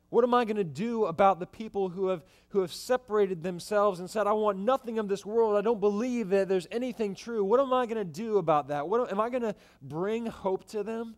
What 0.09 0.23
am 0.23 0.33
I 0.33 0.45
going 0.45 0.57
to 0.57 0.63
do 0.63 1.05
about 1.05 1.39
the 1.39 1.47
people 1.47 1.89
who 1.89 2.07
have, 2.07 2.23
who 2.49 2.59
have 2.61 2.71
separated 2.71 3.43
themselves 3.43 3.99
and 3.99 4.09
said, 4.09 4.27
I 4.27 4.33
want 4.33 4.59
nothing 4.59 4.99
of 4.99 5.07
this 5.07 5.25
world. 5.25 5.57
I 5.57 5.61
don't 5.61 5.79
believe 5.79 6.29
that 6.29 6.47
there's 6.47 6.67
anything 6.71 7.15
true. 7.15 7.43
What 7.43 7.59
am 7.59 7.73
I 7.73 7.85
going 7.85 7.97
to 7.97 8.03
do 8.03 8.37
about 8.37 8.67
that? 8.67 8.87
What, 8.87 9.11
am 9.11 9.19
I 9.19 9.29
going 9.29 9.41
to 9.41 9.55
bring 9.81 10.27
hope 10.27 10.65
to 10.69 10.83
them? 10.83 11.15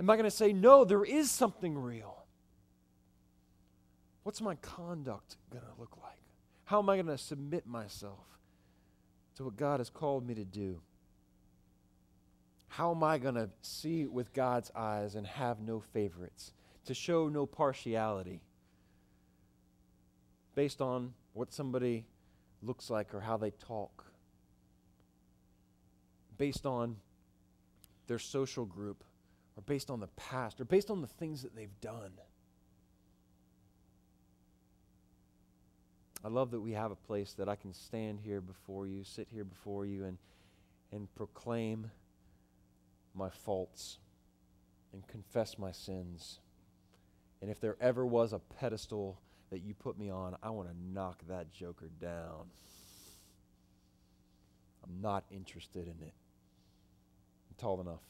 Am 0.00 0.08
I 0.08 0.16
going 0.16 0.24
to 0.24 0.30
say, 0.30 0.52
no, 0.52 0.84
there 0.84 1.04
is 1.04 1.30
something 1.30 1.76
real? 1.76 2.24
What's 4.22 4.40
my 4.40 4.56
conduct 4.56 5.36
going 5.50 5.64
to 5.64 5.80
look 5.80 5.96
like? 6.02 6.17
How 6.68 6.80
am 6.80 6.90
I 6.90 6.96
going 6.96 7.06
to 7.06 7.16
submit 7.16 7.66
myself 7.66 8.26
to 9.36 9.44
what 9.44 9.56
God 9.56 9.80
has 9.80 9.88
called 9.88 10.26
me 10.26 10.34
to 10.34 10.44
do? 10.44 10.82
How 12.68 12.90
am 12.90 13.02
I 13.02 13.16
going 13.16 13.36
to 13.36 13.48
see 13.62 14.04
with 14.04 14.34
God's 14.34 14.70
eyes 14.76 15.14
and 15.14 15.26
have 15.26 15.60
no 15.60 15.80
favorites, 15.80 16.52
to 16.84 16.92
show 16.92 17.30
no 17.30 17.46
partiality 17.46 18.42
based 20.54 20.82
on 20.82 21.14
what 21.32 21.54
somebody 21.54 22.04
looks 22.62 22.90
like 22.90 23.14
or 23.14 23.20
how 23.20 23.38
they 23.38 23.52
talk, 23.52 24.04
based 26.36 26.66
on 26.66 26.96
their 28.08 28.18
social 28.18 28.66
group, 28.66 29.04
or 29.56 29.62
based 29.62 29.88
on 29.88 30.00
the 30.00 30.08
past, 30.08 30.60
or 30.60 30.66
based 30.66 30.90
on 30.90 31.00
the 31.00 31.06
things 31.06 31.40
that 31.40 31.56
they've 31.56 31.80
done? 31.80 32.12
I 36.24 36.28
love 36.28 36.50
that 36.50 36.60
we 36.60 36.72
have 36.72 36.90
a 36.90 36.96
place 36.96 37.32
that 37.34 37.48
I 37.48 37.54
can 37.54 37.72
stand 37.72 38.20
here 38.20 38.40
before 38.40 38.86
you, 38.86 39.04
sit 39.04 39.28
here 39.32 39.44
before 39.44 39.86
you, 39.86 40.04
and, 40.04 40.18
and 40.90 41.14
proclaim 41.14 41.90
my 43.14 43.30
faults 43.30 43.98
and 44.92 45.06
confess 45.06 45.58
my 45.58 45.70
sins. 45.70 46.40
And 47.40 47.50
if 47.50 47.60
there 47.60 47.76
ever 47.80 48.04
was 48.04 48.32
a 48.32 48.38
pedestal 48.38 49.20
that 49.50 49.60
you 49.60 49.74
put 49.74 49.98
me 49.98 50.10
on, 50.10 50.36
I 50.42 50.50
want 50.50 50.68
to 50.68 50.74
knock 50.92 51.22
that 51.28 51.52
joker 51.52 51.90
down. 52.00 52.50
I'm 54.84 55.00
not 55.00 55.24
interested 55.30 55.84
in 55.84 56.02
it. 56.06 56.14
I'm 57.48 57.56
tall 57.58 57.80
enough. 57.80 58.02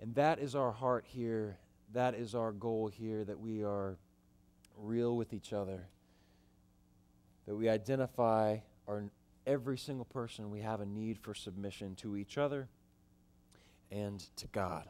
And 0.00 0.14
that 0.14 0.38
is 0.38 0.54
our 0.54 0.70
heart 0.70 1.04
here. 1.08 1.56
That 1.92 2.14
is 2.14 2.34
our 2.34 2.52
goal 2.52 2.88
here 2.88 3.24
that 3.24 3.40
we 3.40 3.62
are 3.64 3.96
real 4.76 5.16
with 5.16 5.32
each 5.32 5.52
other, 5.52 5.86
that 7.46 7.54
we 7.54 7.68
identify 7.68 8.58
our 8.88 9.04
every 9.46 9.78
single 9.78 10.06
person 10.06 10.50
we 10.50 10.60
have 10.60 10.80
a 10.80 10.86
need 10.86 11.18
for 11.18 11.34
submission 11.34 11.94
to 11.96 12.16
each 12.16 12.38
other 12.38 12.68
and 13.90 14.20
to 14.36 14.46
God. 14.48 14.88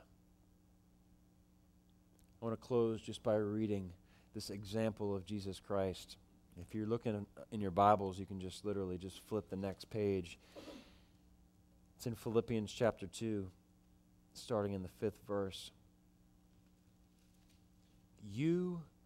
I 2.40 2.44
want 2.44 2.60
to 2.60 2.66
close 2.66 3.00
just 3.00 3.22
by 3.22 3.36
reading 3.36 3.90
this 4.34 4.50
example 4.50 5.14
of 5.14 5.24
Jesus 5.24 5.60
Christ. 5.60 6.16
If 6.60 6.74
you're 6.74 6.86
looking 6.86 7.26
in 7.50 7.60
your 7.60 7.70
Bibles, 7.70 8.18
you 8.18 8.26
can 8.26 8.40
just 8.40 8.64
literally 8.64 8.98
just 8.98 9.20
flip 9.26 9.48
the 9.50 9.56
next 9.56 9.90
page. 9.90 10.38
It's 11.96 12.06
in 12.06 12.14
Philippians 12.14 12.70
chapter 12.70 13.06
2, 13.06 13.50
starting 14.34 14.72
in 14.74 14.82
the 14.82 14.88
fifth 15.00 15.20
verse. 15.26 15.70
You 18.30 18.82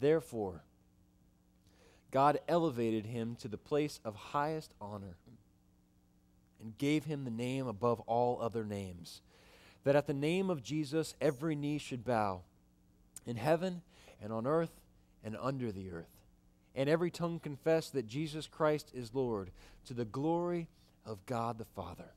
Therefore, 0.00 0.62
God 2.10 2.40
elevated 2.48 3.06
him 3.06 3.36
to 3.36 3.48
the 3.48 3.58
place 3.58 4.00
of 4.04 4.16
highest 4.16 4.72
honor 4.80 5.16
and 6.60 6.76
gave 6.78 7.04
him 7.04 7.24
the 7.24 7.30
name 7.30 7.66
above 7.66 8.00
all 8.00 8.40
other 8.40 8.64
names, 8.64 9.20
that 9.84 9.96
at 9.96 10.06
the 10.06 10.14
name 10.14 10.50
of 10.50 10.62
Jesus 10.62 11.14
every 11.20 11.54
knee 11.54 11.78
should 11.78 12.04
bow, 12.04 12.40
in 13.26 13.36
heaven 13.36 13.82
and 14.22 14.32
on 14.32 14.46
earth 14.46 14.80
and 15.22 15.36
under 15.40 15.70
the 15.70 15.90
earth, 15.90 16.16
and 16.74 16.88
every 16.88 17.10
tongue 17.10 17.38
confess 17.38 17.90
that 17.90 18.06
Jesus 18.06 18.46
Christ 18.46 18.90
is 18.94 19.14
Lord, 19.14 19.50
to 19.86 19.94
the 19.94 20.04
glory 20.04 20.68
of 21.06 21.24
God 21.26 21.58
the 21.58 21.64
Father. 21.64 22.12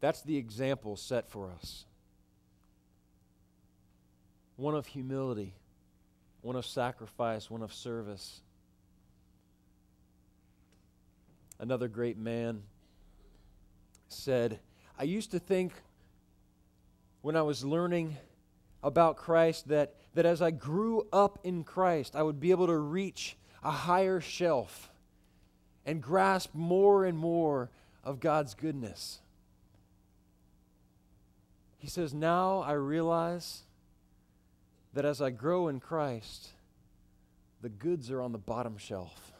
That's 0.00 0.22
the 0.22 0.36
example 0.36 0.96
set 0.96 1.28
for 1.28 1.50
us 1.50 1.84
one 4.58 4.74
of 4.74 4.86
humility, 4.86 5.54
one 6.42 6.56
of 6.56 6.66
sacrifice, 6.66 7.48
one 7.48 7.62
of 7.62 7.72
service. 7.72 8.40
Another 11.60 11.86
great 11.86 12.18
man 12.18 12.62
said, 14.08 14.58
I 14.98 15.04
used 15.04 15.30
to 15.30 15.38
think 15.38 15.72
when 17.22 17.36
I 17.36 17.42
was 17.42 17.64
learning 17.64 18.16
about 18.82 19.16
Christ 19.16 19.68
that, 19.68 19.94
that 20.14 20.26
as 20.26 20.42
I 20.42 20.50
grew 20.50 21.06
up 21.12 21.38
in 21.44 21.62
Christ, 21.62 22.16
I 22.16 22.22
would 22.22 22.40
be 22.40 22.50
able 22.50 22.66
to 22.66 22.78
reach 22.78 23.36
a 23.62 23.70
higher 23.70 24.20
shelf 24.20 24.90
and 25.86 26.02
grasp 26.02 26.50
more 26.52 27.04
and 27.04 27.16
more 27.16 27.70
of 28.02 28.18
God's 28.18 28.54
goodness. 28.54 29.20
He 31.78 31.86
says, 31.86 32.12
Now 32.12 32.58
I 32.58 32.72
realize 32.72 33.62
that 34.94 35.04
as 35.04 35.20
I 35.20 35.30
grow 35.30 35.68
in 35.68 35.80
Christ, 35.80 36.48
the 37.60 37.68
goods 37.68 38.10
are 38.10 38.22
on 38.22 38.32
the 38.32 38.38
bottom 38.38 38.76
shelf. 38.76 39.32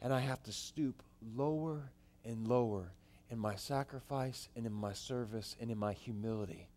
And 0.00 0.12
I 0.12 0.20
have 0.20 0.42
to 0.44 0.52
stoop 0.52 1.02
lower 1.36 1.90
and 2.24 2.48
lower 2.48 2.92
in 3.30 3.38
my 3.38 3.54
sacrifice 3.54 4.48
and 4.56 4.66
in 4.66 4.72
my 4.72 4.92
service 4.92 5.56
and 5.60 5.70
in 5.70 5.78
my 5.78 5.92
humility 5.92 6.68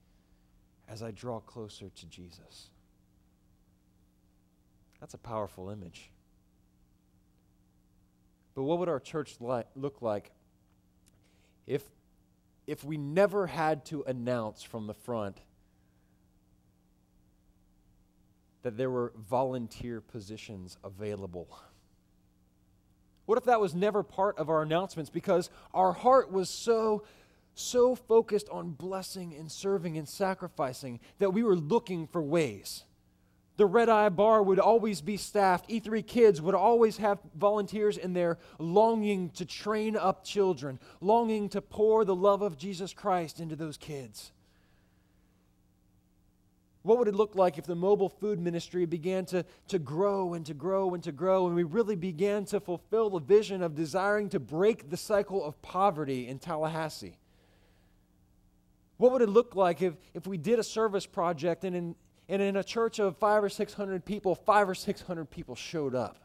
as 0.87 1.01
I 1.01 1.11
draw 1.11 1.39
closer 1.39 1.89
to 1.89 2.05
Jesus. 2.05 2.69
That's 4.99 5.13
a 5.13 5.19
powerful 5.19 5.69
image. 5.69 6.11
But 8.53 8.63
what 8.63 8.79
would 8.79 8.89
our 8.89 8.99
church 8.99 9.35
li- 9.39 9.63
look 9.75 10.01
like 10.01 10.31
if, 11.67 11.83
if 12.67 12.83
we 12.83 12.97
never 12.97 13.47
had 13.47 13.85
to 13.85 14.03
announce 14.03 14.63
from 14.63 14.87
the 14.87 14.93
front 14.93 15.39
that 18.65 18.77
there 18.77 18.89
were 18.89 19.13
volunteer 19.29 20.01
positions 20.01 20.75
available? 20.83 21.47
What 23.27 23.37
if 23.37 23.43
that 23.43 23.61
was 23.61 23.75
never 23.75 24.01
part 24.01 24.39
of 24.39 24.49
our 24.49 24.63
announcements 24.63 25.11
because 25.11 25.51
our 25.71 25.93
heart 25.93 26.31
was 26.31 26.49
so 26.49 27.03
so 27.53 27.95
focused 27.95 28.49
on 28.49 28.71
blessing 28.71 29.35
and 29.35 29.51
serving 29.51 29.97
and 29.97 30.09
sacrificing 30.09 30.99
that 31.19 31.31
we 31.31 31.43
were 31.43 31.55
looking 31.55 32.07
for 32.07 32.21
ways. 32.23 32.83
The 33.57 33.67
Red 33.67 33.87
Eye 33.87 34.09
Bar 34.09 34.43
would 34.43 34.59
always 34.59 34.99
be 34.99 35.15
staffed. 35.15 35.69
E3 35.69 36.05
Kids 36.05 36.41
would 36.41 36.55
always 36.55 36.97
have 36.97 37.19
volunteers 37.35 37.97
in 37.97 38.13
there 38.13 38.39
longing 38.59 39.29
to 39.31 39.45
train 39.45 39.95
up 39.95 40.25
children, 40.25 40.79
longing 40.99 41.49
to 41.49 41.61
pour 41.61 42.03
the 42.03 42.15
love 42.15 42.41
of 42.41 42.57
Jesus 42.57 42.93
Christ 42.93 43.39
into 43.39 43.55
those 43.55 43.77
kids. 43.77 44.33
What 46.85 46.99
would 46.99 47.07
it 47.07 47.15
look 47.15 47.35
like 47.35 47.57
if 47.57 47.65
the 47.65 47.73
mobile 47.73 48.09
food 48.09 48.39
ministry 48.39 48.85
began 48.85 49.25
to, 49.25 49.43
to 49.69 49.79
grow 49.79 50.35
and 50.35 50.45
to 50.45 50.53
grow 50.53 50.93
and 50.93 51.03
to 51.05 51.11
grow, 51.11 51.47
and 51.47 51.55
we 51.55 51.63
really 51.63 51.95
began 51.95 52.45
to 52.45 52.59
fulfill 52.59 53.09
the 53.09 53.19
vision 53.19 53.63
of 53.63 53.73
desiring 53.73 54.29
to 54.29 54.39
break 54.39 54.91
the 54.91 54.95
cycle 54.95 55.43
of 55.43 55.59
poverty 55.63 56.27
in 56.27 56.37
Tallahassee? 56.37 57.17
What 58.97 59.11
would 59.13 59.23
it 59.23 59.29
look 59.29 59.55
like 59.55 59.81
if, 59.81 59.95
if 60.13 60.27
we 60.27 60.37
did 60.37 60.59
a 60.59 60.63
service 60.63 61.07
project 61.07 61.63
and 61.63 61.75
in, 61.75 61.95
and 62.29 62.39
in 62.39 62.55
a 62.55 62.63
church 62.63 62.99
of 62.99 63.17
five 63.17 63.43
or 63.43 63.49
six 63.49 63.73
hundred 63.73 64.05
people, 64.05 64.35
five 64.35 64.69
or 64.69 64.75
six 64.75 65.01
hundred 65.01 65.31
people 65.31 65.55
showed 65.55 65.95
up? 65.95 66.19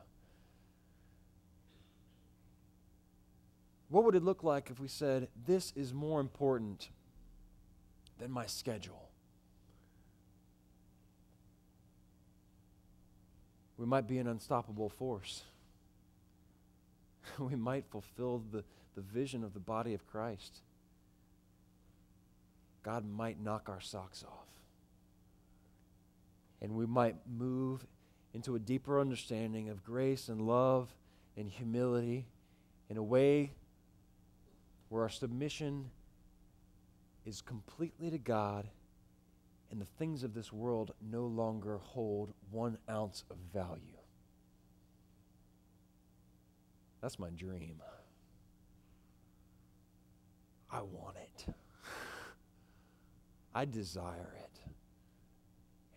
What 3.89 4.05
would 4.05 4.15
it 4.15 4.23
look 4.23 4.45
like 4.45 4.69
if 4.69 4.79
we 4.79 4.89
said, 4.89 5.29
This 5.47 5.73
is 5.75 5.95
more 5.95 6.21
important 6.21 6.91
than 8.19 8.31
my 8.31 8.45
schedule? 8.45 9.10
We 13.81 13.87
might 13.87 14.07
be 14.07 14.19
an 14.19 14.27
unstoppable 14.27 14.91
force. 14.91 15.43
we 17.39 17.57
might 17.57 17.87
fulfill 17.89 18.43
the, 18.53 18.63
the 18.95 19.01
vision 19.01 19.43
of 19.43 19.55
the 19.55 19.59
body 19.59 19.95
of 19.95 20.07
Christ. 20.07 20.59
God 22.83 23.07
might 23.11 23.43
knock 23.43 23.71
our 23.71 23.81
socks 23.81 24.23
off. 24.23 24.49
And 26.61 26.73
we 26.75 26.85
might 26.85 27.17
move 27.27 27.87
into 28.35 28.55
a 28.55 28.59
deeper 28.59 29.01
understanding 29.01 29.71
of 29.71 29.83
grace 29.83 30.29
and 30.29 30.43
love 30.43 30.95
and 31.35 31.49
humility 31.49 32.27
in 32.91 32.99
a 32.99 33.03
way 33.03 33.53
where 34.91 35.05
our 35.05 35.09
submission 35.09 35.87
is 37.25 37.41
completely 37.41 38.11
to 38.11 38.19
God 38.19 38.69
and 39.71 39.81
the 39.81 39.87
things 39.99 40.25
of 40.25 40.35
this 40.35 40.53
world 40.53 40.93
no 41.01 41.27
longer 41.27 41.79
hold 41.79 42.33
one 42.51 42.77
ounce 42.89 43.25
of 43.31 43.37
value. 43.53 43.99
That's 47.01 47.19
my 47.19 47.31
dream. 47.31 47.81
I 50.71 50.83
want 50.83 51.17
it. 51.17 51.55
I 53.55 53.65
desire 53.65 54.35
it. 54.39 54.61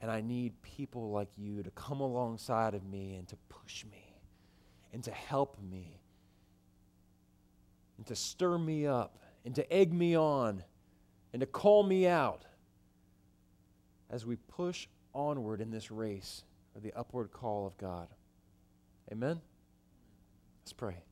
And 0.01 0.11
I 0.11 0.21
need 0.21 0.61
people 0.61 1.11
like 1.11 1.29
you 1.37 1.63
to 1.63 1.71
come 1.71 1.99
alongside 1.99 2.73
of 2.73 2.85
me 2.85 3.15
and 3.15 3.27
to 3.29 3.37
push 3.49 3.85
me 3.85 4.15
and 4.91 5.03
to 5.03 5.11
help 5.11 5.57
me 5.71 5.99
and 7.97 8.05
to 8.07 8.15
stir 8.15 8.57
me 8.57 8.85
up 8.85 9.17
and 9.45 9.55
to 9.55 9.73
egg 9.73 9.93
me 9.93 10.17
on 10.17 10.63
and 11.31 11.39
to 11.39 11.45
call 11.45 11.83
me 11.83 12.07
out 12.07 12.43
as 14.09 14.25
we 14.25 14.35
push 14.35 14.87
onward 15.13 15.61
in 15.61 15.71
this 15.71 15.91
race 15.91 16.43
of 16.75 16.83
the 16.83 16.93
upward 16.93 17.31
call 17.31 17.67
of 17.67 17.77
God. 17.77 18.07
Amen? 19.11 19.41
Let's 20.63 20.73
pray. 20.73 21.03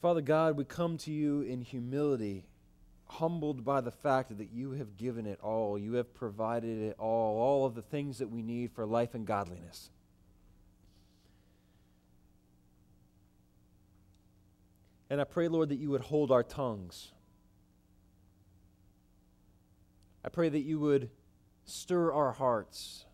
Father 0.00 0.22
God, 0.22 0.56
we 0.56 0.64
come 0.64 0.96
to 0.98 1.10
you 1.10 1.42
in 1.42 1.60
humility 1.60 2.46
humbled 3.06 3.64
by 3.64 3.80
the 3.80 3.90
fact 3.90 4.36
that 4.38 4.50
you 4.52 4.70
have 4.72 4.96
given 4.96 5.26
it 5.26 5.40
all. 5.40 5.78
You 5.78 5.94
have 5.94 6.14
provided 6.14 6.78
it 6.78 6.96
all, 6.98 7.38
all 7.40 7.66
of 7.66 7.74
the 7.74 7.82
things 7.82 8.18
that 8.18 8.30
we 8.30 8.42
need 8.42 8.70
for 8.70 8.86
life 8.86 9.14
and 9.14 9.26
godliness. 9.26 9.90
And 15.10 15.20
I 15.20 15.24
pray, 15.24 15.48
Lord, 15.48 15.70
that 15.70 15.78
you 15.80 15.90
would 15.90 16.02
hold 16.02 16.30
our 16.30 16.44
tongues. 16.44 17.10
I 20.24 20.28
pray 20.28 20.48
that 20.48 20.60
you 20.60 20.78
would 20.80 21.10
stir 21.64 22.12
our 22.12 22.32
hearts. 22.32 23.04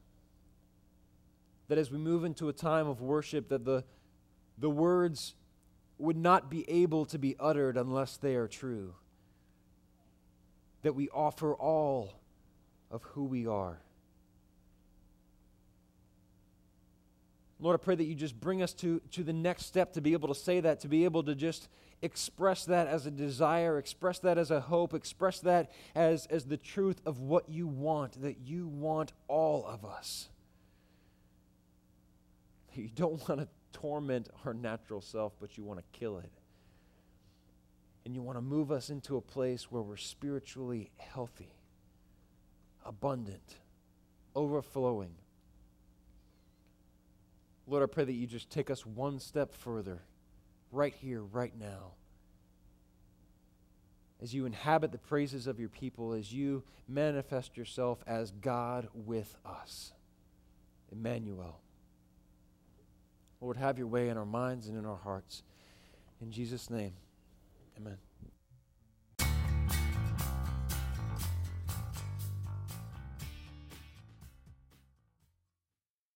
That 1.68 1.78
as 1.78 1.90
we 1.90 1.98
move 1.98 2.24
into 2.24 2.48
a 2.48 2.52
time 2.52 2.86
of 2.86 3.00
worship, 3.00 3.48
that 3.48 3.64
the, 3.64 3.84
the 4.58 4.70
words 4.70 5.34
would 5.98 6.16
not 6.16 6.50
be 6.50 6.68
able 6.70 7.04
to 7.06 7.18
be 7.18 7.36
uttered 7.38 7.76
unless 7.76 8.16
they 8.16 8.34
are 8.34 8.48
true 8.48 8.94
that 10.86 10.94
we 10.94 11.08
offer 11.08 11.52
all 11.52 12.12
of 12.92 13.02
who 13.02 13.24
we 13.24 13.44
are. 13.44 13.80
Lord, 17.58 17.74
I 17.74 17.82
pray 17.82 17.96
that 17.96 18.04
you 18.04 18.14
just 18.14 18.38
bring 18.38 18.62
us 18.62 18.72
to, 18.74 19.00
to 19.10 19.24
the 19.24 19.32
next 19.32 19.66
step 19.66 19.94
to 19.94 20.00
be 20.00 20.12
able 20.12 20.28
to 20.28 20.34
say 20.36 20.60
that, 20.60 20.78
to 20.82 20.88
be 20.88 21.04
able 21.04 21.24
to 21.24 21.34
just 21.34 21.68
express 22.02 22.64
that 22.66 22.86
as 22.86 23.06
a 23.06 23.10
desire, 23.10 23.78
express 23.78 24.18
that 24.20 24.38
as 24.38 24.50
a 24.50 24.60
hope, 24.60 24.94
express 24.94 25.40
that 25.40 25.70
as, 25.94 26.26
as 26.26 26.44
the 26.44 26.56
truth 26.56 27.00
of 27.06 27.20
what 27.20 27.48
you 27.48 27.66
want, 27.66 28.20
that 28.22 28.38
you 28.44 28.66
want 28.66 29.12
all 29.28 29.64
of 29.66 29.84
us. 29.84 30.28
You 32.74 32.90
don't 32.94 33.26
want 33.26 33.40
to 33.40 33.48
torment 33.72 34.28
our 34.44 34.52
natural 34.52 35.00
self, 35.00 35.32
but 35.40 35.56
you 35.56 35.64
want 35.64 35.78
to 35.78 35.98
kill 35.98 36.18
it 36.18 36.30
and 38.06 38.14
you 38.14 38.22
want 38.22 38.38
to 38.38 38.42
move 38.42 38.70
us 38.70 38.88
into 38.88 39.16
a 39.16 39.20
place 39.20 39.64
where 39.68 39.82
we're 39.82 39.96
spiritually 39.96 40.92
healthy, 40.96 41.56
abundant, 42.84 43.56
overflowing. 44.36 45.10
Lord, 47.66 47.82
I 47.82 47.92
pray 47.92 48.04
that 48.04 48.12
you 48.12 48.28
just 48.28 48.48
take 48.48 48.70
us 48.70 48.86
one 48.86 49.18
step 49.18 49.52
further, 49.52 50.02
right 50.72 50.94
here, 50.94 51.22
right 51.22 51.52
now. 51.58 51.92
As 54.22 54.34
you 54.34 54.46
inhabit 54.46 54.92
the 54.92 54.98
praises 54.98 55.46
of 55.46 55.60
your 55.60 55.68
people, 55.68 56.12
as 56.12 56.32
you 56.32 56.62
manifest 56.88 57.56
yourself 57.56 58.02
as 58.06 58.30
God 58.30 58.88
with 58.94 59.36
us. 59.44 59.92
Emmanuel. 60.90 61.60
Lord, 63.40 63.56
have 63.58 63.76
your 63.76 63.88
way 63.88 64.08
in 64.08 64.16
our 64.16 64.24
minds 64.24 64.68
and 64.68 64.78
in 64.78 64.86
our 64.86 64.96
hearts. 64.96 65.42
In 66.20 66.30
Jesus' 66.30 66.70
name. 66.70 66.92
Amen. 67.76 67.98